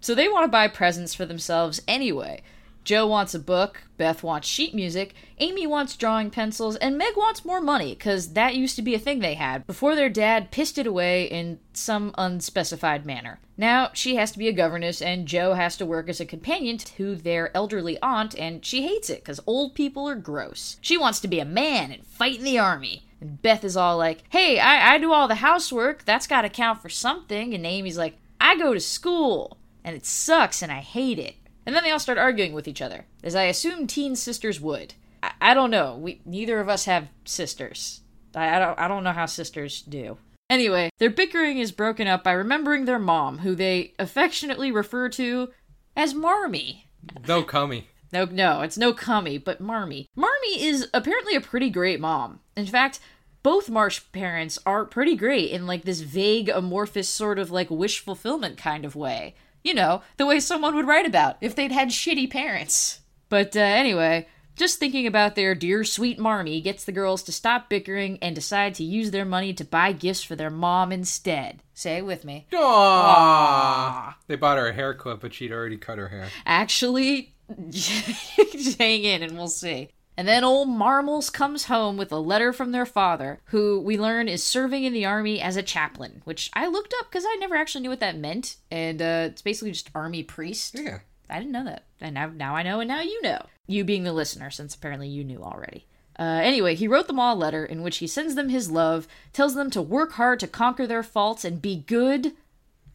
So 0.00 0.14
they 0.14 0.28
want 0.28 0.44
to 0.44 0.48
buy 0.48 0.68
presents 0.68 1.14
for 1.14 1.24
themselves 1.26 1.80
anyway. 1.88 2.42
Jo 2.86 3.04
wants 3.04 3.34
a 3.34 3.40
book, 3.40 3.82
Beth 3.96 4.22
wants 4.22 4.46
sheet 4.46 4.72
music, 4.72 5.12
Amy 5.40 5.66
wants 5.66 5.96
drawing 5.96 6.30
pencils, 6.30 6.76
and 6.76 6.96
Meg 6.96 7.16
wants 7.16 7.44
more 7.44 7.60
money, 7.60 7.96
because 7.96 8.34
that 8.34 8.54
used 8.54 8.76
to 8.76 8.82
be 8.82 8.94
a 8.94 8.98
thing 9.00 9.18
they 9.18 9.34
had 9.34 9.66
before 9.66 9.96
their 9.96 10.08
dad 10.08 10.52
pissed 10.52 10.78
it 10.78 10.86
away 10.86 11.24
in 11.24 11.58
some 11.72 12.14
unspecified 12.16 13.04
manner. 13.04 13.40
Now 13.56 13.90
she 13.92 14.14
has 14.14 14.30
to 14.30 14.38
be 14.38 14.46
a 14.46 14.52
governess, 14.52 15.02
and 15.02 15.26
Jo 15.26 15.54
has 15.54 15.76
to 15.78 15.84
work 15.84 16.08
as 16.08 16.20
a 16.20 16.24
companion 16.24 16.78
to 16.78 17.16
their 17.16 17.54
elderly 17.56 18.00
aunt, 18.02 18.38
and 18.38 18.64
she 18.64 18.86
hates 18.86 19.10
it 19.10 19.18
because 19.18 19.40
old 19.48 19.74
people 19.74 20.08
are 20.08 20.14
gross. 20.14 20.76
She 20.80 20.96
wants 20.96 21.18
to 21.20 21.28
be 21.28 21.40
a 21.40 21.44
man 21.44 21.90
and 21.90 22.06
fight 22.06 22.38
in 22.38 22.44
the 22.44 22.60
army. 22.60 23.02
And 23.20 23.42
Beth 23.42 23.64
is 23.64 23.76
all 23.76 23.98
like, 23.98 24.22
hey, 24.28 24.60
I, 24.60 24.94
I 24.94 24.98
do 24.98 25.12
all 25.12 25.26
the 25.26 25.34
housework, 25.34 26.04
that's 26.04 26.28
gotta 26.28 26.48
count 26.48 26.82
for 26.82 26.88
something. 26.88 27.52
And 27.52 27.66
Amy's 27.66 27.98
like, 27.98 28.16
I 28.40 28.56
go 28.56 28.74
to 28.74 28.80
school, 28.80 29.58
and 29.82 29.96
it 29.96 30.06
sucks, 30.06 30.62
and 30.62 30.70
I 30.70 30.82
hate 30.82 31.18
it. 31.18 31.34
And 31.66 31.74
then 31.74 31.82
they 31.82 31.90
all 31.90 31.98
start 31.98 32.18
arguing 32.18 32.52
with 32.52 32.68
each 32.68 32.80
other, 32.80 33.06
as 33.22 33.34
I 33.34 33.44
assume 33.44 33.86
teen 33.86 34.16
sisters 34.16 34.60
would. 34.60 34.94
I, 35.22 35.32
I 35.40 35.54
don't 35.54 35.70
know. 35.70 35.98
We 35.98 36.20
neither 36.24 36.60
of 36.60 36.68
us 36.68 36.84
have 36.84 37.08
sisters. 37.24 38.00
I, 38.34 38.56
I 38.56 38.58
don't. 38.58 38.78
I 38.78 38.88
don't 38.88 39.04
know 39.04 39.12
how 39.12 39.26
sisters 39.26 39.82
do. 39.82 40.18
Anyway, 40.48 40.90
their 40.98 41.10
bickering 41.10 41.58
is 41.58 41.72
broken 41.72 42.06
up 42.06 42.22
by 42.22 42.32
remembering 42.32 42.84
their 42.84 43.00
mom, 43.00 43.38
who 43.38 43.56
they 43.56 43.94
affectionately 43.98 44.70
refer 44.70 45.08
to 45.10 45.50
as 45.96 46.14
Marmee. 46.14 46.84
No 47.26 47.42
cummy. 47.42 47.88
No, 48.12 48.24
no, 48.24 48.60
it's 48.62 48.78
no 48.78 48.92
Cummy, 48.92 49.38
but 49.38 49.60
Marmee. 49.60 50.06
Marmee 50.16 50.60
is 50.60 50.88
apparently 50.94 51.34
a 51.34 51.40
pretty 51.40 51.70
great 51.70 52.00
mom. 52.00 52.40
In 52.56 52.66
fact, 52.66 53.00
both 53.42 53.68
March 53.68 54.10
parents 54.12 54.58
are 54.64 54.84
pretty 54.84 55.16
great 55.16 55.50
in 55.50 55.66
like 55.66 55.82
this 55.82 56.00
vague, 56.00 56.48
amorphous 56.48 57.08
sort 57.08 57.38
of 57.38 57.50
like 57.50 57.70
wish 57.70 58.00
fulfillment 58.00 58.56
kind 58.56 58.84
of 58.84 58.96
way. 58.96 59.34
You 59.66 59.74
know, 59.74 60.02
the 60.16 60.26
way 60.26 60.38
someone 60.38 60.76
would 60.76 60.86
write 60.86 61.06
about 61.06 61.38
if 61.40 61.56
they'd 61.56 61.72
had 61.72 61.88
shitty 61.88 62.30
parents. 62.30 63.00
But 63.28 63.56
uh, 63.56 63.58
anyway, 63.58 64.28
just 64.54 64.78
thinking 64.78 65.08
about 65.08 65.34
their 65.34 65.56
dear 65.56 65.82
sweet 65.82 66.20
Marmee 66.20 66.60
gets 66.60 66.84
the 66.84 66.92
girls 66.92 67.24
to 67.24 67.32
stop 67.32 67.68
bickering 67.68 68.16
and 68.22 68.32
decide 68.32 68.76
to 68.76 68.84
use 68.84 69.10
their 69.10 69.24
money 69.24 69.52
to 69.54 69.64
buy 69.64 69.90
gifts 69.90 70.22
for 70.22 70.36
their 70.36 70.50
mom 70.50 70.92
instead. 70.92 71.64
Say 71.74 71.96
it 71.96 72.06
with 72.06 72.24
me. 72.24 72.46
Aww. 72.52 74.14
They 74.28 74.36
bought 74.36 74.58
her 74.58 74.68
a 74.68 74.72
hair 74.72 74.94
clip, 74.94 75.18
but 75.18 75.34
she'd 75.34 75.50
already 75.50 75.78
cut 75.78 75.98
her 75.98 76.10
hair. 76.10 76.28
Actually, 76.46 77.34
hang 78.78 79.02
in 79.02 79.24
and 79.24 79.36
we'll 79.36 79.48
see. 79.48 79.90
And 80.16 80.26
then 80.26 80.44
old 80.44 80.68
Marmals 80.68 81.28
comes 81.28 81.66
home 81.66 81.96
with 81.96 82.10
a 82.10 82.18
letter 82.18 82.52
from 82.52 82.72
their 82.72 82.86
father, 82.86 83.40
who 83.46 83.80
we 83.80 83.98
learn 83.98 84.28
is 84.28 84.42
serving 84.42 84.84
in 84.84 84.94
the 84.94 85.04
army 85.04 85.40
as 85.40 85.56
a 85.56 85.62
chaplain, 85.62 86.22
which 86.24 86.50
I 86.54 86.66
looked 86.66 86.94
up 86.98 87.10
because 87.10 87.24
I 87.26 87.36
never 87.38 87.54
actually 87.54 87.82
knew 87.82 87.90
what 87.90 88.00
that 88.00 88.16
meant. 88.16 88.56
And 88.70 89.02
uh, 89.02 89.28
it's 89.30 89.42
basically 89.42 89.72
just 89.72 89.90
army 89.94 90.22
priest. 90.22 90.74
Yeah. 90.78 91.00
I 91.28 91.38
didn't 91.38 91.52
know 91.52 91.64
that. 91.64 91.84
And 92.00 92.14
now, 92.14 92.30
now 92.34 92.54
I 92.56 92.62
know, 92.62 92.80
and 92.80 92.88
now 92.88 93.02
you 93.02 93.20
know. 93.20 93.46
You 93.66 93.84
being 93.84 94.04
the 94.04 94.12
listener, 94.12 94.50
since 94.50 94.74
apparently 94.74 95.08
you 95.08 95.24
knew 95.24 95.42
already. 95.42 95.86
Uh, 96.18 96.40
anyway, 96.42 96.74
he 96.74 96.88
wrote 96.88 97.08
them 97.08 97.20
all 97.20 97.34
a 97.34 97.38
letter 97.38 97.64
in 97.64 97.82
which 97.82 97.98
he 97.98 98.06
sends 98.06 98.36
them 98.36 98.48
his 98.48 98.70
love, 98.70 99.06
tells 99.32 99.54
them 99.54 99.70
to 99.70 99.82
work 99.82 100.12
hard 100.12 100.40
to 100.40 100.46
conquer 100.46 100.86
their 100.86 101.02
faults 101.02 101.44
and 101.44 101.60
be 101.60 101.76
good 101.76 102.32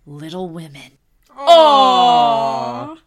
little 0.05 0.49
women. 0.49 0.97
Aww. 1.37 2.97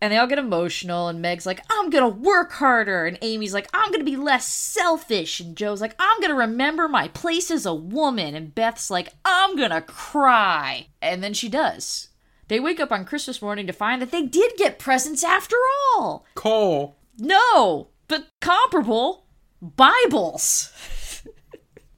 And 0.00 0.10
they 0.12 0.16
all 0.16 0.26
get 0.26 0.38
emotional, 0.38 1.08
and 1.08 1.20
Meg's 1.20 1.44
like, 1.44 1.60
I'm 1.70 1.90
gonna 1.90 2.08
work 2.08 2.52
harder. 2.52 3.04
And 3.04 3.18
Amy's 3.20 3.52
like, 3.52 3.68
I'm 3.74 3.92
gonna 3.92 4.04
be 4.04 4.16
less 4.16 4.46
selfish. 4.48 5.40
And 5.40 5.54
Jo's 5.56 5.80
like, 5.82 5.94
I'm 5.98 6.20
gonna 6.20 6.34
remember 6.34 6.88
my 6.88 7.08
place 7.08 7.50
as 7.50 7.66
a 7.66 7.74
woman. 7.74 8.34
And 8.34 8.54
Beth's 8.54 8.90
like, 8.90 9.12
I'm 9.24 9.56
gonna 9.56 9.82
cry. 9.82 10.86
And 11.02 11.22
then 11.22 11.34
she 11.34 11.48
does. 11.50 12.08
They 12.48 12.58
wake 12.58 12.80
up 12.80 12.90
on 12.90 13.04
Christmas 13.04 13.42
morning 13.42 13.66
to 13.66 13.72
find 13.72 14.00
that 14.00 14.10
they 14.10 14.22
did 14.22 14.52
get 14.56 14.78
presents 14.78 15.22
after 15.22 15.56
all. 15.94 16.26
Coal. 16.34 16.96
No, 17.18 17.88
but 18.08 18.26
comparable 18.40 19.26
Bibles. 19.60 20.72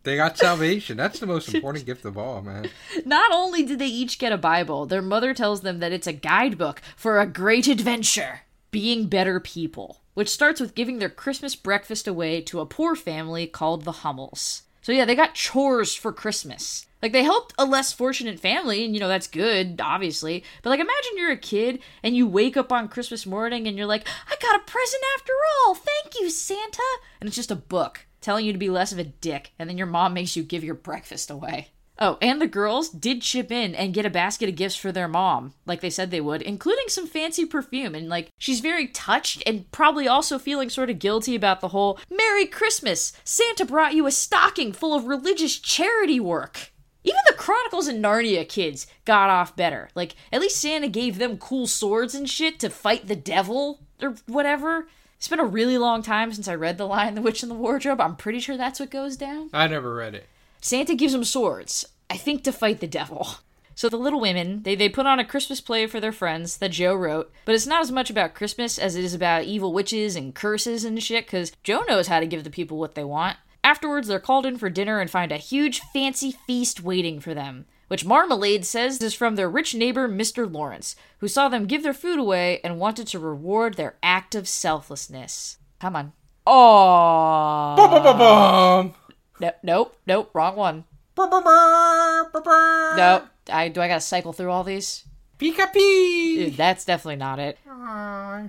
They 0.04 0.16
got 0.16 0.36
salvation. 0.36 0.96
That's 0.96 1.20
the 1.20 1.26
most 1.26 1.54
important 1.54 1.86
gift 1.86 2.04
of 2.04 2.18
all, 2.18 2.42
man. 2.42 2.68
Not 3.04 3.32
only 3.32 3.62
did 3.62 3.78
they 3.78 3.86
each 3.86 4.18
get 4.18 4.32
a 4.32 4.38
Bible, 4.38 4.86
their 4.86 5.02
mother 5.02 5.32
tells 5.32 5.60
them 5.60 5.78
that 5.78 5.92
it's 5.92 6.06
a 6.06 6.12
guidebook 6.12 6.82
for 6.96 7.20
a 7.20 7.26
great 7.26 7.68
adventure 7.68 8.40
being 8.72 9.06
better 9.06 9.38
people, 9.38 10.00
which 10.14 10.28
starts 10.28 10.60
with 10.60 10.74
giving 10.74 10.98
their 10.98 11.10
Christmas 11.10 11.54
breakfast 11.54 12.08
away 12.08 12.40
to 12.40 12.58
a 12.60 12.66
poor 12.66 12.96
family 12.96 13.46
called 13.46 13.84
the 13.84 13.92
Hummels. 13.92 14.62
So, 14.80 14.90
yeah, 14.90 15.04
they 15.04 15.14
got 15.14 15.34
chores 15.34 15.94
for 15.94 16.12
Christmas. 16.12 16.86
Like, 17.00 17.12
they 17.12 17.22
helped 17.22 17.54
a 17.56 17.64
less 17.64 17.92
fortunate 17.92 18.40
family, 18.40 18.84
and 18.84 18.94
you 18.94 19.00
know, 19.00 19.08
that's 19.08 19.28
good, 19.28 19.80
obviously. 19.80 20.42
But, 20.62 20.70
like, 20.70 20.80
imagine 20.80 21.12
you're 21.16 21.30
a 21.30 21.36
kid 21.36 21.78
and 22.02 22.16
you 22.16 22.26
wake 22.26 22.56
up 22.56 22.72
on 22.72 22.88
Christmas 22.88 23.24
morning 23.24 23.68
and 23.68 23.76
you're 23.76 23.86
like, 23.86 24.08
I 24.28 24.34
got 24.40 24.56
a 24.56 24.70
present 24.70 25.02
after 25.16 25.32
all. 25.66 25.76
Thank 25.76 26.18
you, 26.18 26.30
Santa. 26.30 26.82
And 27.20 27.28
it's 27.28 27.36
just 27.36 27.52
a 27.52 27.56
book 27.56 28.06
telling 28.22 28.46
you 28.46 28.52
to 28.52 28.58
be 28.58 28.70
less 28.70 28.92
of 28.92 28.98
a 28.98 29.04
dick, 29.04 29.52
and 29.58 29.68
then 29.68 29.76
your 29.76 29.86
mom 29.86 30.14
makes 30.14 30.36
you 30.36 30.42
give 30.42 30.64
your 30.64 30.74
breakfast 30.74 31.30
away. 31.30 31.68
Oh, 31.98 32.18
and 32.22 32.40
the 32.40 32.46
girls 32.46 32.88
did 32.88 33.22
chip 33.22 33.52
in 33.52 33.74
and 33.74 33.94
get 33.94 34.06
a 34.06 34.10
basket 34.10 34.48
of 34.48 34.56
gifts 34.56 34.76
for 34.76 34.90
their 34.90 35.06
mom, 35.06 35.54
like 35.66 35.80
they 35.82 35.90
said 35.90 36.10
they 36.10 36.20
would, 36.20 36.42
including 36.42 36.86
some 36.88 37.06
fancy 37.06 37.44
perfume. 37.44 37.94
And 37.94 38.08
like, 38.08 38.30
she's 38.38 38.60
very 38.60 38.88
touched 38.88 39.42
and 39.46 39.70
probably 39.70 40.08
also 40.08 40.38
feeling 40.38 40.70
sort 40.70 40.90
of 40.90 40.98
guilty 40.98 41.34
about 41.34 41.60
the 41.60 41.68
whole 41.68 42.00
Merry 42.10 42.46
Christmas! 42.46 43.12
Santa 43.24 43.64
brought 43.64 43.94
you 43.94 44.06
a 44.06 44.10
stocking 44.10 44.72
full 44.72 44.94
of 44.94 45.04
religious 45.04 45.58
charity 45.58 46.18
work. 46.18 46.72
Even 47.04 47.20
the 47.28 47.34
Chronicles 47.34 47.88
of 47.88 47.96
Narnia 47.96 48.48
kids 48.48 48.86
got 49.04 49.28
off 49.28 49.54
better. 49.54 49.88
Like, 49.94 50.14
at 50.32 50.40
least 50.40 50.60
Santa 50.60 50.88
gave 50.88 51.18
them 51.18 51.36
cool 51.36 51.66
swords 51.66 52.14
and 52.14 52.28
shit 52.28 52.58
to 52.60 52.70
fight 52.70 53.06
the 53.06 53.16
devil 53.16 53.80
or 54.00 54.14
whatever. 54.26 54.88
It's 55.22 55.28
been 55.28 55.38
a 55.38 55.44
really 55.44 55.78
long 55.78 56.02
time 56.02 56.32
since 56.32 56.48
I 56.48 56.56
read 56.56 56.78
The 56.78 56.84
Lion, 56.84 57.14
the 57.14 57.22
Witch, 57.22 57.44
and 57.44 57.50
the 57.52 57.54
Wardrobe. 57.54 58.00
I'm 58.00 58.16
pretty 58.16 58.40
sure 58.40 58.56
that's 58.56 58.80
what 58.80 58.90
goes 58.90 59.16
down. 59.16 59.50
I 59.52 59.68
never 59.68 59.94
read 59.94 60.16
it. 60.16 60.26
Santa 60.60 60.96
gives 60.96 61.12
them 61.12 61.22
swords, 61.22 61.84
I 62.10 62.16
think 62.16 62.42
to 62.42 62.50
fight 62.50 62.80
the 62.80 62.88
devil. 62.88 63.28
So 63.76 63.88
the 63.88 63.98
little 63.98 64.18
women, 64.18 64.64
they, 64.64 64.74
they 64.74 64.88
put 64.88 65.06
on 65.06 65.20
a 65.20 65.24
Christmas 65.24 65.60
play 65.60 65.86
for 65.86 66.00
their 66.00 66.10
friends 66.10 66.56
that 66.56 66.72
Jo 66.72 66.92
wrote, 66.96 67.30
but 67.44 67.54
it's 67.54 67.68
not 67.68 67.82
as 67.82 67.92
much 67.92 68.10
about 68.10 68.34
Christmas 68.34 68.80
as 68.80 68.96
it 68.96 69.04
is 69.04 69.14
about 69.14 69.44
evil 69.44 69.72
witches 69.72 70.16
and 70.16 70.34
curses 70.34 70.84
and 70.84 71.00
shit, 71.00 71.26
because 71.26 71.52
Jo 71.62 71.84
knows 71.86 72.08
how 72.08 72.18
to 72.18 72.26
give 72.26 72.42
the 72.42 72.50
people 72.50 72.76
what 72.76 72.96
they 72.96 73.04
want. 73.04 73.36
Afterwards, 73.62 74.08
they're 74.08 74.18
called 74.18 74.44
in 74.44 74.58
for 74.58 74.70
dinner 74.70 74.98
and 74.98 75.08
find 75.08 75.30
a 75.30 75.36
huge 75.36 75.82
fancy 75.92 76.32
feast 76.48 76.82
waiting 76.82 77.20
for 77.20 77.32
them, 77.32 77.66
which 77.92 78.06
Marmalade 78.06 78.64
says 78.64 79.02
is 79.02 79.12
from 79.12 79.36
their 79.36 79.50
rich 79.50 79.74
neighbor, 79.74 80.08
Mr. 80.08 80.50
Lawrence, 80.50 80.96
who 81.18 81.28
saw 81.28 81.50
them 81.50 81.66
give 81.66 81.82
their 81.82 81.92
food 81.92 82.18
away 82.18 82.58
and 82.64 82.78
wanted 82.78 83.06
to 83.08 83.18
reward 83.18 83.74
their 83.74 83.96
act 84.02 84.34
of 84.34 84.48
selflessness. 84.48 85.58
Come 85.78 85.96
on. 85.96 86.14
Oh. 86.46 87.74
Ba-ba-ba-bum. 87.76 88.94
No, 89.40 89.52
nope, 89.62 89.94
nope, 90.06 90.30
wrong 90.32 90.56
one. 90.56 90.84
Ba-ba-ba-ba-ba. 91.16 92.94
No, 92.96 93.24
I 93.52 93.68
do 93.68 93.82
I 93.82 93.88
gotta 93.88 94.00
cycle 94.00 94.32
through 94.32 94.50
all 94.50 94.64
these? 94.64 95.04
Pika-pee. 95.38 96.48
That's 96.48 96.86
definitely 96.86 97.16
not 97.16 97.38
it. 97.40 97.58
I 97.68 98.48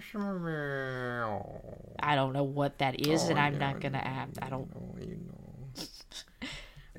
don't 2.16 2.32
know 2.32 2.44
what 2.44 2.78
that 2.78 3.06
is, 3.06 3.24
and 3.24 3.38
Oh, 3.38 3.42
I'm 3.42 3.54
yeah, 3.56 3.60
not 3.60 3.82
gonna 3.82 3.98
add. 3.98 4.40
I 4.42 4.50
don't. 4.50 4.72
Oh, 4.74 4.96
you 5.02 5.18
know. 5.28 5.43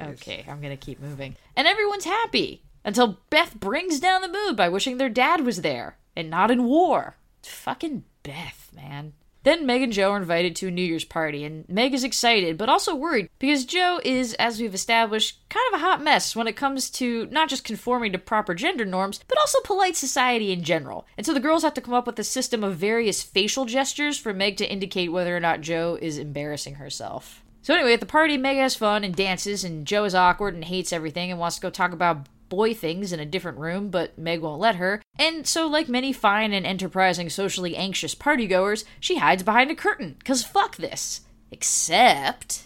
Okay, 0.00 0.44
I'm 0.48 0.60
gonna 0.60 0.76
keep 0.76 1.00
moving. 1.00 1.36
And 1.56 1.66
everyone's 1.66 2.04
happy 2.04 2.62
until 2.84 3.18
Beth 3.30 3.54
brings 3.58 4.00
down 4.00 4.22
the 4.22 4.28
mood 4.28 4.56
by 4.56 4.68
wishing 4.68 4.98
their 4.98 5.08
dad 5.08 5.44
was 5.44 5.62
there 5.62 5.96
and 6.16 6.30
not 6.30 6.50
in 6.50 6.64
war. 6.64 7.16
Fucking 7.42 8.04
Beth, 8.22 8.70
man. 8.74 9.12
Then 9.44 9.66
Meg 9.66 9.82
and 9.82 9.92
Jo 9.92 10.12
are 10.12 10.16
invited 10.16 10.56
to 10.56 10.68
a 10.68 10.70
New 10.70 10.82
Year's 10.82 11.04
party, 11.04 11.44
and 11.44 11.68
Meg 11.68 11.92
is 11.92 12.02
excited 12.02 12.56
but 12.56 12.70
also 12.70 12.94
worried 12.94 13.28
because 13.38 13.66
Jo 13.66 14.00
is, 14.02 14.32
as 14.34 14.58
we've 14.58 14.74
established, 14.74 15.46
kind 15.50 15.64
of 15.68 15.80
a 15.80 15.84
hot 15.84 16.02
mess 16.02 16.34
when 16.34 16.46
it 16.46 16.56
comes 16.56 16.88
to 16.92 17.26
not 17.26 17.50
just 17.50 17.62
conforming 17.62 18.12
to 18.12 18.18
proper 18.18 18.54
gender 18.54 18.86
norms, 18.86 19.20
but 19.28 19.38
also 19.38 19.60
polite 19.60 19.96
society 19.96 20.50
in 20.50 20.62
general. 20.62 21.06
And 21.18 21.26
so 21.26 21.34
the 21.34 21.40
girls 21.40 21.62
have 21.62 21.74
to 21.74 21.82
come 21.82 21.92
up 21.92 22.06
with 22.06 22.18
a 22.18 22.24
system 22.24 22.64
of 22.64 22.76
various 22.76 23.22
facial 23.22 23.66
gestures 23.66 24.18
for 24.18 24.32
Meg 24.32 24.56
to 24.56 24.70
indicate 24.70 25.12
whether 25.12 25.36
or 25.36 25.40
not 25.40 25.60
Jo 25.60 25.98
is 26.00 26.16
embarrassing 26.16 26.76
herself. 26.76 27.43
So 27.64 27.72
anyway, 27.72 27.94
at 27.94 28.00
the 28.00 28.06
party, 28.06 28.36
Meg 28.36 28.58
has 28.58 28.76
fun 28.76 29.04
and 29.04 29.16
dances, 29.16 29.64
and 29.64 29.86
Jo 29.86 30.04
is 30.04 30.14
awkward 30.14 30.52
and 30.52 30.66
hates 30.66 30.92
everything 30.92 31.30
and 31.30 31.40
wants 31.40 31.56
to 31.56 31.62
go 31.62 31.70
talk 31.70 31.92
about 31.92 32.28
boy 32.50 32.74
things 32.74 33.10
in 33.10 33.20
a 33.20 33.24
different 33.24 33.56
room, 33.56 33.88
but 33.88 34.18
Meg 34.18 34.42
won't 34.42 34.60
let 34.60 34.76
her. 34.76 35.00
And 35.18 35.46
so, 35.46 35.66
like 35.66 35.88
many 35.88 36.12
fine 36.12 36.52
and 36.52 36.66
enterprising, 36.66 37.30
socially 37.30 37.74
anxious 37.74 38.14
partygoers, 38.14 38.84
she 39.00 39.16
hides 39.16 39.42
behind 39.42 39.70
a 39.70 39.74
curtain, 39.74 40.18
cause 40.26 40.44
fuck 40.44 40.76
this. 40.76 41.22
Except. 41.50 42.64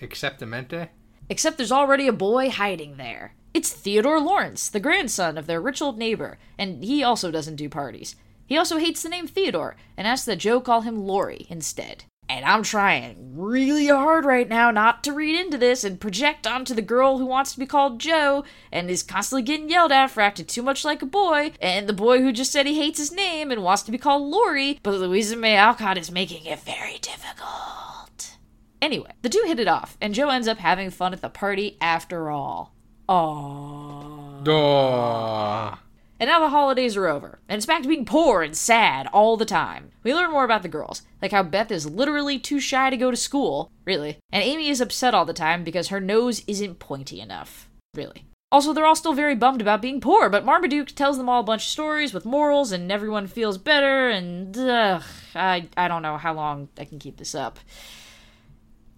Acceptamente? 0.00 0.88
Except 1.28 1.56
there's 1.56 1.70
already 1.70 2.08
a 2.08 2.12
boy 2.12 2.50
hiding 2.50 2.96
there. 2.96 3.36
It's 3.54 3.72
Theodore 3.72 4.20
Lawrence, 4.20 4.68
the 4.68 4.80
grandson 4.80 5.38
of 5.38 5.46
their 5.46 5.60
rich 5.60 5.80
old 5.80 5.96
neighbor, 5.96 6.38
and 6.58 6.82
he 6.82 7.04
also 7.04 7.30
doesn't 7.30 7.54
do 7.54 7.68
parties. 7.68 8.16
He 8.46 8.58
also 8.58 8.78
hates 8.78 9.04
the 9.04 9.10
name 9.10 9.28
Theodore 9.28 9.76
and 9.96 10.08
asks 10.08 10.26
that 10.26 10.40
Jo 10.40 10.60
call 10.60 10.80
him 10.80 11.06
Laurie 11.06 11.46
instead. 11.48 12.06
And 12.28 12.44
I'm 12.44 12.62
trying 12.62 13.36
really 13.36 13.88
hard 13.88 14.24
right 14.24 14.48
now 14.48 14.70
not 14.70 15.04
to 15.04 15.12
read 15.12 15.38
into 15.38 15.58
this 15.58 15.84
and 15.84 16.00
project 16.00 16.46
onto 16.46 16.72
the 16.72 16.82
girl 16.82 17.18
who 17.18 17.26
wants 17.26 17.52
to 17.52 17.58
be 17.58 17.66
called 17.66 18.00
Jo 18.00 18.44
and 18.72 18.88
is 18.88 19.02
constantly 19.02 19.42
getting 19.42 19.68
yelled 19.68 19.92
at 19.92 20.10
for 20.10 20.20
acting 20.22 20.46
too 20.46 20.62
much 20.62 20.84
like 20.84 21.02
a 21.02 21.06
boy, 21.06 21.52
and 21.60 21.86
the 21.86 21.92
boy 21.92 22.20
who 22.20 22.32
just 22.32 22.50
said 22.52 22.66
he 22.66 22.80
hates 22.80 22.98
his 22.98 23.12
name 23.12 23.50
and 23.50 23.62
wants 23.62 23.82
to 23.82 23.92
be 23.92 23.98
called 23.98 24.22
Laurie, 24.22 24.80
but 24.82 24.94
Louisa 24.94 25.36
May 25.36 25.56
Alcott 25.56 25.98
is 25.98 26.10
making 26.10 26.46
it 26.46 26.60
very 26.60 26.98
difficult. 26.98 28.36
Anyway, 28.80 29.10
the 29.22 29.28
two 29.28 29.42
hit 29.46 29.60
it 29.60 29.68
off, 29.68 29.96
and 30.00 30.14
Jo 30.14 30.28
ends 30.28 30.48
up 30.48 30.58
having 30.58 30.90
fun 30.90 31.12
at 31.12 31.20
the 31.20 31.28
party 31.28 31.76
after 31.80 32.30
all. 32.30 32.74
Aww. 33.08 34.44
Duh. 34.44 35.76
And 36.20 36.28
now 36.28 36.38
the 36.38 36.48
holidays 36.48 36.96
are 36.96 37.08
over, 37.08 37.40
and 37.48 37.56
it's 37.56 37.66
back 37.66 37.82
to 37.82 37.88
being 37.88 38.04
poor 38.04 38.42
and 38.42 38.56
sad 38.56 39.08
all 39.12 39.36
the 39.36 39.44
time. 39.44 39.90
We 40.04 40.14
learn 40.14 40.30
more 40.30 40.44
about 40.44 40.62
the 40.62 40.68
girls, 40.68 41.02
like 41.20 41.32
how 41.32 41.42
Beth 41.42 41.72
is 41.72 41.86
literally 41.86 42.38
too 42.38 42.60
shy 42.60 42.88
to 42.88 42.96
go 42.96 43.10
to 43.10 43.16
school, 43.16 43.70
really, 43.84 44.18
and 44.30 44.42
Amy 44.42 44.68
is 44.68 44.80
upset 44.80 45.12
all 45.12 45.24
the 45.24 45.32
time 45.32 45.64
because 45.64 45.88
her 45.88 46.00
nose 46.00 46.44
isn't 46.46 46.78
pointy 46.78 47.20
enough, 47.20 47.68
really. 47.94 48.26
Also, 48.52 48.72
they're 48.72 48.86
all 48.86 48.94
still 48.94 49.14
very 49.14 49.34
bummed 49.34 49.60
about 49.60 49.82
being 49.82 50.00
poor, 50.00 50.30
but 50.30 50.44
Marmaduke 50.44 50.92
tells 50.92 51.16
them 51.16 51.28
all 51.28 51.40
a 51.40 51.44
bunch 51.44 51.62
of 51.64 51.72
stories 51.72 52.14
with 52.14 52.24
morals, 52.24 52.70
and 52.70 52.92
everyone 52.92 53.26
feels 53.26 53.58
better, 53.58 54.08
and 54.08 54.56
ugh, 54.56 55.02
I, 55.34 55.68
I 55.76 55.88
don't 55.88 56.02
know 56.02 56.16
how 56.16 56.32
long 56.34 56.68
I 56.78 56.84
can 56.84 57.00
keep 57.00 57.16
this 57.16 57.34
up. 57.34 57.58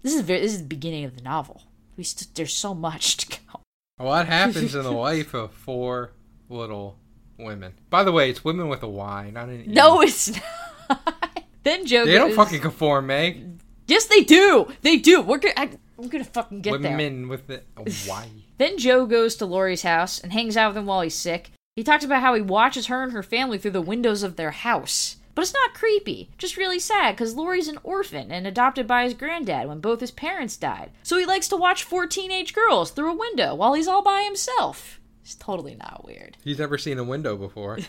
This 0.03 0.13
is 0.13 0.21
very, 0.21 0.41
this 0.41 0.53
is 0.53 0.61
the 0.61 0.67
beginning 0.67 1.05
of 1.05 1.15
the 1.15 1.23
novel. 1.23 1.63
We 1.97 2.03
st- 2.03 2.35
there's 2.35 2.55
so 2.55 2.75
much 2.75 3.17
to 3.17 3.39
go. 3.39 3.61
What 3.97 4.27
happens 4.27 4.75
in 4.75 4.83
the 4.83 4.91
life 4.91 5.33
of 5.33 5.51
four 5.51 6.11
little 6.49 6.99
women? 7.37 7.73
By 7.89 8.03
the 8.03 8.11
way, 8.11 8.29
it's 8.29 8.43
women 8.43 8.67
with 8.69 8.83
a 8.83 8.87
Y, 8.87 9.29
not 9.33 9.49
an 9.49 9.61
E. 9.61 9.67
No, 9.67 10.01
it's 10.01 10.31
not. 10.89 11.33
Then 11.63 11.85
Jo 11.85 12.05
They 12.05 12.13
don't 12.13 12.29
goes- 12.29 12.37
fucking 12.37 12.61
conform, 12.61 13.07
Meg. 13.07 13.59
Yes, 13.87 14.05
they 14.05 14.23
do. 14.23 14.71
They 14.81 14.97
do. 14.97 15.21
We're 15.21 15.37
gonna. 15.39 15.53
I, 15.57 15.69
I'm 15.99 16.07
gonna 16.07 16.23
fucking 16.23 16.61
get 16.61 16.81
there. 16.81 16.91
Women 16.95 17.27
with 17.27 17.49
oh, 17.77 17.83
why? 18.05 18.29
Then 18.57 18.77
Jo 18.77 19.05
goes 19.05 19.35
to 19.35 19.45
Laurie's 19.45 19.81
house 19.83 20.19
and 20.19 20.31
hangs 20.33 20.55
out 20.57 20.69
with 20.69 20.77
him 20.77 20.85
while 20.85 21.01
he's 21.01 21.13
sick. 21.13 21.51
He 21.75 21.83
talks 21.83 22.03
about 22.03 22.21
how 22.21 22.33
he 22.33 22.41
watches 22.41 22.87
her 22.87 23.03
and 23.03 23.11
her 23.11 23.21
family 23.21 23.57
through 23.57 23.71
the 23.71 23.81
windows 23.81 24.23
of 24.23 24.35
their 24.35 24.51
house. 24.51 25.17
But 25.35 25.43
it's 25.43 25.53
not 25.53 25.75
creepy, 25.75 26.31
just 26.39 26.57
really 26.57 26.79
sad 26.79 27.15
because 27.15 27.35
Laurie's 27.35 27.67
an 27.67 27.77
orphan 27.83 28.31
and 28.31 28.47
adopted 28.47 28.87
by 28.87 29.03
his 29.03 29.13
granddad 29.13 29.67
when 29.67 29.79
both 29.79 29.99
his 29.99 30.09
parents 30.09 30.57
died. 30.57 30.89
So 31.03 31.19
he 31.19 31.25
likes 31.27 31.47
to 31.49 31.55
watch 31.55 31.83
four 31.83 32.07
teenage 32.07 32.55
girls 32.55 32.89
through 32.89 33.11
a 33.11 33.15
window 33.15 33.53
while 33.53 33.75
he's 33.75 33.87
all 33.87 34.01
by 34.01 34.23
himself. 34.23 34.96
It's 35.27 35.35
totally 35.35 35.75
not 35.75 36.05
weird. 36.05 36.37
He's 36.41 36.57
never 36.57 36.77
seen 36.77 36.97
a 36.97 37.03
window 37.03 37.35
before. 37.35 37.79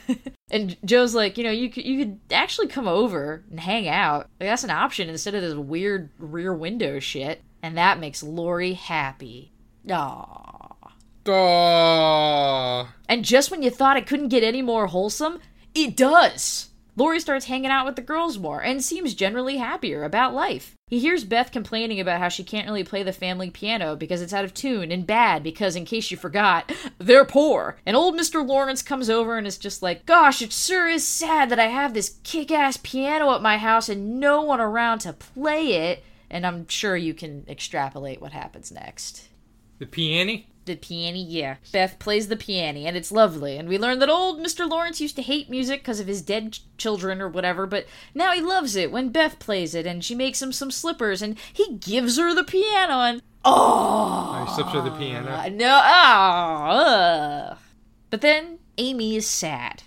And 0.51 0.79
Jo's 0.83 1.15
like, 1.15 1.37
you 1.37 1.45
know, 1.45 1.51
you 1.51 1.69
could 1.69 1.85
you 1.85 1.99
could 1.99 2.21
actually 2.31 2.69
come 2.69 2.89
over 2.89 3.45
and 3.51 3.61
hang 3.61 3.87
out. 3.87 4.31
Like 4.41 4.49
that's 4.49 4.65
an 4.65 4.71
option 4.71 5.11
instead 5.11 5.35
of 5.35 5.43
this 5.43 5.53
weird 5.53 6.09
rear 6.19 6.55
window 6.55 7.01
shit. 7.01 7.43
And 7.63 7.77
that 7.77 8.01
makes 8.01 8.23
Laurie 8.23 8.73
happy. 8.73 9.53
Aww. 9.87 10.75
Aww. 11.27 12.89
And 13.11 13.27
just 13.27 13.51
when 13.51 13.63
you 13.63 13.69
thought 13.69 13.99
it 13.99 14.07
couldn't 14.07 14.29
get 14.29 14.43
any 14.43 14.63
more 14.63 14.87
wholesome, 14.87 15.39
it 15.75 15.95
does. 15.95 16.71
Laurie 16.99 17.21
starts 17.21 17.45
hanging 17.45 17.71
out 17.71 17.87
with 17.87 17.95
the 17.95 18.03
girls 18.03 18.39
more 18.39 18.61
and 18.61 18.83
seems 18.83 19.15
generally 19.15 19.59
happier 19.59 20.03
about 20.03 20.35
life. 20.35 20.75
He 20.89 20.99
hears 20.99 21.23
Beth 21.23 21.53
complaining 21.53 22.01
about 22.01 22.19
how 22.19 22.29
she 22.29 22.43
can't 22.43 22.67
really 22.67 22.83
play 22.83 23.05
the 23.05 23.13
family 23.13 23.51
piano 23.51 23.95
because 23.95 24.21
it's 24.21 24.33
out 24.33 24.45
of 24.45 24.53
tune 24.53 24.91
and 24.91 25.07
bad 25.07 25.45
because, 25.45 25.77
in 25.77 25.85
case 25.85 26.11
you 26.11 26.17
forgot, 26.17 26.73
they're 26.99 27.25
poor. 27.25 27.77
And 27.87 27.97
old 27.97 28.17
Mr. 28.17 28.45
Lawrence 28.45 28.83
comes 28.83 29.09
over 29.09 29.39
and 29.39 29.47
is 29.47 29.59
just 29.59 29.81
like, 29.81 30.07
Gosh, 30.07 30.43
it 30.43 30.53
sure 30.53 30.89
is 30.89 31.07
sad 31.07 31.51
that 31.51 31.61
I 31.61 31.67
have 31.67 31.95
this 31.95 32.19
kick 32.25 32.51
ass 32.51 32.77
piano 32.83 33.33
at 33.33 33.43
my 33.43 33.59
house 33.59 33.89
and 33.89 34.19
no 34.19 34.43
one 34.43 34.61
around 34.61 34.99
to 35.01 35.13
play 35.13 35.75
it. 35.75 36.03
And 36.29 36.45
I'm 36.45 36.67
sure 36.67 36.97
you 36.97 37.15
can 37.15 37.45
extrapolate 37.49 38.21
what 38.21 38.33
happens 38.33 38.73
next. 38.73 39.29
The 39.79 39.87
piano? 39.87 40.43
The 40.69 40.77
piano, 40.77 41.17
yeah. 41.17 41.57
Beth 41.73 41.99
plays 41.99 42.29
the 42.29 42.37
piano, 42.37 42.81
and 42.81 42.95
it's 42.95 43.11
lovely. 43.11 43.57
And 43.57 43.71
we 43.71 43.79
learn 43.79 44.01
that 44.01 44.11
old 44.11 44.39
Mr. 44.39 44.69
Lawrence 44.69 45.01
used 45.01 45.17
to 45.17 45.23
hate 45.23 45.49
music 45.49 45.81
because 45.81 45.99
of 45.99 46.07
his 46.07 46.21
dead 46.21 46.53
ch- 46.53 46.61
children 46.77 47.23
or 47.23 47.29
whatever, 47.31 47.67
but 47.67 47.87
now 48.15 48.33
he 48.33 48.43
loves 48.43 48.77
it 48.77 48.93
when 48.93 49.09
Beth 49.09 49.39
plays 49.39 49.75
it, 49.75 49.87
and 49.87 50.05
she 50.05 50.15
makes 50.15 50.43
him 50.43 50.53
some 50.53 50.71
slippers, 50.71 51.23
and 51.23 51.39
he 51.55 51.77
gives 51.77 52.19
her 52.19 52.35
the 52.35 52.45
piano, 52.45 53.01
and 53.01 53.23
oh, 53.47 54.47
I 54.47 54.55
slips 54.55 54.73
her 54.73 54.83
the 54.83 54.91
piano. 54.91 55.49
no, 55.49 55.69
oh, 55.69 55.81
ah, 55.83 57.51
ugh. 57.53 57.59
But 58.11 58.21
then 58.21 58.59
Amy 58.77 59.17
is 59.17 59.27
sad. 59.27 59.85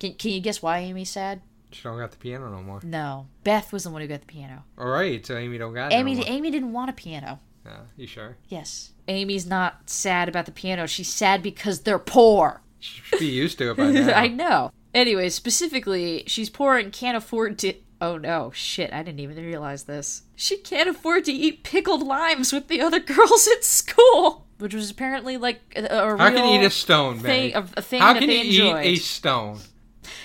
Can, 0.00 0.14
can 0.14 0.30
you 0.30 0.40
guess 0.40 0.62
why 0.62 0.78
Amy's 0.78 1.10
sad? 1.10 1.42
She 1.72 1.82
don't 1.82 1.98
got 1.98 2.10
the 2.10 2.16
piano 2.16 2.50
no 2.50 2.62
more. 2.62 2.80
No, 2.82 3.26
Beth 3.44 3.70
was 3.70 3.84
the 3.84 3.90
one 3.90 4.00
who 4.00 4.08
got 4.08 4.20
the 4.20 4.26
piano. 4.26 4.64
All 4.78 4.88
right, 4.88 5.24
so 5.26 5.36
Amy 5.36 5.58
don't 5.58 5.74
got 5.74 5.92
it 5.92 5.96
Amy, 5.96 6.14
no 6.14 6.20
more. 6.22 6.30
Amy 6.30 6.50
didn't 6.50 6.72
want 6.72 6.88
a 6.88 6.94
piano. 6.94 7.38
Yeah, 7.64 7.80
you 7.96 8.06
sure? 8.06 8.36
Yes. 8.48 8.90
Amy's 9.08 9.46
not 9.46 9.88
sad 9.88 10.28
about 10.28 10.46
the 10.46 10.52
piano. 10.52 10.86
She's 10.86 11.12
sad 11.12 11.42
because 11.42 11.80
they're 11.82 11.98
poor. 11.98 12.62
She 12.80 13.00
should 13.02 13.18
be 13.20 13.26
used 13.26 13.58
to 13.58 13.70
it 13.70 13.76
by 13.76 13.90
now. 13.92 14.12
I 14.18 14.28
know. 14.28 14.72
Anyway, 14.94 15.28
specifically, 15.28 16.24
she's 16.26 16.50
poor 16.50 16.76
and 16.76 16.92
can't 16.92 17.16
afford 17.16 17.58
to. 17.60 17.74
Oh 18.00 18.16
no, 18.18 18.50
shit, 18.52 18.92
I 18.92 19.02
didn't 19.04 19.20
even 19.20 19.36
realize 19.36 19.84
this. 19.84 20.22
She 20.34 20.56
can't 20.56 20.88
afford 20.88 21.24
to 21.26 21.32
eat 21.32 21.62
pickled 21.62 22.02
limes 22.02 22.52
with 22.52 22.66
the 22.66 22.80
other 22.80 22.98
girls 23.14 23.48
at 23.56 23.62
school. 23.64 24.46
Which 24.58 24.74
was 24.74 24.90
apparently 24.90 25.36
like 25.36 25.60
a, 25.76 25.84
a 25.84 25.88
How 26.18 26.28
real 26.28 26.36
can 26.40 26.48
you 26.52 26.60
eat 26.60 26.64
a 26.66 26.70
stone, 26.70 27.18
thing, 27.20 27.52
Meg? 27.52 27.54
a, 27.76 27.78
a 27.78 27.82
thing 27.82 28.00
How 28.00 28.12
that 28.12 28.18
can 28.20 28.28
they 28.28 28.42
you 28.42 28.64
enjoyed. 28.66 28.86
eat 28.86 28.98
a 28.98 29.02
stone? 29.02 29.58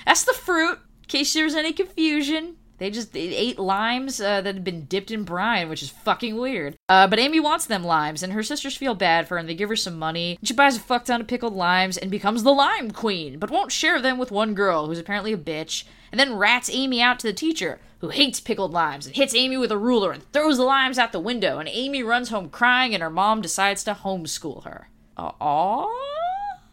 That's 0.06 0.24
the 0.24 0.34
fruit. 0.34 0.80
In 1.04 1.08
case 1.08 1.34
there's 1.34 1.56
any 1.56 1.72
confusion. 1.74 2.57
They 2.78 2.92
just 2.92 3.16
ate 3.16 3.58
limes 3.58 4.22
uh, 4.22 4.42
that 4.42 4.54
had 4.54 4.64
been 4.64 4.86
dipped 4.86 5.10
in 5.10 5.24
brine, 5.24 5.68
which 5.68 5.82
is 5.82 5.90
fucking 5.90 6.38
weird. 6.38 6.76
Uh, 6.88 7.08
but 7.08 7.18
Amy 7.18 7.40
wants 7.40 7.66
them 7.66 7.84
limes, 7.84 8.22
and 8.22 8.34
her 8.34 8.44
sisters 8.44 8.78
feel 8.78 8.94
bad 8.94 9.28
for 9.28 9.36
her, 9.36 9.40
and 9.40 9.50
they 9.50 9.56
give 9.56 9.70
her 9.70 9.76
some 9.76 9.98
money. 9.98 10.38
She 10.44 10.54
buys 10.54 10.78
a 10.78 10.80
fuck 10.80 11.06
ton 11.06 11.22
of 11.22 11.28
pickled 11.28 11.56
limes 11.56 11.98
and 11.98 12.12
becomes 12.12 12.44
the 12.44 12.54
lime 12.54 12.92
queen, 12.92 13.40
but 13.40 13.50
won't 13.50 13.72
share 13.72 14.00
them 14.00 14.20
with 14.20 14.32
one 14.32 14.54
girl 14.54 14.86
who's 14.86 15.00
apparently 15.00 15.34
a 15.34 15.38
bitch, 15.38 15.86
and 16.12 16.20
then 16.20 16.36
rats 16.36 16.70
Amy 16.72 17.02
out 17.02 17.20
to 17.20 17.28
the 17.28 17.34
teacher, 17.34 17.80
who 18.00 18.10
hates 18.10 18.40
pickled 18.40 18.74
limes, 18.74 19.08
and 19.08 19.16
hits 19.16 19.34
Amy 19.34 19.58
with 19.58 19.72
a 19.72 19.78
ruler 19.78 20.12
and 20.12 20.32
throws 20.32 20.58
the 20.58 20.64
limes 20.64 21.00
out 21.00 21.12
the 21.12 21.20
window, 21.20 21.58
and 21.58 21.68
Amy 21.70 22.04
runs 22.04 22.30
home 22.30 22.50
crying, 22.50 22.94
and 22.94 23.02
her 23.02 23.10
mom 23.10 23.42
decides 23.42 23.84
to 23.84 23.94
homeschool 23.94 24.64
her. 24.66 24.90
Aww. 25.18 25.88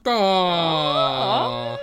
Aww. 0.05 1.79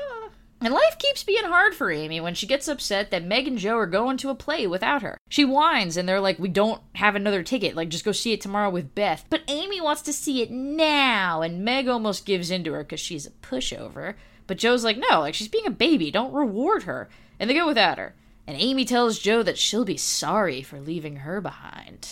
And 0.64 0.76
life 0.76 1.00
keeps 1.00 1.24
being 1.24 1.44
hard 1.46 1.74
for 1.74 1.92
Amy 1.92 2.22
when 2.22 2.36
she 2.36 2.46
gets 2.46 2.68
upset 2.68 3.10
that 3.10 3.24
Meg 3.24 3.48
and 3.48 3.58
Jo 3.58 3.78
are 3.78 3.88
going 3.88 4.18
to 4.18 4.30
a 4.30 4.36
play 4.36 4.68
without 4.68 5.02
her. 5.02 5.18
She 5.28 5.44
whines 5.44 5.98
and 5.98 6.08
they're 6.08 6.22
like, 6.22 6.38
We 6.38 6.50
don't 6.50 6.82
have 6.96 7.16
another 7.16 7.42
ticket. 7.42 7.76
Like, 7.76 7.90
just 7.90 8.06
go 8.06 8.12
see 8.12 8.32
it 8.34 8.42
tomorrow 8.42 8.70
with 8.70 8.94
Beth. 8.94 9.26
But 9.30 9.42
Amy 9.48 9.82
wants 9.82 10.04
to 10.04 10.14
see 10.14 10.44
it 10.44 10.52
now, 10.52 11.42
and 11.42 11.66
Meg 11.66 11.88
almost 11.88 12.28
gives 12.28 12.52
in 12.52 12.64
to 12.66 12.74
her 12.74 12.84
because 12.84 13.00
she's 13.00 13.26
a 13.26 13.32
pushover. 13.32 14.14
But 14.46 14.60
Jo's 14.60 14.84
like, 14.84 14.98
No, 14.98 15.22
like, 15.22 15.34
she's 15.34 15.48
being 15.48 15.66
a 15.66 15.72
baby. 15.72 16.12
Don't 16.12 16.34
reward 16.34 16.84
her. 16.84 17.10
And 17.40 17.50
they 17.50 17.56
go 17.56 17.66
without 17.66 17.98
her. 17.98 18.14
And 18.46 18.56
Amy 18.60 18.86
tells 18.86 19.18
Jo 19.18 19.42
that 19.42 19.58
she'll 19.58 19.86
be 19.86 19.98
sorry 19.98 20.62
for 20.62 20.80
leaving 20.80 21.18
her 21.18 21.42
behind. 21.42 22.08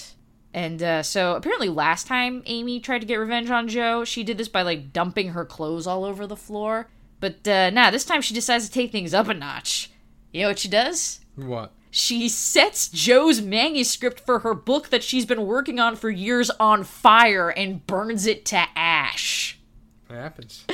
And 0.54 0.82
uh, 0.82 1.04
so 1.04 1.36
apparently, 1.36 1.70
last 1.70 2.08
time 2.08 2.42
Amy 2.48 2.80
tried 2.80 3.00
to 3.00 3.06
get 3.06 3.18
revenge 3.18 3.52
on 3.52 3.68
Jo, 3.68 4.04
she 4.04 4.24
did 4.24 4.40
this 4.40 4.48
by 4.48 4.64
like 4.64 4.92
dumping 4.92 5.30
her 5.30 5.46
clothes 5.46 5.86
all 5.86 6.04
over 6.04 6.26
the 6.26 6.36
floor. 6.36 6.88
But 7.20 7.48
uh, 7.48 7.70
nah, 7.70 7.92
this 7.92 8.06
time 8.06 8.22
she 8.22 8.34
decides 8.34 8.66
to 8.68 8.72
take 8.72 8.92
things 8.92 9.14
up 9.14 9.28
a 9.28 9.34
notch. 9.34 9.92
You 10.32 10.44
know 10.44 10.48
what 10.50 10.60
she 10.60 10.68
does? 10.68 11.20
What? 11.36 11.74
She 11.92 12.30
sets 12.30 12.88
Jo's 12.90 13.42
manuscript 13.42 14.20
for 14.20 14.40
her 14.40 14.54
book 14.54 14.90
that 14.90 15.04
she's 15.04 15.26
been 15.26 15.48
working 15.48 15.80
on 15.80 15.96
for 15.96 16.10
years 16.10 16.52
on 16.52 16.84
fire 16.84 17.50
and 17.50 17.86
burns 17.88 18.28
it 18.28 18.46
to 18.48 18.66
ash. 18.76 19.60
What 20.08 20.20
happens? 20.20 20.66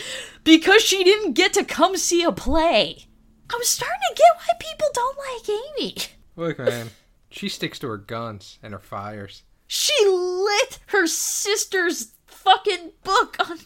Because 0.43 0.81
she 0.81 1.03
didn't 1.03 1.33
get 1.33 1.53
to 1.53 1.63
come 1.63 1.95
see 1.95 2.23
a 2.23 2.31
play. 2.31 3.05
I'm 3.53 3.63
starting 3.63 3.97
to 4.09 4.15
get 4.15 4.35
why 4.37 4.53
people 4.59 4.87
don't 4.93 5.17
like 5.17 5.49
Amy. 5.79 5.95
Look, 6.35 6.59
man. 6.59 6.89
She 7.29 7.49
sticks 7.49 7.79
to 7.79 7.87
her 7.87 7.97
guns 7.97 8.59
and 8.63 8.73
her 8.73 8.79
fires. 8.79 9.43
She 9.67 9.93
lit 10.07 10.79
her 10.87 11.05
sister's 11.07 12.13
fucking 12.27 12.91
book 13.03 13.35
on 13.39 13.59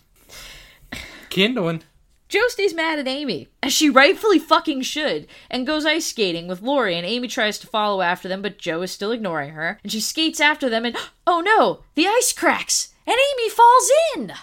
Kindling. 1.29 1.83
Jo 2.29 2.41
stays 2.47 2.75
mad 2.75 2.99
at 2.99 3.07
Amy, 3.07 3.47
as 3.63 3.73
she 3.73 3.89
rightfully 3.89 4.37
fucking 4.37 4.83
should, 4.83 5.25
and 5.49 5.65
goes 5.65 5.83
ice 5.83 6.05
skating 6.05 6.47
with 6.47 6.61
Laurie, 6.61 6.95
and 6.95 7.05
Amy 7.05 7.27
tries 7.27 7.57
to 7.57 7.67
follow 7.67 8.01
after 8.01 8.27
them, 8.27 8.43
but 8.43 8.59
Jo 8.59 8.83
is 8.83 8.91
still 8.91 9.11
ignoring 9.11 9.49
her, 9.49 9.79
and 9.81 9.91
she 9.91 9.99
skates 9.99 10.39
after 10.39 10.69
them, 10.69 10.85
and 10.85 10.95
oh 11.27 11.41
no, 11.41 11.83
the 11.95 12.05
ice 12.05 12.31
cracks, 12.31 12.93
and 13.07 13.15
Amy 13.15 13.49
falls 13.49 13.91
in! 14.15 14.33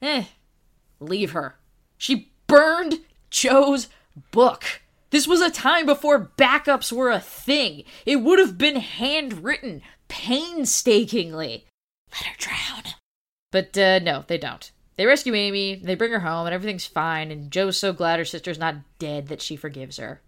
Eh, 0.00 0.24
leave 1.00 1.32
her. 1.32 1.56
She 1.96 2.30
burned 2.46 3.00
Jo's 3.30 3.88
book. 4.30 4.80
This 5.10 5.26
was 5.26 5.40
a 5.40 5.50
time 5.50 5.86
before 5.86 6.30
backups 6.38 6.92
were 6.92 7.10
a 7.10 7.18
thing. 7.18 7.82
It 8.06 8.16
would 8.16 8.38
have 8.38 8.56
been 8.56 8.76
handwritten 8.76 9.82
painstakingly. 10.06 11.64
Let 12.12 12.26
her 12.26 12.36
drown. 12.38 12.94
But 13.50 13.76
uh, 13.76 13.98
no, 13.98 14.24
they 14.28 14.38
don't. 14.38 14.70
They 14.98 15.06
rescue 15.06 15.32
Amy, 15.32 15.76
they 15.76 15.94
bring 15.94 16.10
her 16.10 16.18
home, 16.18 16.46
and 16.46 16.54
everything's 16.54 16.84
fine, 16.84 17.30
and 17.30 17.52
Jo's 17.52 17.78
so 17.78 17.92
glad 17.92 18.18
her 18.18 18.24
sister's 18.24 18.58
not 18.58 18.74
dead 18.98 19.28
that 19.28 19.40
she 19.40 19.54
forgives 19.54 19.96
her. 19.96 20.20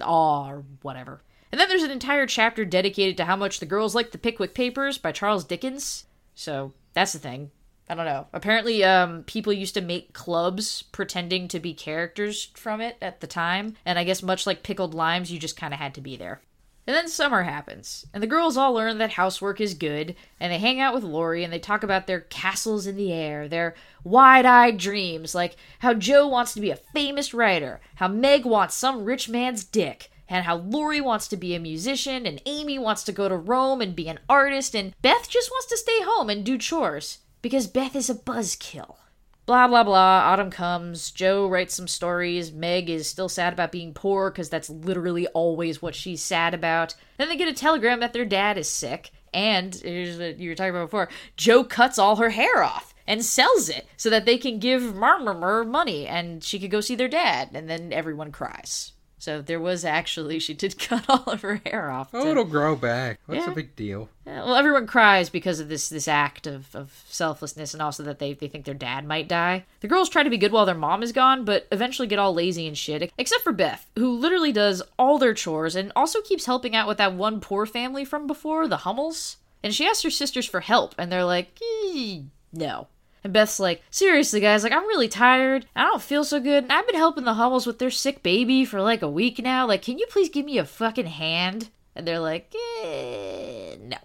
Aw, 0.00 0.48
or 0.48 0.62
whatever. 0.80 1.24
And 1.50 1.60
then 1.60 1.68
there's 1.68 1.82
an 1.82 1.90
entire 1.90 2.26
chapter 2.26 2.64
dedicated 2.64 3.16
to 3.16 3.24
how 3.24 3.34
much 3.34 3.58
the 3.58 3.66
girls 3.66 3.96
like 3.96 4.12
the 4.12 4.18
Pickwick 4.18 4.54
Papers 4.54 4.96
by 4.96 5.10
Charles 5.10 5.44
Dickens. 5.44 6.04
So 6.36 6.72
that's 6.92 7.12
the 7.12 7.18
thing. 7.18 7.50
I 7.88 7.96
don't 7.96 8.06
know. 8.06 8.28
Apparently, 8.32 8.84
um, 8.84 9.24
people 9.24 9.52
used 9.52 9.74
to 9.74 9.80
make 9.80 10.12
clubs 10.12 10.82
pretending 10.82 11.48
to 11.48 11.58
be 11.58 11.74
characters 11.74 12.52
from 12.54 12.80
it 12.80 12.98
at 13.02 13.20
the 13.20 13.26
time, 13.26 13.74
and 13.84 13.98
I 13.98 14.04
guess 14.04 14.22
much 14.22 14.46
like 14.46 14.62
pickled 14.62 14.94
limes, 14.94 15.32
you 15.32 15.40
just 15.40 15.56
kind 15.56 15.74
of 15.74 15.80
had 15.80 15.94
to 15.94 16.00
be 16.00 16.16
there. 16.16 16.40
And 16.84 16.96
then 16.96 17.06
summer 17.06 17.44
happens, 17.44 18.06
and 18.12 18.20
the 18.20 18.26
girls 18.26 18.56
all 18.56 18.72
learn 18.72 18.98
that 18.98 19.12
housework 19.12 19.60
is 19.60 19.74
good, 19.74 20.16
and 20.40 20.52
they 20.52 20.58
hang 20.58 20.80
out 20.80 20.92
with 20.92 21.04
Laurie 21.04 21.44
and 21.44 21.52
they 21.52 21.60
talk 21.60 21.84
about 21.84 22.08
their 22.08 22.22
castles 22.22 22.88
in 22.88 22.96
the 22.96 23.12
air, 23.12 23.46
their 23.46 23.76
wide 24.02 24.44
eyed 24.44 24.78
dreams, 24.78 25.32
like 25.32 25.54
how 25.78 25.94
Jo 25.94 26.26
wants 26.26 26.54
to 26.54 26.60
be 26.60 26.70
a 26.70 26.76
famous 26.76 27.32
writer, 27.32 27.80
how 27.96 28.08
Meg 28.08 28.44
wants 28.44 28.74
some 28.74 29.04
rich 29.04 29.28
man's 29.28 29.62
dick, 29.62 30.10
and 30.28 30.44
how 30.44 30.56
Laurie 30.56 31.00
wants 31.00 31.28
to 31.28 31.36
be 31.36 31.54
a 31.54 31.60
musician, 31.60 32.26
and 32.26 32.42
Amy 32.46 32.80
wants 32.80 33.04
to 33.04 33.12
go 33.12 33.28
to 33.28 33.36
Rome 33.36 33.80
and 33.80 33.94
be 33.94 34.08
an 34.08 34.18
artist, 34.28 34.74
and 34.74 34.92
Beth 35.02 35.28
just 35.28 35.52
wants 35.52 35.66
to 35.66 35.76
stay 35.76 36.00
home 36.02 36.28
and 36.28 36.44
do 36.44 36.58
chores, 36.58 37.18
because 37.42 37.68
Beth 37.68 37.94
is 37.94 38.10
a 38.10 38.14
buzzkill. 38.14 38.96
Blah 39.44 39.66
blah 39.66 39.82
blah. 39.82 40.22
Autumn 40.30 40.50
comes. 40.50 41.10
Jo 41.10 41.48
writes 41.48 41.74
some 41.74 41.88
stories. 41.88 42.52
Meg 42.52 42.88
is 42.88 43.08
still 43.08 43.28
sad 43.28 43.52
about 43.52 43.72
being 43.72 43.92
poor 43.92 44.30
because 44.30 44.48
that's 44.48 44.70
literally 44.70 45.26
always 45.28 45.82
what 45.82 45.96
she's 45.96 46.22
sad 46.22 46.54
about. 46.54 46.94
Then 47.18 47.28
they 47.28 47.36
get 47.36 47.48
a 47.48 47.52
telegram 47.52 48.00
that 48.00 48.12
their 48.12 48.24
dad 48.24 48.56
is 48.56 48.68
sick. 48.68 49.10
And 49.34 49.74
here's 49.74 50.18
what 50.18 50.38
you 50.38 50.50
were 50.50 50.54
talking 50.54 50.70
about 50.70 50.86
before. 50.86 51.08
Jo 51.36 51.64
cuts 51.64 51.98
all 51.98 52.16
her 52.16 52.30
hair 52.30 52.62
off 52.62 52.94
and 53.06 53.24
sells 53.24 53.68
it 53.68 53.86
so 53.96 54.10
that 54.10 54.26
they 54.26 54.38
can 54.38 54.58
give 54.60 54.82
Marmor 54.82 55.66
money 55.66 56.06
and 56.06 56.44
she 56.44 56.58
could 56.60 56.70
go 56.70 56.80
see 56.80 56.94
their 56.94 57.08
dad. 57.08 57.50
And 57.52 57.68
then 57.68 57.92
everyone 57.92 58.30
cries. 58.30 58.92
So 59.22 59.40
there 59.40 59.60
was 59.60 59.84
actually, 59.84 60.40
she 60.40 60.52
did 60.52 60.76
cut 60.80 61.04
all 61.08 61.22
of 61.32 61.42
her 61.42 61.60
hair 61.64 61.92
off. 61.92 62.08
Oh, 62.12 62.26
it'll 62.28 62.42
grow 62.42 62.74
back. 62.74 63.20
What's 63.26 63.42
Yeah. 63.42 63.50
the 63.50 63.54
big 63.54 63.76
deal? 63.76 64.08
Yeah, 64.26 64.42
well, 64.44 64.56
everyone 64.56 64.88
cries 64.88 65.30
because 65.30 65.60
of 65.60 65.68
this 65.68 65.88
this 65.88 66.08
act 66.08 66.48
of, 66.48 66.74
of 66.74 67.04
selflessness 67.08 67.72
and 67.72 67.80
also 67.80 68.02
that 68.02 68.18
they, 68.18 68.32
they 68.32 68.48
think 68.48 68.64
their 68.64 68.74
dad 68.74 69.06
might 69.06 69.28
die. 69.28 69.64
The 69.78 69.86
girls 69.86 70.08
try 70.08 70.24
to 70.24 70.30
be 70.30 70.38
good 70.38 70.50
while 70.50 70.66
their 70.66 70.74
mom 70.74 71.04
is 71.04 71.12
gone, 71.12 71.44
but 71.44 71.68
eventually 71.70 72.08
get 72.08 72.18
all 72.18 72.34
lazy 72.34 72.66
and 72.66 72.76
shit, 72.76 73.12
except 73.16 73.44
for 73.44 73.52
Beth, 73.52 73.88
who 73.96 74.10
literally 74.18 74.50
does 74.50 74.82
all 74.98 75.18
their 75.18 75.34
chores 75.34 75.76
and 75.76 75.92
also 75.94 76.20
keeps 76.20 76.46
helping 76.46 76.74
out 76.74 76.88
with 76.88 76.98
that 76.98 77.14
one 77.14 77.38
poor 77.38 77.64
family 77.64 78.04
from 78.04 78.26
before, 78.26 78.66
the 78.66 78.78
Hummels. 78.78 79.36
And 79.62 79.72
she 79.72 79.86
asks 79.86 80.02
her 80.02 80.10
sisters 80.10 80.46
for 80.46 80.58
help, 80.58 80.96
and 80.98 81.12
they're 81.12 81.24
like, 81.24 81.56
"Eh, 81.94 82.22
no. 82.52 82.88
And 83.24 83.32
Beth's 83.32 83.60
like, 83.60 83.82
seriously, 83.90 84.40
guys, 84.40 84.64
like, 84.64 84.72
I'm 84.72 84.86
really 84.86 85.08
tired. 85.08 85.66
I 85.76 85.84
don't 85.84 86.02
feel 86.02 86.24
so 86.24 86.40
good. 86.40 86.64
And 86.64 86.72
I've 86.72 86.86
been 86.86 86.96
helping 86.96 87.24
the 87.24 87.34
Hummels 87.34 87.66
with 87.66 87.78
their 87.78 87.90
sick 87.90 88.22
baby 88.22 88.64
for 88.64 88.80
like 88.80 89.02
a 89.02 89.10
week 89.10 89.38
now. 89.38 89.66
Like, 89.66 89.82
can 89.82 89.98
you 89.98 90.06
please 90.10 90.28
give 90.28 90.44
me 90.44 90.58
a 90.58 90.64
fucking 90.64 91.06
hand? 91.06 91.70
And 91.94 92.06
they're 92.06 92.18
like, 92.18 92.52
eh, 92.82 93.76
no. 93.80 93.98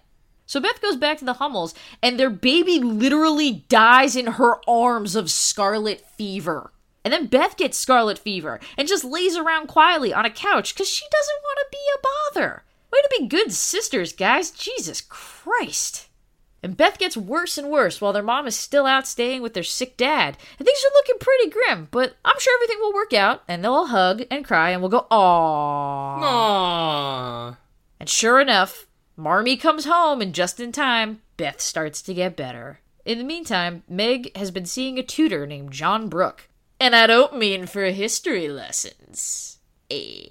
So 0.46 0.60
Beth 0.60 0.80
goes 0.80 0.96
back 0.96 1.18
to 1.18 1.26
the 1.26 1.34
Hummels, 1.34 1.74
and 2.02 2.18
their 2.18 2.30
baby 2.30 2.78
literally 2.78 3.66
dies 3.68 4.16
in 4.16 4.26
her 4.26 4.56
arms 4.68 5.14
of 5.14 5.30
scarlet 5.30 6.00
fever. 6.16 6.72
And 7.04 7.12
then 7.12 7.26
Beth 7.26 7.56
gets 7.56 7.76
scarlet 7.76 8.18
fever 8.18 8.60
and 8.76 8.88
just 8.88 9.04
lays 9.04 9.36
around 9.36 9.68
quietly 9.68 10.12
on 10.12 10.24
a 10.24 10.30
couch 10.30 10.74
because 10.74 10.88
she 10.88 11.04
doesn't 11.10 11.42
want 11.42 11.58
to 11.60 11.66
be 11.70 11.78
a 11.94 12.02
bother. 12.02 12.64
Way 12.92 12.98
to 13.00 13.16
be 13.18 13.28
good 13.28 13.52
sisters, 13.52 14.12
guys. 14.12 14.50
Jesus 14.50 15.00
Christ. 15.00 16.07
And 16.62 16.76
Beth 16.76 16.98
gets 16.98 17.16
worse 17.16 17.56
and 17.56 17.70
worse 17.70 18.00
while 18.00 18.12
their 18.12 18.22
mom 18.22 18.46
is 18.48 18.56
still 18.56 18.84
out 18.84 19.06
staying 19.06 19.42
with 19.42 19.54
their 19.54 19.62
sick 19.62 19.96
dad. 19.96 20.36
And 20.58 20.66
things 20.66 20.78
are 20.84 20.94
looking 20.94 21.18
pretty 21.20 21.50
grim, 21.50 21.86
but 21.92 22.16
I'm 22.24 22.38
sure 22.40 22.56
everything 22.58 22.78
will 22.80 22.92
work 22.94 23.12
out, 23.14 23.42
and 23.46 23.62
they'll 23.62 23.72
all 23.74 23.86
hug 23.86 24.22
and 24.30 24.44
cry, 24.44 24.70
and 24.70 24.82
we'll 24.82 24.90
go, 24.90 25.06
aww. 25.10 26.20
Aww. 26.20 27.56
And 28.00 28.08
sure 28.08 28.40
enough, 28.40 28.86
Marmee 29.16 29.56
comes 29.56 29.84
home, 29.84 30.20
and 30.20 30.34
just 30.34 30.58
in 30.58 30.72
time, 30.72 31.22
Beth 31.36 31.60
starts 31.60 32.02
to 32.02 32.14
get 32.14 32.36
better. 32.36 32.80
In 33.04 33.18
the 33.18 33.24
meantime, 33.24 33.84
Meg 33.88 34.36
has 34.36 34.50
been 34.50 34.66
seeing 34.66 34.98
a 34.98 35.02
tutor 35.02 35.46
named 35.46 35.72
John 35.72 36.08
Brooke. 36.08 36.48
And 36.80 36.94
I 36.94 37.06
don't 37.06 37.38
mean 37.38 37.66
for 37.66 37.84
history 37.86 38.48
lessons. 38.48 39.58
Eh, 39.90 40.26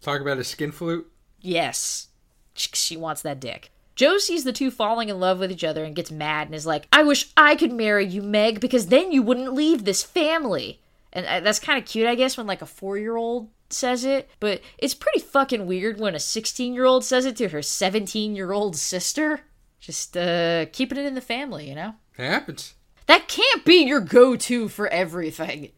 Talk 0.00 0.20
about 0.20 0.38
a 0.38 0.44
skin 0.44 0.72
flute. 0.72 1.10
yes. 1.40 2.08
She 2.54 2.96
wants 2.96 3.20
that 3.22 3.38
dick. 3.40 3.70
Jo 3.96 4.18
sees 4.18 4.44
the 4.44 4.52
two 4.52 4.70
falling 4.70 5.08
in 5.08 5.18
love 5.18 5.38
with 5.38 5.50
each 5.50 5.64
other 5.64 5.82
and 5.82 5.96
gets 5.96 6.10
mad 6.10 6.46
and 6.46 6.54
is 6.54 6.66
like, 6.66 6.86
I 6.92 7.02
wish 7.02 7.32
I 7.36 7.56
could 7.56 7.72
marry 7.72 8.06
you, 8.06 8.22
Meg, 8.22 8.60
because 8.60 8.88
then 8.88 9.10
you 9.10 9.22
wouldn't 9.22 9.54
leave 9.54 9.84
this 9.84 10.02
family. 10.02 10.80
And 11.14 11.24
uh, 11.24 11.40
that's 11.40 11.58
kind 11.58 11.78
of 11.78 11.86
cute, 11.88 12.06
I 12.06 12.14
guess, 12.14 12.36
when 12.36 12.46
like 12.46 12.60
a 12.60 12.66
four 12.66 12.98
year 12.98 13.16
old 13.16 13.48
says 13.70 14.04
it, 14.04 14.28
but 14.38 14.60
it's 14.78 14.94
pretty 14.94 15.20
fucking 15.20 15.66
weird 15.66 15.98
when 15.98 16.14
a 16.14 16.20
16 16.20 16.74
year 16.74 16.84
old 16.84 17.04
says 17.04 17.24
it 17.24 17.36
to 17.36 17.48
her 17.48 17.62
17 17.62 18.36
year 18.36 18.52
old 18.52 18.76
sister. 18.76 19.40
Just 19.80 20.16
uh, 20.16 20.66
keeping 20.72 20.98
it 20.98 21.06
in 21.06 21.14
the 21.14 21.20
family, 21.20 21.68
you 21.68 21.74
know? 21.74 21.94
It 22.18 22.24
happens. 22.24 22.74
That 23.06 23.28
can't 23.28 23.64
be 23.64 23.84
your 23.84 24.00
go 24.00 24.36
to 24.36 24.68
for 24.68 24.88
everything. 24.88 25.70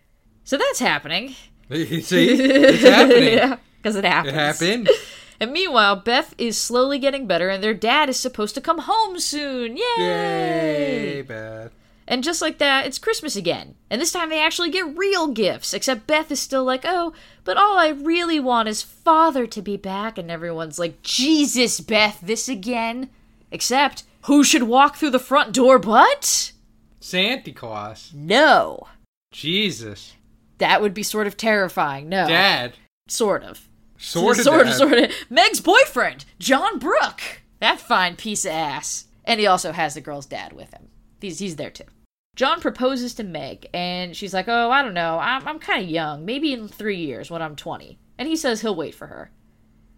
So 0.45 0.57
that's 0.57 0.79
happening. 0.81 1.35
See, 1.71 2.31
it's 2.31 2.83
happening. 2.83 3.35
yeah, 3.35 3.59
because 3.77 3.97
it 3.97 4.05
happens. 4.05 4.35
It 4.35 4.39
happened. 4.39 4.91
And 5.41 5.53
meanwhile, 5.53 5.97
Beth 5.97 6.35
is 6.37 6.59
slowly 6.59 6.99
getting 6.99 7.27
better, 7.27 7.49
and 7.49 7.63
their 7.63 7.75
dad 7.75 8.09
is 8.09 8.19
supposed 8.19 8.55
to 8.57 8.61
come 8.61 8.79
home 8.79 9.21
soon. 9.21 9.77
Yay! 9.77 9.85
Yay, 9.99 11.23
Beth. 11.23 11.73
And 12.09 12.25
just 12.25 12.41
like 12.41 12.57
that, 12.59 12.87
it's 12.87 12.99
Christmas 12.99 13.37
again. 13.37 13.75
And 13.91 14.01
this 14.01 14.13
time 14.13 14.31
they 14.31 14.43
actually 14.43 14.71
get 14.71 14.97
real 14.97 15.29
gifts, 15.29 15.75
except 15.75 16.07
Beth 16.07 16.33
is 16.33 16.41
still 16.41 16.65
like, 16.65 16.81
oh, 16.85 17.13
but 17.45 17.59
all 17.59 17.77
I 17.77 17.89
really 17.89 18.41
want 18.41 18.69
is 18.69 18.83
father 18.83 19.47
to 19.47 19.61
be 19.61 19.77
back. 19.77 20.17
And 20.17 20.31
everyone's 20.31 20.79
like, 20.79 21.03
Jesus, 21.03 21.81
Beth, 21.81 22.19
this 22.23 22.49
again? 22.49 23.11
Except, 23.51 24.05
who 24.23 24.43
should 24.43 24.63
walk 24.63 24.97
through 24.97 25.11
the 25.11 25.19
front 25.19 25.53
door 25.53 25.79
but? 25.79 26.53
Santa 26.99 27.53
Claus. 27.53 28.11
No. 28.15 28.89
Jesus. 29.31 30.15
That 30.57 30.81
would 30.81 30.95
be 30.95 31.03
sort 31.03 31.27
of 31.27 31.37
terrifying. 31.37 32.09
No. 32.09 32.27
Dad. 32.27 32.73
Sort 33.07 33.45
of. 33.45 33.68
Sort 33.99 34.39
of. 34.39 34.45
sort 34.45 34.67
of, 34.69 34.75
sort 34.75 34.93
of. 34.99 35.13
Meg's 35.29 35.61
boyfriend, 35.61 36.25
John 36.39 36.79
Brooke. 36.79 37.43
That 37.61 37.81
fine 37.81 38.17
piece 38.17 38.45
of 38.45 38.53
ass. 38.53 39.07
And 39.25 39.41
he 39.41 39.47
also 39.47 39.73
has 39.73 39.95
the 39.95 40.01
girl's 40.01 40.27
dad 40.27 40.53
with 40.53 40.73
him. 40.73 40.89
He's, 41.21 41.39
he's 41.41 41.57
there 41.57 41.71
too. 41.71 41.85
John 42.37 42.61
proposes 42.61 43.15
to 43.15 43.25
Meg, 43.25 43.67
and 43.75 44.17
she's 44.17 44.33
like, 44.33 44.47
Oh, 44.49 44.71
I 44.71 44.83
don't 44.83 44.95
know. 44.95 45.19
I'm, 45.19 45.47
I'm 45.47 45.59
kind 45.59 45.83
of 45.83 45.91
young. 45.91 46.25
Maybe 46.25 46.53
in 46.53 46.69
three 46.69 46.99
years 46.99 47.31
when 47.31 47.43
I'm 47.43 47.57
20. 47.57 47.99
And 48.17 48.29
he 48.29 48.37
says 48.37 48.61
he'll 48.61 48.75
wait 48.77 48.95
for 48.95 49.09
her. 49.09 49.31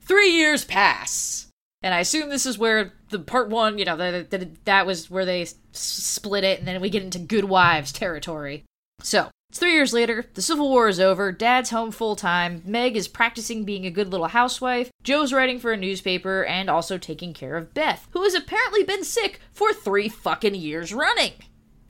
Three 0.00 0.30
years 0.30 0.64
pass. 0.64 1.48
And 1.82 1.94
I 1.94 2.00
assume 2.00 2.28
this 2.28 2.46
is 2.46 2.58
where 2.58 2.92
the 3.10 3.18
part 3.18 3.48
one, 3.48 3.78
you 3.78 3.84
know, 3.84 3.96
that, 3.96 4.30
that, 4.30 4.64
that 4.64 4.86
was 4.86 5.10
where 5.10 5.24
they 5.24 5.42
s- 5.42 5.54
split 5.72 6.44
it, 6.44 6.58
and 6.58 6.68
then 6.68 6.80
we 6.80 6.90
get 6.90 7.02
into 7.02 7.18
good 7.18 7.44
wives 7.44 7.92
territory. 7.92 8.64
So, 9.02 9.28
it's 9.50 9.58
three 9.58 9.72
years 9.72 9.92
later, 9.92 10.26
the 10.34 10.42
Civil 10.42 10.68
War 10.68 10.88
is 10.88 11.00
over, 11.00 11.32
Dad's 11.32 11.70
home 11.70 11.90
full 11.90 12.14
time, 12.14 12.62
Meg 12.64 12.96
is 12.96 13.08
practicing 13.08 13.64
being 13.64 13.84
a 13.84 13.90
good 13.90 14.12
little 14.12 14.28
housewife, 14.28 14.92
Jo's 15.02 15.32
writing 15.32 15.58
for 15.58 15.72
a 15.72 15.76
newspaper, 15.76 16.44
and 16.44 16.70
also 16.70 16.98
taking 16.98 17.34
care 17.34 17.56
of 17.56 17.74
Beth, 17.74 18.06
who 18.12 18.22
has 18.22 18.34
apparently 18.34 18.84
been 18.84 19.02
sick 19.02 19.40
for 19.50 19.72
three 19.72 20.08
fucking 20.08 20.54
years 20.54 20.94
running. 20.94 21.32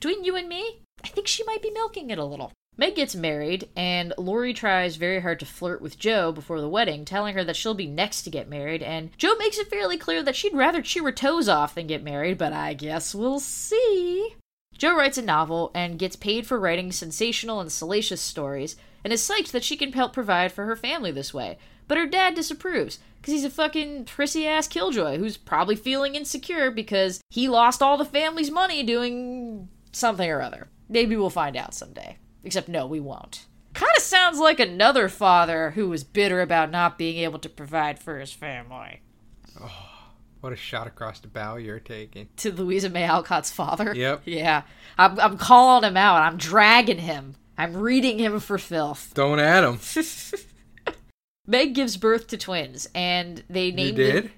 Between 0.01 0.25
you 0.25 0.37
and 0.37 0.49
me, 0.49 0.81
I 1.05 1.09
think 1.09 1.29
she 1.29 1.45
might 1.45 1.61
be 1.61 1.71
milking 1.71 2.09
it 2.09 2.19
a 2.19 2.25
little. 2.25 2.51
Meg 2.79 2.95
gets 2.95 3.15
married, 3.15 3.69
and 3.77 4.15
Laurie 4.17 4.55
tries 4.55 4.97
very 4.97 5.21
hard 5.21 5.39
to 5.41 5.45
flirt 5.45 5.83
with 5.83 5.99
Jo 5.99 6.33
before 6.33 6.63
the 6.63 6.69
wedding, 6.69 7.05
telling 7.05 7.35
her 7.35 7.45
that 7.45 7.57
she'll 7.57 7.75
be 7.75 7.87
next 7.87 8.23
to 8.23 8.31
get 8.31 8.49
married, 8.49 8.83
and 8.83 9.11
Jo 9.19 9.35
makes 9.35 9.59
it 9.59 9.69
fairly 9.69 9.99
clear 9.99 10.23
that 10.23 10.35
she'd 10.35 10.55
rather 10.55 10.81
chew 10.81 11.05
her 11.05 11.13
toes 11.13 11.47
off 11.47 11.75
than 11.75 11.87
get 11.87 12.03
married, 12.03 12.39
but 12.39 12.55
I 12.55 12.73
guess 12.73 13.15
we'll 13.15 13.39
see. 13.39 14.35
Jo 14.81 14.97
writes 14.97 15.19
a 15.19 15.23
novel 15.23 15.71
and 15.75 15.99
gets 15.99 16.17
paid 16.17 16.47
for 16.47 16.59
writing 16.59 16.91
sensational 16.91 17.61
and 17.61 17.71
salacious 17.71 18.23
stories, 18.23 18.77
and 19.05 19.13
is 19.13 19.21
psyched 19.21 19.51
that 19.51 19.63
she 19.63 19.77
can 19.77 19.93
help 19.93 20.15
provide 20.15 20.53
for 20.53 20.65
her 20.65 20.75
family 20.75 21.11
this 21.11 21.35
way. 21.35 21.59
But 21.87 21.99
her 21.99 22.07
dad 22.07 22.35
disapproves, 22.35 22.99
because 23.17 23.35
he's 23.35 23.45
a 23.45 23.51
fucking 23.51 24.07
prissy 24.07 24.47
ass 24.47 24.67
killjoy 24.67 25.19
who's 25.19 25.37
probably 25.37 25.77
feeling 25.77 26.15
insecure 26.15 26.71
because 26.71 27.21
he 27.29 27.47
lost 27.47 27.83
all 27.83 27.99
the 27.99 28.07
family's 28.07 28.51
money 28.51 28.83
doing 28.83 29.69
something 29.93 30.31
or 30.31 30.41
other. 30.41 30.71
Maybe 30.89 31.15
we'll 31.15 31.29
find 31.29 31.59
out 31.59 31.75
someday. 31.75 32.17
Except, 32.43 32.67
no, 32.67 32.87
we 32.87 33.01
won't. 33.01 33.45
Kind 33.75 33.93
of 33.99 34.03
sounds 34.03 34.39
like 34.39 34.61
another 34.61 35.11
father 35.11 35.73
who 35.73 35.91
was 35.91 36.05
bitter 36.05 36.41
about 36.41 36.71
not 36.71 36.97
being 36.97 37.19
able 37.19 37.39
to 37.41 37.51
provide 37.51 37.99
for 37.99 38.19
his 38.19 38.33
family. 38.33 39.03
What 40.41 40.53
a 40.53 40.57
shot 40.57 40.87
across 40.87 41.21
the 41.21 41.29
bow 41.29 41.57
you're 41.57 41.81
taking. 41.81 42.29
To 42.39 42.53
Louisa 42.53 42.89
May 42.89 43.05
Alcott's 43.05 43.51
father? 43.51 43.93
Yep. 43.95 44.23
Yeah. 44.25 44.63
I'm, 44.97 45.21
I'm 45.21 45.37
calling 45.39 45.85
him 45.89 45.97
out. 45.97 46.23
I'm 46.23 46.39
dragging 46.39 46.99
him. 46.99 47.37
I'm 47.59 47.77
reading 47.77 48.19
him 48.19 48.41
for 48.41 48.57
filth. 48.57 49.13
Don't 49.15 49.39
add 49.39 49.65
him. 49.65 49.79
Meg 51.47 51.75
gives 51.75 51.97
birth 51.97 52.29
to 52.29 52.39
twins, 52.39 52.89
and 52.95 53.43
they 53.51 53.71
named 53.71 53.99
You 53.99 54.05
did? 54.05 54.25
it. 54.27 54.31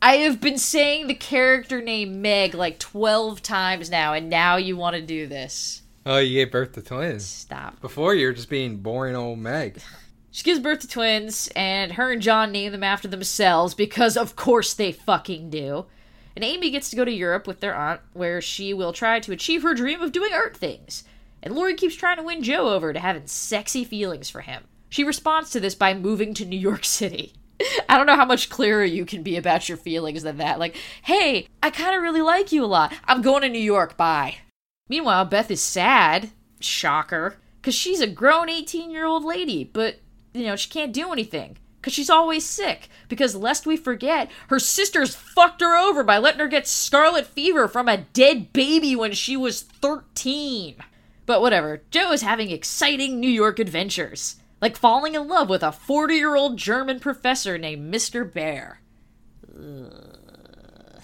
I 0.00 0.14
have 0.18 0.40
been 0.40 0.58
saying 0.58 1.06
the 1.06 1.14
character 1.14 1.80
name 1.82 2.22
Meg 2.22 2.54
like 2.54 2.78
12 2.78 3.42
times 3.42 3.90
now, 3.90 4.14
and 4.14 4.28
now 4.28 4.56
you 4.56 4.76
want 4.76 4.96
to 4.96 5.02
do 5.02 5.26
this. 5.26 5.82
Oh, 6.06 6.18
you 6.18 6.34
gave 6.44 6.50
birth 6.52 6.72
to 6.72 6.82
twins. 6.82 7.26
Stop. 7.26 7.80
Before 7.80 8.14
you 8.14 8.26
were 8.28 8.32
just 8.32 8.48
being 8.48 8.78
boring 8.78 9.14
old 9.16 9.38
Meg. 9.38 9.80
She 10.38 10.44
gives 10.44 10.60
birth 10.60 10.78
to 10.82 10.86
twins, 10.86 11.48
and 11.56 11.90
her 11.94 12.12
and 12.12 12.22
John 12.22 12.52
name 12.52 12.70
them 12.70 12.84
after 12.84 13.08
themselves 13.08 13.74
because, 13.74 14.16
of 14.16 14.36
course, 14.36 14.72
they 14.72 14.92
fucking 14.92 15.50
do. 15.50 15.86
And 16.36 16.44
Amy 16.44 16.70
gets 16.70 16.90
to 16.90 16.96
go 16.96 17.04
to 17.04 17.10
Europe 17.10 17.48
with 17.48 17.58
their 17.58 17.74
aunt, 17.74 18.02
where 18.12 18.40
she 18.40 18.72
will 18.72 18.92
try 18.92 19.18
to 19.18 19.32
achieve 19.32 19.64
her 19.64 19.74
dream 19.74 20.00
of 20.00 20.12
doing 20.12 20.32
art 20.32 20.56
things. 20.56 21.02
And 21.42 21.56
Laurie 21.56 21.74
keeps 21.74 21.96
trying 21.96 22.18
to 22.18 22.22
win 22.22 22.44
Jo 22.44 22.68
over 22.68 22.92
to 22.92 23.00
having 23.00 23.26
sexy 23.26 23.82
feelings 23.82 24.30
for 24.30 24.42
him. 24.42 24.62
She 24.88 25.02
responds 25.02 25.50
to 25.50 25.58
this 25.58 25.74
by 25.74 25.92
moving 25.92 26.34
to 26.34 26.44
New 26.44 26.56
York 26.56 26.84
City. 26.84 27.32
I 27.88 27.96
don't 27.96 28.06
know 28.06 28.14
how 28.14 28.24
much 28.24 28.48
clearer 28.48 28.84
you 28.84 29.04
can 29.04 29.24
be 29.24 29.36
about 29.36 29.68
your 29.68 29.76
feelings 29.76 30.22
than 30.22 30.36
that. 30.36 30.60
Like, 30.60 30.76
hey, 31.02 31.48
I 31.64 31.70
kind 31.70 31.96
of 31.96 32.02
really 32.02 32.22
like 32.22 32.52
you 32.52 32.64
a 32.64 32.66
lot. 32.66 32.94
I'm 33.06 33.22
going 33.22 33.42
to 33.42 33.48
New 33.48 33.58
York. 33.58 33.96
Bye. 33.96 34.36
Meanwhile, 34.88 35.24
Beth 35.24 35.50
is 35.50 35.60
sad. 35.60 36.30
Shocker. 36.60 37.38
Because 37.60 37.74
she's 37.74 37.98
a 37.98 38.06
grown 38.06 38.48
18 38.48 38.92
year 38.92 39.04
old 39.04 39.24
lady, 39.24 39.64
but, 39.64 39.98
you 40.32 40.44
know, 40.44 40.56
she 40.56 40.70
can't 40.70 40.92
do 40.92 41.12
anything. 41.12 41.58
Because 41.80 41.94
she's 41.94 42.10
always 42.10 42.44
sick. 42.44 42.88
Because, 43.08 43.36
lest 43.36 43.64
we 43.64 43.76
forget, 43.76 44.30
her 44.48 44.58
sisters 44.58 45.14
fucked 45.14 45.60
her 45.60 45.76
over 45.76 46.02
by 46.02 46.18
letting 46.18 46.40
her 46.40 46.48
get 46.48 46.66
scarlet 46.66 47.26
fever 47.26 47.68
from 47.68 47.88
a 47.88 47.98
dead 48.12 48.52
baby 48.52 48.96
when 48.96 49.12
she 49.12 49.36
was 49.36 49.62
13. 49.62 50.76
But 51.24 51.40
whatever, 51.40 51.82
Jo 51.90 52.10
is 52.10 52.22
having 52.22 52.50
exciting 52.50 53.20
New 53.20 53.30
York 53.30 53.58
adventures. 53.58 54.36
Like 54.60 54.76
falling 54.76 55.14
in 55.14 55.28
love 55.28 55.48
with 55.48 55.62
a 55.62 55.70
40 55.70 56.14
year 56.14 56.34
old 56.34 56.56
German 56.56 56.98
professor 56.98 57.58
named 57.58 57.94
Mr. 57.94 58.28
Bhaer. 58.28 58.78
Ugh. 59.56 61.02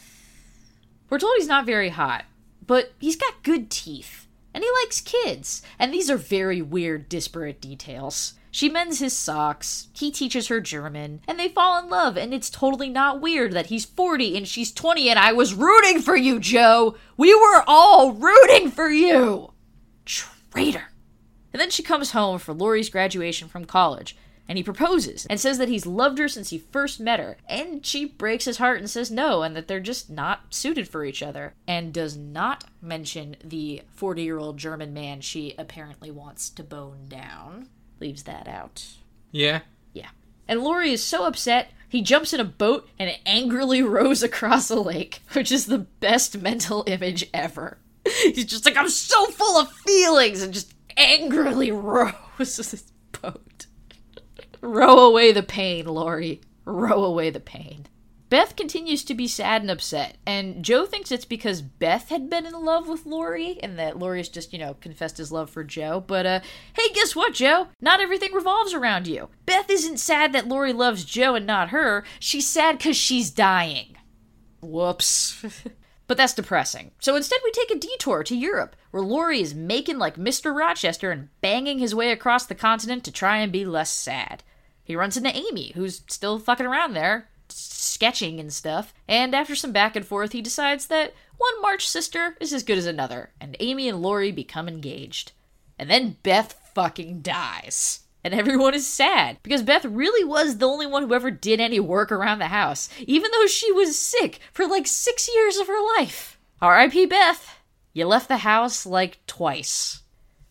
We're 1.08 1.18
told 1.18 1.34
he's 1.36 1.46
not 1.46 1.66
very 1.66 1.90
hot, 1.90 2.24
but 2.66 2.92
he's 2.98 3.16
got 3.16 3.44
good 3.44 3.70
teeth. 3.70 4.26
And 4.52 4.64
he 4.64 4.70
likes 4.82 5.00
kids. 5.00 5.62
And 5.78 5.92
these 5.92 6.10
are 6.10 6.16
very 6.16 6.62
weird, 6.62 7.08
disparate 7.08 7.60
details. 7.60 8.34
She 8.54 8.68
mends 8.68 9.00
his 9.00 9.16
socks, 9.16 9.88
he 9.94 10.12
teaches 10.12 10.46
her 10.46 10.60
German, 10.60 11.22
and 11.26 11.40
they 11.40 11.48
fall 11.48 11.82
in 11.82 11.90
love, 11.90 12.16
and 12.16 12.32
it's 12.32 12.48
totally 12.48 12.88
not 12.88 13.20
weird 13.20 13.50
that 13.50 13.66
he's 13.66 13.84
40 13.84 14.36
and 14.36 14.46
she's 14.46 14.70
20, 14.70 15.10
and 15.10 15.18
I 15.18 15.32
was 15.32 15.54
rooting 15.54 16.00
for 16.00 16.14
you, 16.14 16.38
Jo! 16.38 16.94
We 17.16 17.34
were 17.34 17.64
all 17.66 18.12
rooting 18.12 18.70
for 18.70 18.88
you! 18.88 19.54
Traitor! 20.04 20.92
And 21.52 21.60
then 21.60 21.70
she 21.70 21.82
comes 21.82 22.12
home 22.12 22.38
for 22.38 22.54
Laurie's 22.54 22.90
graduation 22.90 23.48
from 23.48 23.64
college, 23.64 24.16
and 24.48 24.56
he 24.56 24.62
proposes 24.62 25.26
and 25.26 25.40
says 25.40 25.58
that 25.58 25.68
he's 25.68 25.84
loved 25.84 26.18
her 26.18 26.28
since 26.28 26.50
he 26.50 26.58
first 26.58 27.00
met 27.00 27.18
her. 27.18 27.38
And 27.48 27.84
she 27.84 28.04
breaks 28.04 28.44
his 28.44 28.58
heart 28.58 28.78
and 28.78 28.88
says 28.88 29.10
no, 29.10 29.42
and 29.42 29.56
that 29.56 29.66
they're 29.66 29.80
just 29.80 30.10
not 30.10 30.54
suited 30.54 30.86
for 30.86 31.04
each 31.04 31.24
other, 31.24 31.54
and 31.66 31.92
does 31.92 32.16
not 32.16 32.66
mention 32.80 33.34
the 33.42 33.82
40 33.88 34.22
year 34.22 34.38
old 34.38 34.58
German 34.58 34.94
man 34.94 35.22
she 35.22 35.56
apparently 35.58 36.12
wants 36.12 36.48
to 36.50 36.62
bone 36.62 37.06
down. 37.08 37.68
Leaves 38.04 38.24
that 38.24 38.46
out. 38.46 38.84
Yeah. 39.32 39.60
Yeah. 39.94 40.10
And 40.46 40.60
Laurie 40.60 40.92
is 40.92 41.02
so 41.02 41.24
upset, 41.24 41.70
he 41.88 42.02
jumps 42.02 42.34
in 42.34 42.40
a 42.40 42.44
boat 42.44 42.86
and 42.98 43.18
angrily 43.24 43.80
rows 43.96 44.22
across 44.22 44.68
a 44.68 44.78
lake, 44.78 45.22
which 45.32 45.50
is 45.50 45.64
the 45.64 45.78
best 45.78 46.36
mental 46.42 46.84
image 46.86 47.30
ever. 47.32 47.78
He's 48.04 48.44
just 48.44 48.66
like, 48.66 48.76
I'm 48.76 48.90
so 48.90 49.24
full 49.28 49.56
of 49.56 49.72
feelings, 49.72 50.42
and 50.42 50.52
just 50.52 50.74
angrily 50.98 51.70
rows 51.72 52.12
this 52.38 52.92
boat. 53.22 53.64
Row 54.60 54.98
away 54.98 55.32
the 55.32 55.42
pain, 55.42 55.86
Laurie. 55.86 56.42
Row 56.66 57.04
away 57.04 57.30
the 57.30 57.40
pain. 57.40 57.86
Beth 58.30 58.56
continues 58.56 59.04
to 59.04 59.14
be 59.14 59.28
sad 59.28 59.62
and 59.62 59.70
upset, 59.70 60.16
and 60.26 60.64
Jo 60.64 60.86
thinks 60.86 61.12
it's 61.12 61.24
because 61.24 61.62
Beth 61.62 62.08
had 62.08 62.30
been 62.30 62.46
in 62.46 62.64
love 62.64 62.88
with 62.88 63.06
Laurie, 63.06 63.58
and 63.62 63.78
that 63.78 63.98
Laurie's 63.98 64.28
just, 64.28 64.52
you 64.52 64.58
know, 64.58 64.74
confessed 64.74 65.18
his 65.18 65.30
love 65.30 65.50
for 65.50 65.62
Jo. 65.62 66.02
But, 66.04 66.26
uh, 66.26 66.40
hey, 66.74 66.88
guess 66.94 67.14
what, 67.14 67.34
Jo? 67.34 67.68
Not 67.80 68.00
everything 68.00 68.32
revolves 68.32 68.72
around 68.72 69.06
you. 69.06 69.28
Beth 69.46 69.70
isn't 69.70 69.98
sad 69.98 70.32
that 70.32 70.48
Laurie 70.48 70.72
loves 70.72 71.04
Jo 71.04 71.34
and 71.34 71.46
not 71.46 71.68
her. 71.68 72.04
She's 72.18 72.46
sad 72.46 72.78
because 72.78 72.96
she's 72.96 73.30
dying. 73.30 73.96
Whoops. 74.60 75.44
but 76.06 76.16
that's 76.16 76.34
depressing. 76.34 76.92
So 77.00 77.16
instead, 77.16 77.40
we 77.44 77.52
take 77.52 77.70
a 77.70 77.78
detour 77.78 78.24
to 78.24 78.36
Europe, 78.36 78.74
where 78.90 79.02
Laurie 79.02 79.42
is 79.42 79.54
making 79.54 79.98
like 79.98 80.16
Mr. 80.16 80.54
Rochester 80.54 81.10
and 81.10 81.28
banging 81.40 81.78
his 81.78 81.94
way 81.94 82.10
across 82.10 82.46
the 82.46 82.54
continent 82.54 83.04
to 83.04 83.12
try 83.12 83.38
and 83.38 83.52
be 83.52 83.64
less 83.64 83.92
sad. 83.92 84.42
He 84.82 84.96
runs 84.96 85.16
into 85.16 85.34
Amy, 85.34 85.72
who's 85.74 86.02
still 86.08 86.38
fucking 86.38 86.66
around 86.66 86.94
there, 86.94 87.28
sketching 87.54 88.40
and 88.40 88.52
stuff, 88.52 88.92
and 89.06 89.34
after 89.34 89.54
some 89.54 89.72
back 89.72 89.96
and 89.96 90.04
forth, 90.04 90.32
he 90.32 90.42
decides 90.42 90.86
that 90.86 91.14
one 91.36 91.62
March 91.62 91.88
sister 91.88 92.36
is 92.40 92.52
as 92.52 92.62
good 92.62 92.78
as 92.78 92.86
another, 92.86 93.30
and 93.40 93.56
Amy 93.60 93.88
and 93.88 94.02
Laurie 94.02 94.32
become 94.32 94.68
engaged. 94.68 95.32
And 95.78 95.90
then 95.90 96.16
Beth 96.22 96.52
fucking 96.74 97.22
dies. 97.22 98.00
And 98.22 98.32
everyone 98.32 98.74
is 98.74 98.86
sad 98.86 99.38
because 99.42 99.62
Beth 99.62 99.84
really 99.84 100.24
was 100.24 100.56
the 100.56 100.66
only 100.66 100.86
one 100.86 101.02
who 101.02 101.14
ever 101.14 101.30
did 101.30 101.60
any 101.60 101.78
work 101.78 102.10
around 102.10 102.38
the 102.38 102.46
house, 102.46 102.88
even 103.00 103.30
though 103.30 103.46
she 103.46 103.70
was 103.70 103.98
sick 103.98 104.40
for 104.52 104.66
like 104.66 104.86
six 104.86 105.28
years 105.32 105.58
of 105.58 105.66
her 105.66 105.98
life. 105.98 106.38
R.I.P. 106.62 107.06
Beth. 107.06 107.58
You 107.92 108.06
left 108.06 108.28
the 108.28 108.38
house 108.38 108.86
like 108.86 109.18
twice. 109.26 110.02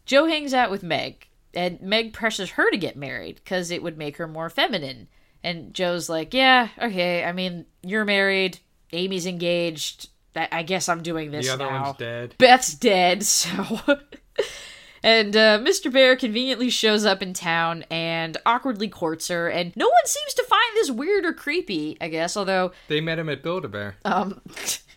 Jo 0.05 0.27
hangs 0.27 0.53
out 0.53 0.69
with 0.69 0.83
Meg, 0.83 1.27
and 1.53 1.81
Meg 1.81 2.13
pressures 2.13 2.51
her 2.51 2.69
to 2.69 2.77
get 2.77 2.95
married 2.95 3.35
because 3.35 3.71
it 3.71 3.81
would 3.81 3.97
make 3.97 4.17
her 4.17 4.27
more 4.27 4.49
feminine. 4.49 5.07
And 5.43 5.73
Jo's 5.73 6.07
like, 6.09 6.33
Yeah, 6.33 6.69
okay, 6.81 7.23
I 7.23 7.31
mean, 7.33 7.65
you're 7.81 8.05
married, 8.05 8.59
Amy's 8.91 9.25
engaged. 9.25 10.09
I 10.35 10.47
I 10.51 10.63
guess 10.63 10.89
I'm 10.89 11.03
doing 11.03 11.31
this 11.31 11.45
The 11.47 11.53
other 11.53 11.65
now. 11.65 11.83
one's 11.83 11.97
dead. 11.97 12.35
Beth's 12.37 12.73
dead, 12.73 13.23
so. 13.39 13.77
and 15.03 15.35
uh, 15.35 15.59
Mr. 15.59 15.91
Bhaer 15.91 16.17
conveniently 16.17 16.69
shows 16.69 17.05
up 17.05 17.21
in 17.21 17.33
town 17.33 17.83
and 17.91 18.37
awkwardly 18.45 18.87
courts 18.87 19.27
her, 19.27 19.49
and 19.49 19.75
no 19.75 19.85
one 19.87 20.05
seems 20.05 20.33
to 20.35 20.43
find 20.43 20.61
this 20.75 20.89
weird 20.91 21.25
or 21.25 21.33
creepy, 21.33 21.97
I 21.99 22.07
guess, 22.07 22.37
although 22.37 22.71
They 22.87 23.01
met 23.01 23.19
him 23.19 23.29
at 23.29 23.43
Build-A-Bear. 23.43 23.97
um, 24.05 24.41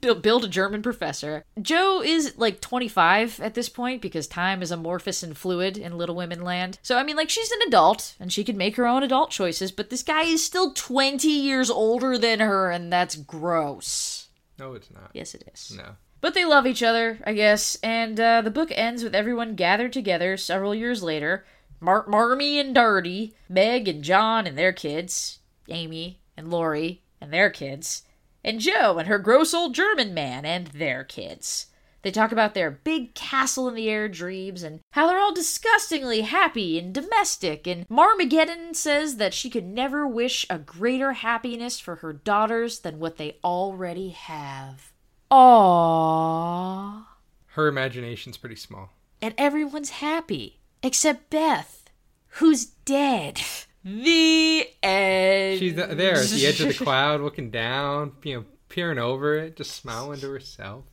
build, 0.00 0.44
a 0.44 0.48
German 0.48 0.82
professor. 0.82 1.44
Jo 1.60 2.02
is 2.02 2.34
like 2.36 2.60
25 2.60 3.40
at 3.40 3.54
this 3.54 3.68
point 3.68 4.02
because 4.02 4.26
time 4.26 4.62
is 4.62 4.70
amorphous 4.70 5.22
and 5.22 5.36
fluid 5.36 5.76
in 5.76 5.98
Little 5.98 6.14
Women 6.16 6.42
Land. 6.42 6.78
So, 6.82 6.96
I 6.98 7.02
mean, 7.02 7.16
like, 7.16 7.30
she's 7.30 7.50
an 7.50 7.62
adult 7.66 8.14
and 8.20 8.32
she 8.32 8.44
can 8.44 8.56
make 8.56 8.76
her 8.76 8.86
own 8.86 9.02
adult 9.02 9.30
choices, 9.30 9.72
but 9.72 9.90
this 9.90 10.02
guy 10.02 10.22
is 10.22 10.44
still 10.44 10.72
20 10.72 11.28
years 11.28 11.70
older 11.70 12.16
than 12.18 12.40
her, 12.40 12.70
and 12.70 12.92
that's 12.92 13.16
gross. 13.16 14.28
no, 14.58 14.74
it's 14.74 14.90
not. 14.90 15.10
Yes, 15.14 15.34
it 15.34 15.48
is. 15.52 15.74
No. 15.76 15.96
But 16.20 16.34
they 16.34 16.44
love 16.44 16.66
each 16.66 16.82
other, 16.82 17.20
I 17.24 17.32
guess, 17.32 17.76
and 17.82 18.18
uh, 18.18 18.42
the 18.42 18.50
book 18.50 18.70
ends 18.72 19.04
with 19.04 19.14
everyone 19.14 19.54
gathered 19.54 19.92
together 19.92 20.36
several 20.36 20.74
years 20.74 21.02
later. 21.02 21.44
Mar- 21.80 22.06
Marmee 22.08 22.58
and 22.58 22.74
Darty, 22.74 23.34
Meg 23.48 23.86
and 23.86 24.02
John 24.02 24.46
and 24.46 24.58
their 24.58 24.72
kids, 24.72 25.38
Amy 25.68 26.18
and 26.36 26.50
Laurie 26.50 27.02
and 27.20 27.32
their 27.32 27.50
kids, 27.50 28.02
and 28.48 28.60
Jo 28.60 28.96
and 28.96 29.08
her 29.08 29.18
gross 29.18 29.52
old 29.52 29.74
German 29.74 30.14
man 30.14 30.46
and 30.46 30.68
their 30.68 31.04
kids. 31.04 31.66
They 32.00 32.10
talk 32.10 32.32
about 32.32 32.54
their 32.54 32.70
big 32.70 33.14
castle 33.14 33.68
in 33.68 33.74
the 33.74 33.90
air 33.90 34.08
dreams 34.08 34.62
and 34.62 34.80
how 34.92 35.06
they're 35.06 35.20
all 35.20 35.34
disgustingly 35.34 36.22
happy 36.22 36.78
and 36.78 36.94
domestic. 36.94 37.66
And 37.66 37.86
Marmageddon 37.88 38.74
says 38.74 39.16
that 39.16 39.34
she 39.34 39.50
could 39.50 39.66
never 39.66 40.06
wish 40.06 40.46
a 40.48 40.58
greater 40.58 41.12
happiness 41.12 41.78
for 41.78 41.96
her 41.96 42.14
daughters 42.14 42.78
than 42.78 42.98
what 42.98 43.18
they 43.18 43.36
already 43.44 44.10
have. 44.10 44.92
Aww. 45.30 47.04
Her 47.48 47.68
imagination's 47.68 48.38
pretty 48.38 48.56
small. 48.56 48.94
And 49.20 49.34
everyone's 49.36 49.90
happy. 49.90 50.60
Except 50.82 51.28
Beth, 51.28 51.90
who's 52.38 52.64
dead. 52.64 53.42
The 53.88 54.68
end. 54.82 55.58
She's 55.58 55.74
there 55.74 55.88
at 55.88 55.96
the 56.28 56.46
edge 56.46 56.60
of 56.60 56.68
the 56.68 56.74
cloud, 56.84 57.20
looking 57.20 57.50
down, 57.50 58.12
you 58.22 58.36
know, 58.36 58.44
peering 58.68 58.98
over 58.98 59.34
it, 59.34 59.56
just 59.56 59.72
smiling 59.72 60.20
to 60.20 60.30
herself. 60.30 60.84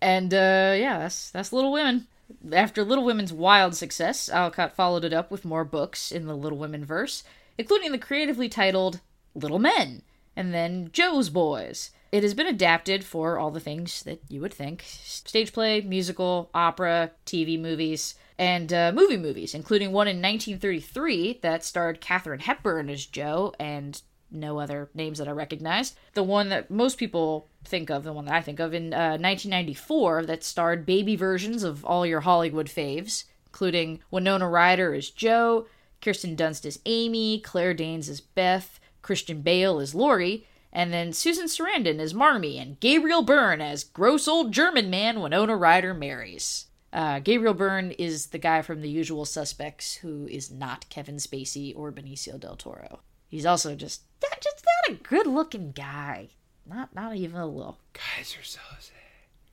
And 0.00 0.32
uh, 0.32 0.74
yeah, 0.76 0.98
that's 0.98 1.30
that's 1.30 1.52
Little 1.52 1.72
Women. 1.72 2.06
After 2.52 2.84
Little 2.84 3.04
Women's 3.04 3.32
wild 3.32 3.74
success, 3.74 4.28
Alcott 4.28 4.74
followed 4.74 5.04
it 5.04 5.12
up 5.12 5.30
with 5.30 5.44
more 5.44 5.64
books 5.64 6.12
in 6.12 6.26
the 6.26 6.36
Little 6.36 6.58
Women 6.58 6.84
verse, 6.84 7.24
including 7.58 7.92
the 7.92 7.98
creatively 7.98 8.48
titled 8.48 9.00
Little 9.34 9.58
Men, 9.58 10.02
and 10.36 10.54
then 10.54 10.90
Jo's 10.92 11.28
Boys. 11.28 11.90
It 12.12 12.22
has 12.22 12.34
been 12.34 12.46
adapted 12.46 13.04
for 13.04 13.38
all 13.38 13.50
the 13.50 13.60
things 13.60 14.02
that 14.02 14.20
you 14.28 14.40
would 14.40 14.54
think 14.54 14.82
stage 14.86 15.52
play, 15.52 15.80
musical, 15.80 16.50
opera, 16.54 17.12
TV 17.26 17.60
movies, 17.60 18.14
and 18.40 18.72
uh, 18.72 18.90
movie 18.94 19.18
movies, 19.18 19.54
including 19.54 19.92
one 19.92 20.08
in 20.08 20.16
1933 20.16 21.40
that 21.42 21.62
starred 21.62 22.00
Katharine 22.00 22.40
Hepburn 22.40 22.88
as 22.88 23.04
Jo 23.04 23.52
and 23.60 24.00
no 24.30 24.58
other 24.58 24.88
names 24.94 25.18
that 25.18 25.28
I 25.28 25.32
recognized. 25.32 25.94
The 26.14 26.22
one 26.22 26.48
that 26.48 26.70
most 26.70 26.96
people 26.96 27.48
think 27.64 27.90
of, 27.90 28.02
the 28.02 28.14
one 28.14 28.24
that 28.24 28.34
I 28.34 28.40
think 28.40 28.58
of, 28.58 28.72
in 28.72 28.94
uh, 28.94 29.18
1994 29.20 30.24
that 30.24 30.42
starred 30.42 30.86
baby 30.86 31.16
versions 31.16 31.62
of 31.62 31.84
all 31.84 32.06
your 32.06 32.20
Hollywood 32.20 32.68
faves, 32.68 33.24
including 33.48 34.00
Winona 34.10 34.48
Ryder 34.48 34.94
as 34.94 35.10
Jo, 35.10 35.66
Kirsten 36.00 36.34
Dunst 36.34 36.64
as 36.64 36.80
Amy, 36.86 37.40
Claire 37.40 37.74
Danes 37.74 38.08
as 38.08 38.22
Beth, 38.22 38.80
Christian 39.02 39.42
Bale 39.42 39.80
as 39.80 39.94
Laurie, 39.94 40.46
and 40.72 40.94
then 40.94 41.12
Susan 41.12 41.44
Sarandon 41.44 41.98
as 41.98 42.14
Marmee, 42.14 42.58
and 42.58 42.80
Gabriel 42.80 43.20
Byrne 43.20 43.60
as 43.60 43.84
gross 43.84 44.26
old 44.26 44.50
German 44.50 44.88
man 44.88 45.20
Winona 45.20 45.56
Ryder 45.56 45.92
marries. 45.92 46.68
Uh, 46.92 47.20
Gabriel 47.20 47.54
Byrne 47.54 47.92
is 47.92 48.26
the 48.28 48.38
guy 48.38 48.62
from 48.62 48.80
The 48.80 48.88
Usual 48.88 49.24
Suspects 49.24 49.94
who 49.96 50.26
is 50.26 50.50
not 50.50 50.88
Kevin 50.88 51.16
Spacey 51.16 51.72
or 51.76 51.92
Benicio 51.92 52.38
del 52.38 52.56
Toro. 52.56 53.00
He's 53.28 53.46
also 53.46 53.76
just 53.76 54.02
just 54.20 54.64
not 54.88 54.96
a 54.96 55.02
good 55.02 55.26
looking 55.26 55.70
guy. 55.72 56.30
Not 56.66 56.94
not 56.94 57.16
even 57.16 57.40
a 57.40 57.46
little. 57.46 57.78
Guys 57.92 58.36
are 58.38 58.44
so 58.44 58.60
sad. 58.78 58.96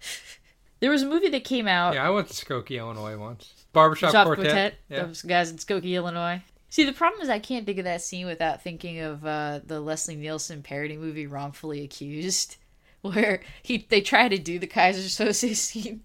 There 0.80 0.92
was 0.92 1.02
a 1.02 1.08
movie 1.08 1.30
that 1.30 1.44
came 1.44 1.68
out. 1.68 1.96
Yeah, 1.96 2.06
I 2.06 2.12
went 2.12 2.28
to 2.28 2.34
Skokie, 2.34 2.78
Illinois 2.78 3.18
once. 3.18 3.52
Barbershop 3.74 4.12
Shop 4.12 4.26
Quartet. 4.28 4.46
Quartet. 4.46 4.74
Yeah. 4.90 5.04
Those 5.06 5.24
guys 5.24 5.50
in 5.50 5.58
Skokie, 5.58 5.96
Illinois. 5.96 6.44
See, 6.70 6.84
the 6.84 6.94
problem 6.94 7.22
is 7.22 7.30
I 7.30 7.40
can't 7.40 7.66
think 7.66 7.80
of 7.80 7.86
that 7.86 8.02
scene 8.02 8.28
without 8.28 8.62
thinking 8.62 9.00
of 9.00 9.26
uh, 9.26 9.62
the 9.66 9.80
Leslie 9.80 10.16
Nielsen 10.16 10.62
parody 10.62 10.98
movie 10.98 11.26
"Wrongfully 11.26 11.84
Accused," 11.84 12.58
where 13.02 13.42
he 13.64 13.88
they 13.90 14.02
try 14.02 14.28
to 14.28 14.38
do 14.38 14.60
the 14.60 14.68
Keyser 14.68 15.06
Söze 15.06 15.56
scene. 15.56 16.02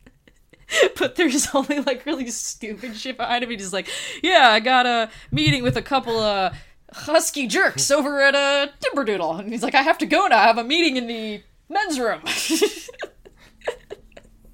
But 0.99 1.16
there's 1.16 1.49
only 1.55 1.81
like 1.81 2.07
really 2.07 2.29
stupid 2.31 2.97
shit 2.97 3.16
behind 3.16 3.45
him. 3.45 3.51
He's 3.51 3.73
like, 3.73 3.89
"Yeah, 4.23 4.51
I 4.51 4.61
got 4.61 4.87
a 4.87 5.11
meeting 5.31 5.62
with 5.62 5.77
a 5.77 5.83
couple 5.83 6.18
of 6.18 6.57
husky 6.93 7.47
jerks 7.47 7.91
over 7.91 8.20
at 8.20 8.35
uh, 8.35 8.68
a 8.68 8.85
Timberdoodle," 8.85 9.41
and 9.41 9.51
he's 9.51 9.62
like, 9.62 9.75
"I 9.75 9.83
have 9.83 9.99
to 9.99 10.07
go 10.07 10.27
now. 10.27 10.39
I 10.39 10.45
have 10.45 10.59
a 10.59 10.64
meeting 10.64 10.97
in 10.97 11.07
the 11.07 11.43
men's 11.68 11.99
room." 11.99 12.23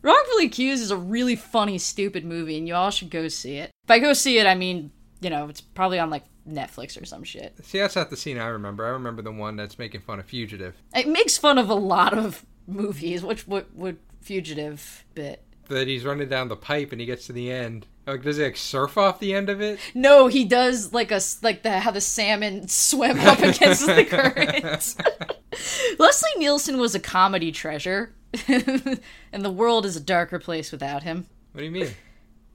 Wrongfully 0.02 0.46
Accused 0.46 0.82
is 0.82 0.90
a 0.90 0.96
really 0.96 1.36
funny, 1.36 1.76
stupid 1.76 2.24
movie, 2.24 2.56
and 2.56 2.66
you 2.68 2.74
all 2.74 2.90
should 2.90 3.10
go 3.10 3.28
see 3.28 3.56
it. 3.56 3.70
By 3.86 3.98
go 3.98 4.12
see 4.12 4.38
it, 4.38 4.46
I 4.46 4.54
mean, 4.54 4.92
you 5.20 5.28
know, 5.28 5.48
it's 5.48 5.60
probably 5.60 5.98
on 5.98 6.08
like 6.08 6.24
Netflix 6.48 7.00
or 7.00 7.04
some 7.04 7.24
shit. 7.24 7.54
See, 7.64 7.78
that's 7.78 7.96
not 7.96 8.10
the 8.10 8.16
scene 8.16 8.38
I 8.38 8.46
remember. 8.46 8.86
I 8.86 8.90
remember 8.90 9.22
the 9.22 9.32
one 9.32 9.56
that's 9.56 9.78
making 9.78 10.02
fun 10.02 10.20
of 10.20 10.26
Fugitive. 10.26 10.76
It 10.94 11.08
makes 11.08 11.36
fun 11.36 11.58
of 11.58 11.68
a 11.68 11.74
lot 11.74 12.16
of 12.16 12.46
movies, 12.66 13.22
which 13.22 13.46
would 13.48 13.66
would 13.74 13.98
Fugitive 14.20 15.04
bit. 15.14 15.42
That 15.68 15.86
he's 15.88 16.04
running 16.04 16.28
down 16.28 16.48
the 16.48 16.56
pipe 16.56 16.92
and 16.92 17.00
he 17.00 17.06
gets 17.06 17.26
to 17.26 17.32
the 17.32 17.50
end. 17.50 17.86
Like, 18.06 18.22
does 18.22 18.38
he 18.38 18.44
like 18.44 18.56
surf 18.56 18.96
off 18.96 19.20
the 19.20 19.34
end 19.34 19.50
of 19.50 19.60
it? 19.60 19.78
No, 19.94 20.28
he 20.28 20.44
does 20.44 20.92
like 20.92 21.10
a 21.10 21.20
like 21.42 21.62
the 21.62 21.80
how 21.80 21.90
the 21.90 22.00
salmon 22.00 22.66
swim 22.68 23.18
up 23.20 23.40
against 23.40 23.86
the 23.86 24.04
current. 24.08 24.96
Leslie 25.98 26.30
Nielsen 26.38 26.78
was 26.78 26.94
a 26.94 27.00
comedy 27.00 27.52
treasure, 27.52 28.14
and 28.48 29.44
the 29.44 29.50
world 29.50 29.84
is 29.84 29.96
a 29.96 30.00
darker 30.00 30.38
place 30.38 30.72
without 30.72 31.02
him. 31.02 31.26
What 31.52 31.60
do 31.60 31.64
you 31.66 31.70
mean? 31.70 31.90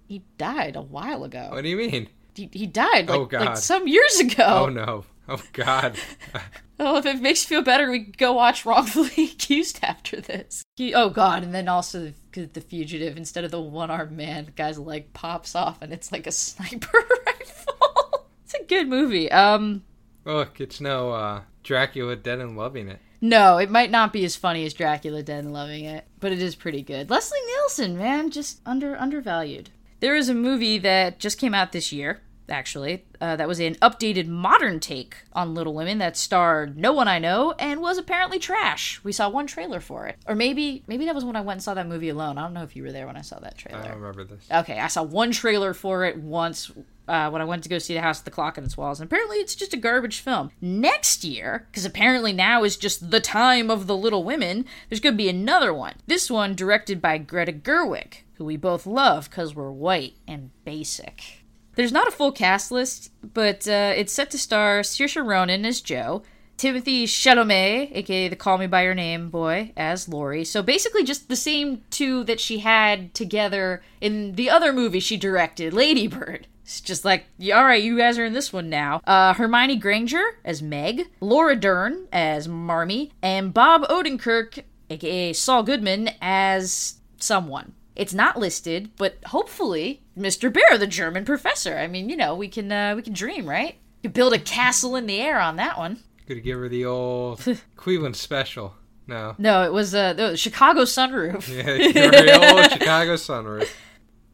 He 0.07 0.23
died 0.37 0.75
a 0.75 0.81
while 0.81 1.23
ago. 1.23 1.49
What 1.51 1.63
do 1.63 1.69
you 1.69 1.77
mean? 1.77 2.09
He, 2.35 2.49
he 2.51 2.65
died 2.65 3.09
oh, 3.09 3.13
like, 3.13 3.19
Oh, 3.21 3.25
God. 3.25 3.45
like 3.45 3.57
some 3.57 3.87
years 3.87 4.19
ago. 4.19 4.45
Oh 4.47 4.69
no. 4.69 5.05
Oh 5.27 5.41
God. 5.53 5.97
Oh, 6.79 6.97
if 6.97 7.05
it 7.05 7.21
makes 7.21 7.43
you 7.43 7.55
feel 7.55 7.61
better, 7.63 7.89
we 7.89 7.99
go 7.99 8.33
watch 8.33 8.65
Wrongfully 8.65 9.25
Accused 9.31 9.79
after 9.83 10.19
this. 10.19 10.63
He, 10.75 10.93
oh 10.93 11.09
god, 11.11 11.43
and 11.43 11.53
then 11.53 11.67
also 11.69 12.11
the, 12.33 12.45
the 12.47 12.59
fugitive. 12.61 13.15
Instead 13.15 13.43
of 13.45 13.51
the 13.51 13.61
one-armed 13.61 14.11
man, 14.11 14.45
the 14.45 14.51
guy's 14.51 14.79
leg 14.79 15.13
pops 15.13 15.55
off, 15.55 15.81
and 15.83 15.93
it's 15.93 16.11
like 16.11 16.25
a 16.25 16.31
sniper 16.33 16.97
rifle. 17.27 18.25
it's 18.43 18.55
a 18.55 18.63
good 18.65 18.89
movie. 18.89 19.31
Um, 19.31 19.83
Look, 20.25 20.59
it's 20.59 20.81
no 20.81 21.11
uh, 21.11 21.41
Dracula 21.61 22.15
Dead 22.15 22.39
and 22.39 22.57
Loving 22.57 22.89
It. 22.89 22.99
no, 23.21 23.59
it 23.59 23.69
might 23.69 23.91
not 23.91 24.11
be 24.11 24.25
as 24.25 24.35
funny 24.35 24.65
as 24.65 24.73
Dracula 24.73 25.21
Dead 25.21 25.43
and 25.45 25.53
Loving 25.53 25.85
It, 25.85 26.05
but 26.19 26.31
it 26.31 26.41
is 26.41 26.55
pretty 26.55 26.81
good. 26.81 27.09
Leslie 27.11 27.37
Nielsen, 27.45 27.97
man, 27.97 28.31
just 28.31 28.61
under 28.65 28.97
undervalued. 28.99 29.69
There 29.99 30.15
is 30.15 30.27
a 30.27 30.33
movie 30.33 30.79
that 30.79 31.19
just 31.19 31.37
came 31.39 31.53
out 31.53 31.71
this 31.71 31.91
year. 31.93 32.21
Actually, 32.49 33.05
uh, 33.21 33.35
that 33.37 33.47
was 33.47 33.59
an 33.59 33.75
updated 33.75 34.27
modern 34.27 34.79
take 34.79 35.15
on 35.31 35.53
Little 35.53 35.73
Women 35.73 35.97
that 35.99 36.17
starred 36.17 36.77
no 36.77 36.91
one 36.91 37.07
I 37.07 37.17
know 37.17 37.53
and 37.57 37.79
was 37.79 37.97
apparently 37.97 38.37
trash. 38.37 38.99
We 39.03 39.13
saw 39.13 39.29
one 39.29 39.47
trailer 39.47 39.79
for 39.79 40.07
it, 40.07 40.17
or 40.27 40.35
maybe 40.35 40.83
maybe 40.87 41.05
that 41.05 41.15
was 41.15 41.23
when 41.23 41.37
I 41.37 41.41
went 41.41 41.57
and 41.57 41.63
saw 41.63 41.73
that 41.73 41.87
movie 41.87 42.09
alone. 42.09 42.37
I 42.37 42.41
don't 42.43 42.53
know 42.53 42.63
if 42.63 42.75
you 42.75 42.83
were 42.83 42.91
there 42.91 43.07
when 43.07 43.15
I 43.15 43.21
saw 43.21 43.39
that 43.39 43.57
trailer. 43.57 43.79
I 43.79 43.87
don't 43.87 43.95
remember 43.95 44.25
this. 44.25 44.45
Okay, 44.51 44.77
I 44.79 44.87
saw 44.87 45.03
one 45.03 45.31
trailer 45.31 45.73
for 45.73 46.03
it 46.03 46.17
once 46.17 46.69
uh, 47.07 47.29
when 47.29 47.41
I 47.41 47.45
went 47.45 47.63
to 47.63 47.69
go 47.69 47.79
see 47.79 47.93
The 47.93 48.01
House 48.01 48.19
with 48.19 48.25
the 48.25 48.31
Clock 48.31 48.57
on 48.57 48.63
its 48.63 48.77
Walls, 48.77 48.99
and 48.99 49.07
apparently 49.07 49.37
it's 49.37 49.55
just 49.55 49.73
a 49.73 49.77
garbage 49.77 50.19
film. 50.19 50.51
Next 50.61 51.23
year, 51.23 51.67
because 51.71 51.85
apparently 51.85 52.33
now 52.33 52.63
is 52.63 52.77
just 52.77 53.11
the 53.11 53.19
time 53.19 53.69
of 53.69 53.87
the 53.87 53.97
Little 53.97 54.23
Women, 54.23 54.65
there's 54.89 54.99
going 54.99 55.13
to 55.13 55.17
be 55.17 55.29
another 55.29 55.73
one. 55.73 55.95
This 56.07 56.29
one 56.29 56.55
directed 56.55 57.01
by 57.01 57.17
Greta 57.17 57.53
Gerwig, 57.53 58.19
who 58.35 58.45
we 58.45 58.57
both 58.57 58.85
love 58.85 59.29
because 59.29 59.55
we're 59.55 59.71
white 59.71 60.15
and 60.27 60.51
basic. 60.65 61.42
There's 61.75 61.91
not 61.91 62.07
a 62.07 62.11
full 62.11 62.31
cast 62.31 62.71
list, 62.71 63.11
but 63.33 63.67
uh, 63.67 63.93
it's 63.95 64.13
set 64.13 64.29
to 64.31 64.37
star 64.37 64.81
Saoirse 64.81 65.25
Ronan 65.25 65.65
as 65.65 65.81
Jo, 65.81 66.21
Timothy 66.57 67.05
Chalamet, 67.05 67.89
aka 67.95 68.27
the 68.27 68.35
Call 68.35 68.57
Me 68.57 68.67
by 68.67 68.83
Your 68.83 68.93
Name 68.93 69.29
boy, 69.29 69.73
as 69.75 70.07
Laurie. 70.07 70.45
So 70.45 70.61
basically, 70.61 71.03
just 71.03 71.29
the 71.29 71.35
same 71.35 71.81
two 71.89 72.23
that 72.25 72.39
she 72.39 72.59
had 72.59 73.13
together 73.13 73.81
in 73.99 74.33
the 74.33 74.49
other 74.49 74.71
movie 74.71 74.99
she 74.99 75.17
directed, 75.17 75.73
Lady 75.73 76.07
Bird. 76.07 76.47
It's 76.63 76.79
just 76.79 77.03
like, 77.03 77.25
all 77.53 77.65
right, 77.65 77.83
you 77.83 77.97
guys 77.97 78.17
are 78.17 78.25
in 78.25 78.33
this 78.33 78.53
one 78.53 78.69
now. 78.69 79.01
Uh, 79.05 79.33
Hermione 79.33 79.75
Granger 79.75 80.23
as 80.45 80.61
Meg, 80.61 81.09
Laura 81.19 81.55
Dern 81.55 82.07
as 82.13 82.47
Marmee, 82.47 83.11
and 83.21 83.53
Bob 83.53 83.81
Odenkirk, 83.89 84.63
aka 84.89 85.33
Saul 85.33 85.63
Goodman, 85.63 86.11
as 86.21 86.99
someone. 87.17 87.73
It's 87.95 88.13
not 88.13 88.37
listed, 88.39 88.89
but 88.97 89.17
hopefully 89.27 90.01
Mr. 90.17 90.51
Bhaer, 90.51 90.79
the 90.79 90.87
German 90.87 91.25
professor. 91.25 91.77
I 91.77 91.87
mean, 91.87 92.09
you 92.09 92.15
know, 92.15 92.35
we 92.35 92.47
can 92.47 92.71
uh, 92.71 92.95
we 92.95 93.01
can 93.01 93.13
dream, 93.13 93.47
right? 93.47 93.75
You 94.01 94.09
build 94.09 94.33
a 94.33 94.39
castle 94.39 94.95
in 94.95 95.05
the 95.05 95.19
air 95.21 95.39
on 95.39 95.55
that 95.57 95.77
one. 95.77 95.99
Gonna 96.27 96.41
give 96.41 96.57
her 96.59 96.69
the 96.69 96.85
old 96.85 97.43
Cleveland 97.75 98.15
special. 98.15 98.75
No. 99.05 99.35
No, 99.37 99.63
it 99.63 99.73
was 99.73 99.93
uh, 99.93 100.13
the 100.13 100.37
Chicago 100.37 100.83
sunroof. 100.83 101.47
Yeah, 101.53 101.63
the 101.91 102.55
old 102.55 102.71
Chicago 102.79 103.15
sunroof. 103.15 103.69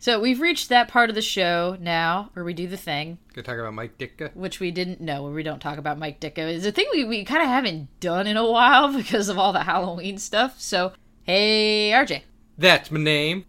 So 0.01 0.19
we've 0.19 0.39
reached 0.39 0.69
that 0.69 0.87
part 0.87 1.09
of 1.09 1.15
the 1.15 1.21
show 1.21 1.75
now 1.81 2.29
where 2.33 2.45
we 2.45 2.53
do 2.53 2.67
the 2.67 2.77
thing, 2.77 3.17
Gonna 3.33 3.43
talk 3.43 3.57
about 3.57 3.73
Mike 3.73 3.97
Ditka. 3.97 4.33
which 4.35 4.59
we 4.61 4.71
didn't 4.71 5.01
know, 5.01 5.23
where 5.23 5.33
we 5.33 5.43
don't 5.43 5.59
talk 5.59 5.77
about 5.77 5.97
Mike 5.99 6.21
Dicko. 6.21 6.49
is 6.49 6.65
a 6.65 6.71
thing 6.71 6.85
we, 6.93 7.03
we 7.03 7.25
kind 7.25 7.41
of 7.41 7.49
haven't 7.49 7.89
done 7.99 8.25
in 8.25 8.37
a 8.37 8.49
while 8.49 8.93
because 8.95 9.27
of 9.27 9.37
all 9.37 9.51
the 9.51 9.63
Halloween 9.63 10.17
stuff. 10.17 10.61
So, 10.61 10.93
hey, 11.23 11.91
RJ, 11.93 12.21
That's 12.57 12.91
my 12.91 12.99
name. 13.01 13.43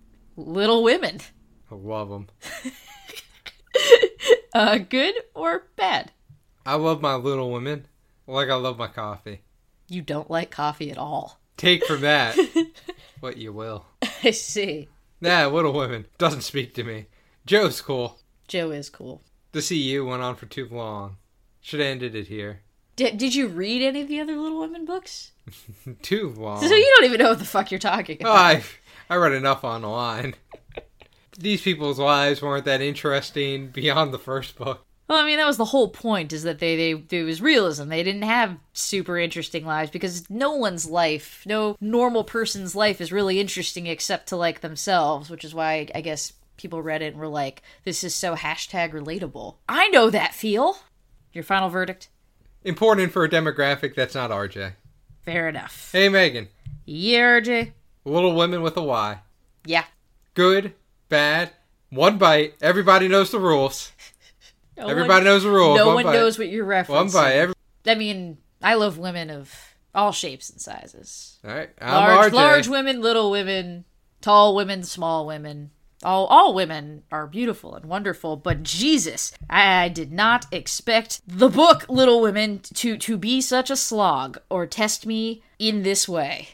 Little 0.46 0.82
Women, 0.82 1.20
I 1.70 1.74
love 1.74 2.08
them. 2.08 2.28
uh, 4.54 4.78
good 4.78 5.14
or 5.34 5.66
bad? 5.76 6.12
I 6.66 6.74
love 6.74 7.00
my 7.00 7.14
Little 7.14 7.50
Women 7.50 7.86
like 8.26 8.48
I 8.48 8.54
love 8.54 8.78
my 8.78 8.88
coffee. 8.88 9.42
You 9.88 10.02
don't 10.02 10.30
like 10.30 10.50
coffee 10.50 10.90
at 10.90 10.98
all. 10.98 11.40
Take 11.56 11.84
from 11.84 12.00
that 12.02 12.36
what 13.20 13.36
you 13.36 13.52
will. 13.52 13.86
I 14.22 14.30
see. 14.30 14.88
Nah, 15.20 15.46
Little 15.48 15.72
Women 15.72 16.06
doesn't 16.18 16.42
speak 16.42 16.74
to 16.74 16.84
me. 16.84 17.06
Jo's 17.46 17.80
cool. 17.80 18.18
Jo 18.48 18.70
is 18.70 18.88
cool. 18.88 19.22
The 19.52 19.62
CU 19.62 20.06
went 20.06 20.22
on 20.22 20.36
for 20.36 20.46
too 20.46 20.68
long. 20.70 21.16
Should 21.60 21.80
have 21.80 21.88
ended 21.88 22.14
it 22.14 22.28
here. 22.28 22.60
Did, 22.96 23.18
did 23.18 23.34
you 23.34 23.48
read 23.48 23.82
any 23.82 24.02
of 24.02 24.08
the 24.08 24.20
other 24.20 24.36
Little 24.36 24.60
Women 24.60 24.84
books? 24.84 25.32
Too 26.02 26.34
long. 26.36 26.60
So 26.60 26.74
you 26.74 26.94
don't 26.96 27.06
even 27.06 27.18
know 27.18 27.30
what 27.30 27.38
the 27.38 27.44
fuck 27.46 27.70
you're 27.70 27.78
talking 27.80 28.18
Oh, 28.20 28.30
about. 28.30 28.36
I 28.44 28.62
I 29.10 29.16
read 29.16 29.32
enough 29.32 29.64
online. 29.64 30.34
These 31.38 31.62
people's 31.62 31.98
lives 31.98 32.40
weren't 32.40 32.64
that 32.64 32.80
interesting 32.80 33.68
beyond 33.68 34.14
the 34.14 34.18
first 34.18 34.56
book. 34.56 34.86
Well, 35.08 35.18
I 35.18 35.26
mean, 35.26 35.38
that 35.38 35.46
was 35.46 35.56
the 35.56 35.64
whole 35.64 35.88
point 35.88 36.32
is 36.32 36.44
that 36.44 36.60
they, 36.60 36.76
they, 36.94 37.18
it 37.18 37.24
was 37.24 37.42
realism. 37.42 37.88
They 37.88 38.04
didn't 38.04 38.22
have 38.22 38.56
super 38.72 39.18
interesting 39.18 39.66
lives 39.66 39.90
because 39.90 40.30
no 40.30 40.54
one's 40.54 40.86
life, 40.88 41.42
no 41.44 41.76
normal 41.80 42.22
person's 42.22 42.76
life 42.76 43.00
is 43.00 43.10
really 43.10 43.40
interesting 43.40 43.88
except 43.88 44.28
to 44.28 44.36
like 44.36 44.60
themselves, 44.60 45.28
which 45.28 45.44
is 45.44 45.52
why 45.52 45.88
I 45.92 46.00
guess 46.00 46.34
people 46.56 46.80
read 46.80 47.02
it 47.02 47.06
and 47.12 47.16
were 47.16 47.26
like, 47.26 47.62
this 47.82 48.04
is 48.04 48.14
so 48.14 48.36
hashtag 48.36 48.92
relatable. 48.92 49.56
I 49.68 49.88
know 49.88 50.10
that 50.10 50.32
feel. 50.34 50.76
Your 51.32 51.42
final 51.42 51.70
verdict? 51.70 52.08
Important 52.62 53.10
for 53.10 53.24
a 53.24 53.28
demographic 53.28 53.96
that's 53.96 54.14
not 54.14 54.30
RJ. 54.30 54.74
Fair 55.24 55.48
enough. 55.48 55.90
Hey 55.90 56.08
Megan, 56.08 56.46
Yeah, 56.84 57.40
RJ? 57.40 57.72
Little 58.04 58.34
Women 58.34 58.62
with 58.62 58.76
a 58.76 58.82
Y. 58.82 59.18
Yeah. 59.64 59.84
Good, 60.34 60.74
bad, 61.08 61.50
one 61.90 62.18
bite. 62.18 62.54
Everybody 62.62 63.08
knows 63.08 63.30
the 63.30 63.40
rules. 63.40 63.92
No 64.76 64.88
Everybody 64.88 65.08
one, 65.12 65.24
knows 65.24 65.42
the 65.42 65.50
rules. 65.50 65.76
No 65.76 65.86
one 65.88 66.04
one 66.04 66.14
knows 66.14 66.38
what 66.38 66.48
you're 66.48 66.66
referencing. 66.66 66.88
One 66.88 67.10
bite. 67.10 67.32
Every- 67.32 67.54
I 67.86 67.94
mean, 67.94 68.38
I 68.62 68.74
love 68.74 68.96
women 68.96 69.28
of 69.28 69.54
all 69.94 70.12
shapes 70.12 70.48
and 70.48 70.60
sizes. 70.60 71.38
All 71.44 71.50
right, 71.52 71.70
large, 71.82 72.32
RJ. 72.32 72.34
large 72.34 72.68
women, 72.68 73.00
little 73.00 73.30
women, 73.30 73.84
tall 74.20 74.54
women, 74.54 74.82
small 74.82 75.26
women. 75.26 75.70
All, 76.02 76.26
all 76.26 76.54
women 76.54 77.02
are 77.12 77.26
beautiful 77.26 77.74
and 77.74 77.84
wonderful, 77.84 78.36
but 78.36 78.62
Jesus, 78.62 79.32
I, 79.50 79.84
I 79.84 79.88
did 79.88 80.12
not 80.12 80.46
expect 80.50 81.20
the 81.26 81.50
book 81.50 81.84
Little 81.90 82.22
Women 82.22 82.60
to 82.74 82.96
to 82.96 83.18
be 83.18 83.42
such 83.42 83.68
a 83.68 83.76
slog 83.76 84.38
or 84.48 84.66
test 84.66 85.04
me 85.04 85.42
in 85.58 85.82
this 85.82 86.08
way. 86.08 86.50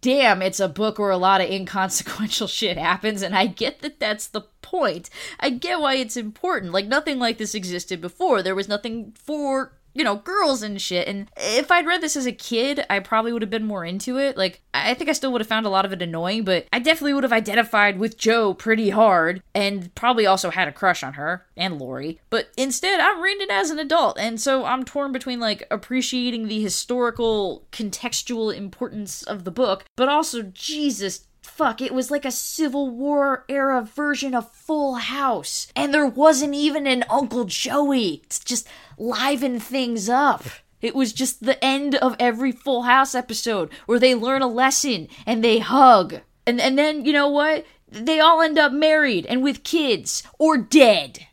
Damn, 0.00 0.42
it's 0.42 0.60
a 0.60 0.68
book 0.68 0.98
where 0.98 1.10
a 1.10 1.16
lot 1.16 1.40
of 1.40 1.50
inconsequential 1.50 2.46
shit 2.48 2.76
happens, 2.76 3.22
and 3.22 3.34
I 3.34 3.46
get 3.46 3.80
that 3.80 4.00
that's 4.00 4.26
the 4.26 4.42
point. 4.62 5.08
I 5.38 5.50
get 5.50 5.80
why 5.80 5.94
it's 5.94 6.16
important. 6.16 6.72
Like, 6.72 6.86
nothing 6.86 7.18
like 7.18 7.38
this 7.38 7.54
existed 7.54 8.00
before. 8.00 8.42
There 8.42 8.54
was 8.54 8.68
nothing 8.68 9.12
for 9.16 9.72
you 9.94 10.04
know, 10.04 10.16
girls 10.16 10.62
and 10.62 10.80
shit. 10.80 11.08
And 11.08 11.30
if 11.36 11.70
I'd 11.70 11.86
read 11.86 12.00
this 12.00 12.16
as 12.16 12.26
a 12.26 12.32
kid, 12.32 12.84
I 12.88 13.00
probably 13.00 13.32
would 13.32 13.42
have 13.42 13.50
been 13.50 13.66
more 13.66 13.84
into 13.84 14.18
it. 14.18 14.36
Like, 14.36 14.62
I 14.72 14.94
think 14.94 15.10
I 15.10 15.14
still 15.14 15.32
would 15.32 15.40
have 15.40 15.48
found 15.48 15.66
a 15.66 15.70
lot 15.70 15.84
of 15.84 15.92
it 15.92 16.02
annoying, 16.02 16.44
but 16.44 16.66
I 16.72 16.78
definitely 16.78 17.14
would 17.14 17.24
have 17.24 17.32
identified 17.32 17.98
with 17.98 18.16
Jo 18.16 18.54
pretty 18.54 18.90
hard 18.90 19.42
and 19.54 19.94
probably 19.94 20.26
also 20.26 20.50
had 20.50 20.68
a 20.68 20.72
crush 20.72 21.02
on 21.02 21.14
her 21.14 21.46
and 21.56 21.78
Laurie. 21.78 22.20
But 22.30 22.50
instead, 22.56 23.00
I'm 23.00 23.20
reading 23.20 23.42
it 23.42 23.52
as 23.52 23.70
an 23.70 23.78
adult, 23.78 24.18
and 24.18 24.40
so 24.40 24.64
I'm 24.64 24.84
torn 24.84 25.12
between 25.12 25.40
like 25.40 25.66
appreciating 25.70 26.48
the 26.48 26.60
historical, 26.60 27.66
contextual 27.72 28.54
importance 28.54 29.22
of 29.22 29.44
the 29.44 29.50
book, 29.50 29.84
but 29.96 30.08
also, 30.08 30.42
Jesus 30.42 31.26
fuck, 31.42 31.80
it 31.80 31.94
was 31.94 32.10
like 32.10 32.24
a 32.24 32.30
Civil 32.30 32.90
War 32.90 33.44
era 33.48 33.82
version 33.82 34.34
of 34.34 34.50
Full 34.52 34.94
House. 34.96 35.68
And 35.74 35.92
there 35.92 36.06
wasn't 36.06 36.54
even 36.54 36.86
an 36.86 37.04
Uncle 37.10 37.44
Joey. 37.44 38.22
It's 38.24 38.38
just 38.38 38.68
liven 38.98 39.60
things 39.60 40.08
up. 40.08 40.44
It 40.80 40.94
was 40.94 41.12
just 41.12 41.44
the 41.44 41.62
end 41.62 41.94
of 41.96 42.16
every 42.18 42.52
Full 42.52 42.82
House 42.82 43.14
episode 43.14 43.70
where 43.86 43.98
they 43.98 44.14
learn 44.14 44.42
a 44.42 44.48
lesson 44.48 45.08
and 45.26 45.44
they 45.44 45.58
hug. 45.58 46.20
And 46.46 46.60
and 46.60 46.78
then, 46.78 47.04
you 47.04 47.12
know 47.12 47.28
what? 47.28 47.66
They 47.88 48.20
all 48.20 48.40
end 48.40 48.58
up 48.58 48.72
married 48.72 49.26
and 49.26 49.42
with 49.42 49.64
kids 49.64 50.22
or 50.38 50.56
dead. 50.56 51.26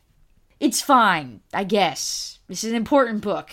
It's 0.60 0.82
fine, 0.82 1.40
I 1.54 1.64
guess. 1.64 2.40
This 2.48 2.64
is 2.64 2.70
an 2.70 2.76
important 2.76 3.20
book. 3.20 3.50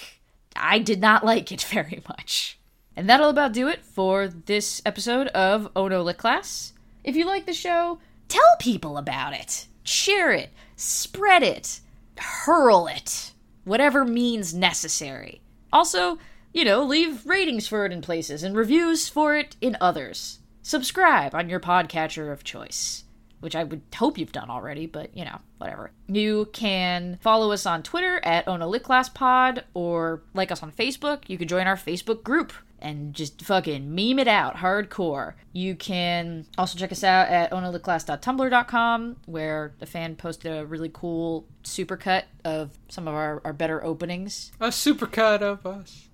I 0.56 0.80
did 0.80 1.01
not 1.01 1.26
like 1.26 1.51
it 1.51 1.62
very 1.70 2.01
much. 2.08 2.58
And 2.95 3.09
that'll 3.09 3.29
about 3.29 3.53
do 3.53 3.67
it 3.67 3.83
for 3.83 4.27
this 4.27 4.81
episode 4.85 5.27
of 5.27 5.69
Oh 5.75 5.87
No 5.87 6.01
Lit 6.01 6.17
Class. 6.17 6.73
If 7.03 7.15
you 7.15 7.25
like 7.25 7.45
the 7.45 7.53
show, 7.53 7.99
tell 8.27 8.43
people 8.59 8.97
about 8.97 9.33
it. 9.33 9.67
Share 9.83 10.31
it. 10.31 10.49
Spread 10.75 11.43
it. 11.43 11.81
Hurl 12.17 12.87
it. 12.87 13.31
Whatever 13.63 14.05
means 14.05 14.53
necessary. 14.53 15.41
Also, 15.71 16.19
you 16.53 16.63
know, 16.63 16.83
leave 16.83 17.25
ratings 17.25 17.67
for 17.67 17.85
it 17.85 17.91
in 17.91 18.01
places 18.01 18.43
and 18.43 18.55
reviews 18.55 19.09
for 19.09 19.35
it 19.35 19.55
in 19.61 19.77
others. 19.81 20.39
Subscribe 20.61 21.35
on 21.35 21.49
your 21.49 21.59
podcatcher 21.59 22.31
of 22.31 22.43
choice. 22.43 23.05
Which 23.45 23.55
I 23.55 23.63
would 23.63 23.83
hope 23.95 24.17
you've 24.17 24.31
done 24.31 24.49
already, 24.49 24.87
but 24.87 25.15
you 25.15 25.23
know, 25.23 25.37
whatever. 25.59 25.91
You 26.07 26.49
can 26.51 27.19
follow 27.21 27.51
us 27.51 27.67
on 27.67 27.83
Twitter 27.83 28.19
at 28.25 28.47
Ona 28.47 28.67
Lit 28.67 28.81
Class 28.81 29.07
Pod 29.07 29.65
or 29.75 30.23
like 30.33 30.51
us 30.51 30.63
on 30.63 30.71
Facebook. 30.71 31.25
You 31.27 31.37
can 31.37 31.47
join 31.47 31.67
our 31.67 31.75
Facebook 31.75 32.23
group 32.23 32.53
and 32.79 33.13
just 33.13 33.43
fucking 33.43 33.93
meme 33.93 34.17
it 34.17 34.27
out 34.27 34.55
hardcore. 34.55 35.35
You 35.53 35.75
can 35.75 36.47
also 36.57 36.79
check 36.79 36.91
us 36.91 37.03
out 37.03 37.27
at 37.29 37.51
onolitclass.tumblr.com 37.51 39.17
where 39.27 39.75
a 39.79 39.85
fan 39.85 40.15
posted 40.15 40.57
a 40.57 40.65
really 40.65 40.89
cool 40.91 41.45
supercut 41.63 42.23
of 42.43 42.71
some 42.89 43.07
of 43.07 43.13
our, 43.13 43.43
our 43.45 43.53
better 43.53 43.83
openings. 43.83 44.51
A 44.59 44.69
supercut 44.69 45.43
of 45.43 45.67
us. 45.67 46.09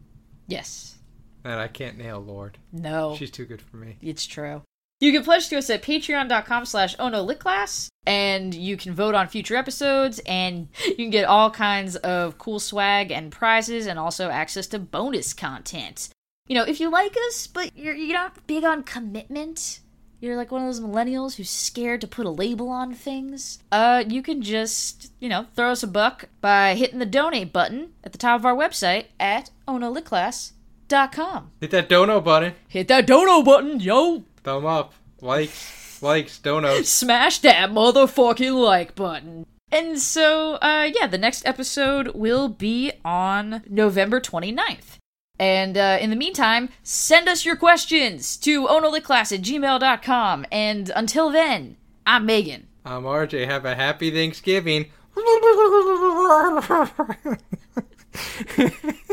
Yes. 0.47 0.97
And 1.45 1.61
I 1.61 1.69
can't 1.69 1.97
nail 1.97 2.19
Lord. 2.19 2.57
No. 2.73 3.15
She's 3.15 3.32
too 3.32 3.45
good 3.45 3.61
for 3.61 3.77
me. 3.77 3.95
It's 4.01 4.25
true. 4.25 4.63
You 5.02 5.12
can 5.12 5.24
pledge 5.24 5.49
to 5.49 5.58
us 5.58 5.70
at 5.72 5.82
patreon.com 5.82 6.66
slash 6.66 6.95
onolitclass, 6.97 7.89
and 8.06 8.54
you 8.54 8.78
can 8.78 8.93
vote 8.93 9.16
on 9.16 9.28
future 9.28 9.56
episodes, 9.56 10.20
and 10.28 10.68
you 10.86 10.95
can 10.95 11.10
get 11.10 11.26
all 11.26 11.49
kinds 11.49 11.95
of 11.95 12.38
cool 12.38 12.60
swag 12.60 13.10
and 13.12 13.32
prizes, 13.32 13.88
and 13.88 13.97
also 13.97 14.30
access 14.30 14.68
to 14.68 14.78
bonus 14.78 15.34
content. 15.34 16.10
You 16.47 16.54
know, 16.54 16.64
if 16.64 16.80
you 16.80 16.91
like 16.91 17.18
us, 17.28 17.47
but 17.47 17.76
you're, 17.76 17.95
you're 17.95 18.14
not 18.14 18.45
big 18.45 18.64
on 18.64 18.84
commitment, 18.84 19.80
you're 20.20 20.38
like 20.38 20.52
one 20.52 20.62
of 20.62 20.68
those 20.68 20.80
millennials 20.80 21.36
who's 21.36 21.49
scared 21.49 22.02
to 22.02 22.08
put 22.08 22.28
a 22.28 22.30
label 22.30 22.70
on 22.70 22.93
things, 22.93 23.58
uh, 23.72 24.04
you 24.08 24.22
can 24.22 24.43
just, 24.43 25.12
you 25.20 25.30
know, 25.30 25.47
throw 25.56 25.72
us 25.72 25.82
a 25.82 25.88
buck 25.88 26.26
by 26.41 26.76
hitting 26.76 26.99
the 26.99 27.08
donate 27.08 27.52
button 27.52 27.93
at 28.04 28.12
the 28.12 28.20
top 28.20 28.39
of 28.39 28.45
our 28.45 28.56
website 28.56 29.06
at 29.20 29.49
onolitclass.com. 29.68 31.52
Hit 31.60 31.72
that 31.72 31.89
dono 31.89 32.22
button. 32.22 32.54
Hit 32.68 32.88
that 32.89 33.08
dono 33.08 33.41
button, 33.41 33.80
yo! 33.80 34.26
Thumb 34.44 34.66
up. 34.66 34.94
Likes. 35.22 36.02
Likes. 36.02 36.39
Donos. 36.39 36.86
smash 36.86 37.39
that 37.39 37.70
motherfucking 37.70 38.60
like 38.62 38.96
button. 38.96 39.46
And 39.72 40.00
so, 40.00 40.56
uh, 40.56 40.89
yeah, 40.94 41.08
the 41.08 41.18
next 41.18 41.46
episode 41.46 42.10
will 42.10 42.50
be 42.50 42.92
on 43.06 43.64
November 43.70 44.20
29th. 44.20 44.98
And 45.39 45.78
uh, 45.78 45.98
in 46.00 46.10
the 46.10 46.16
meantime, 46.16 46.70
send 46.84 47.28
us 47.30 47.46
your 47.46 47.56
questions 47.56 48.36
to 48.38 48.68
onolitclass 48.68 49.32
at 49.32 49.42
gmail.com. 49.42 50.46
And 50.52 50.92
until 50.96 51.30
then, 51.32 51.78
I'm 52.06 52.26
Megan. 52.26 52.68
I'm 52.84 53.04
RJ. 53.04 53.46
Have 53.48 53.66
a 53.66 53.76
happy 53.76 54.12
Thanksgiving. 54.12 54.92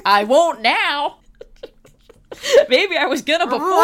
I 0.04 0.24
won't 0.24 0.60
now. 0.60 1.18
Maybe 2.68 2.96
I 2.96 3.06
was 3.06 3.22
gonna 3.22 3.46
before, 3.46 3.60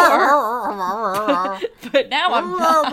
but 1.93 2.09
now 2.09 2.35
I'm 2.35 2.51
not. 2.59 2.91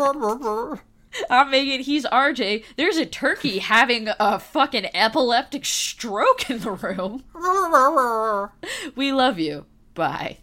I'm 1.30 1.52
Megan. 1.52 1.82
He's 1.82 2.06
RJ. 2.06 2.64
There's 2.78 2.96
a 2.98 3.06
turkey 3.06 3.60
having 3.60 4.08
a 4.20 4.40
fucking 4.40 4.88
epileptic 4.96 5.66
stroke 5.66 6.50
in 6.50 6.60
the 6.60 6.72
room. 6.72 7.24
We 8.96 9.12
love 9.12 9.38
you. 9.38 9.66
Bye. 9.94 10.38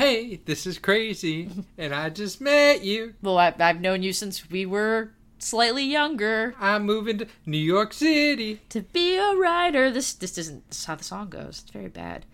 Hey, 0.00 0.40
this 0.46 0.66
is 0.66 0.78
crazy, 0.78 1.50
and 1.76 1.94
I 1.94 2.08
just 2.08 2.40
met 2.40 2.82
you. 2.82 3.12
Well, 3.20 3.36
I, 3.36 3.52
I've 3.58 3.82
known 3.82 4.02
you 4.02 4.14
since 4.14 4.48
we 4.48 4.64
were 4.64 5.10
slightly 5.38 5.84
younger. 5.84 6.54
I'm 6.58 6.86
moving 6.86 7.18
to 7.18 7.26
New 7.44 7.58
York 7.58 7.92
City. 7.92 8.62
To 8.70 8.80
be 8.80 9.18
a 9.18 9.36
writer. 9.36 9.90
This 9.90 10.14
this 10.14 10.38
isn't 10.38 10.66
this 10.70 10.78
is 10.78 10.84
how 10.86 10.94
the 10.94 11.04
song 11.04 11.28
goes. 11.28 11.60
It's 11.60 11.70
very 11.70 11.88
bad. 11.88 12.24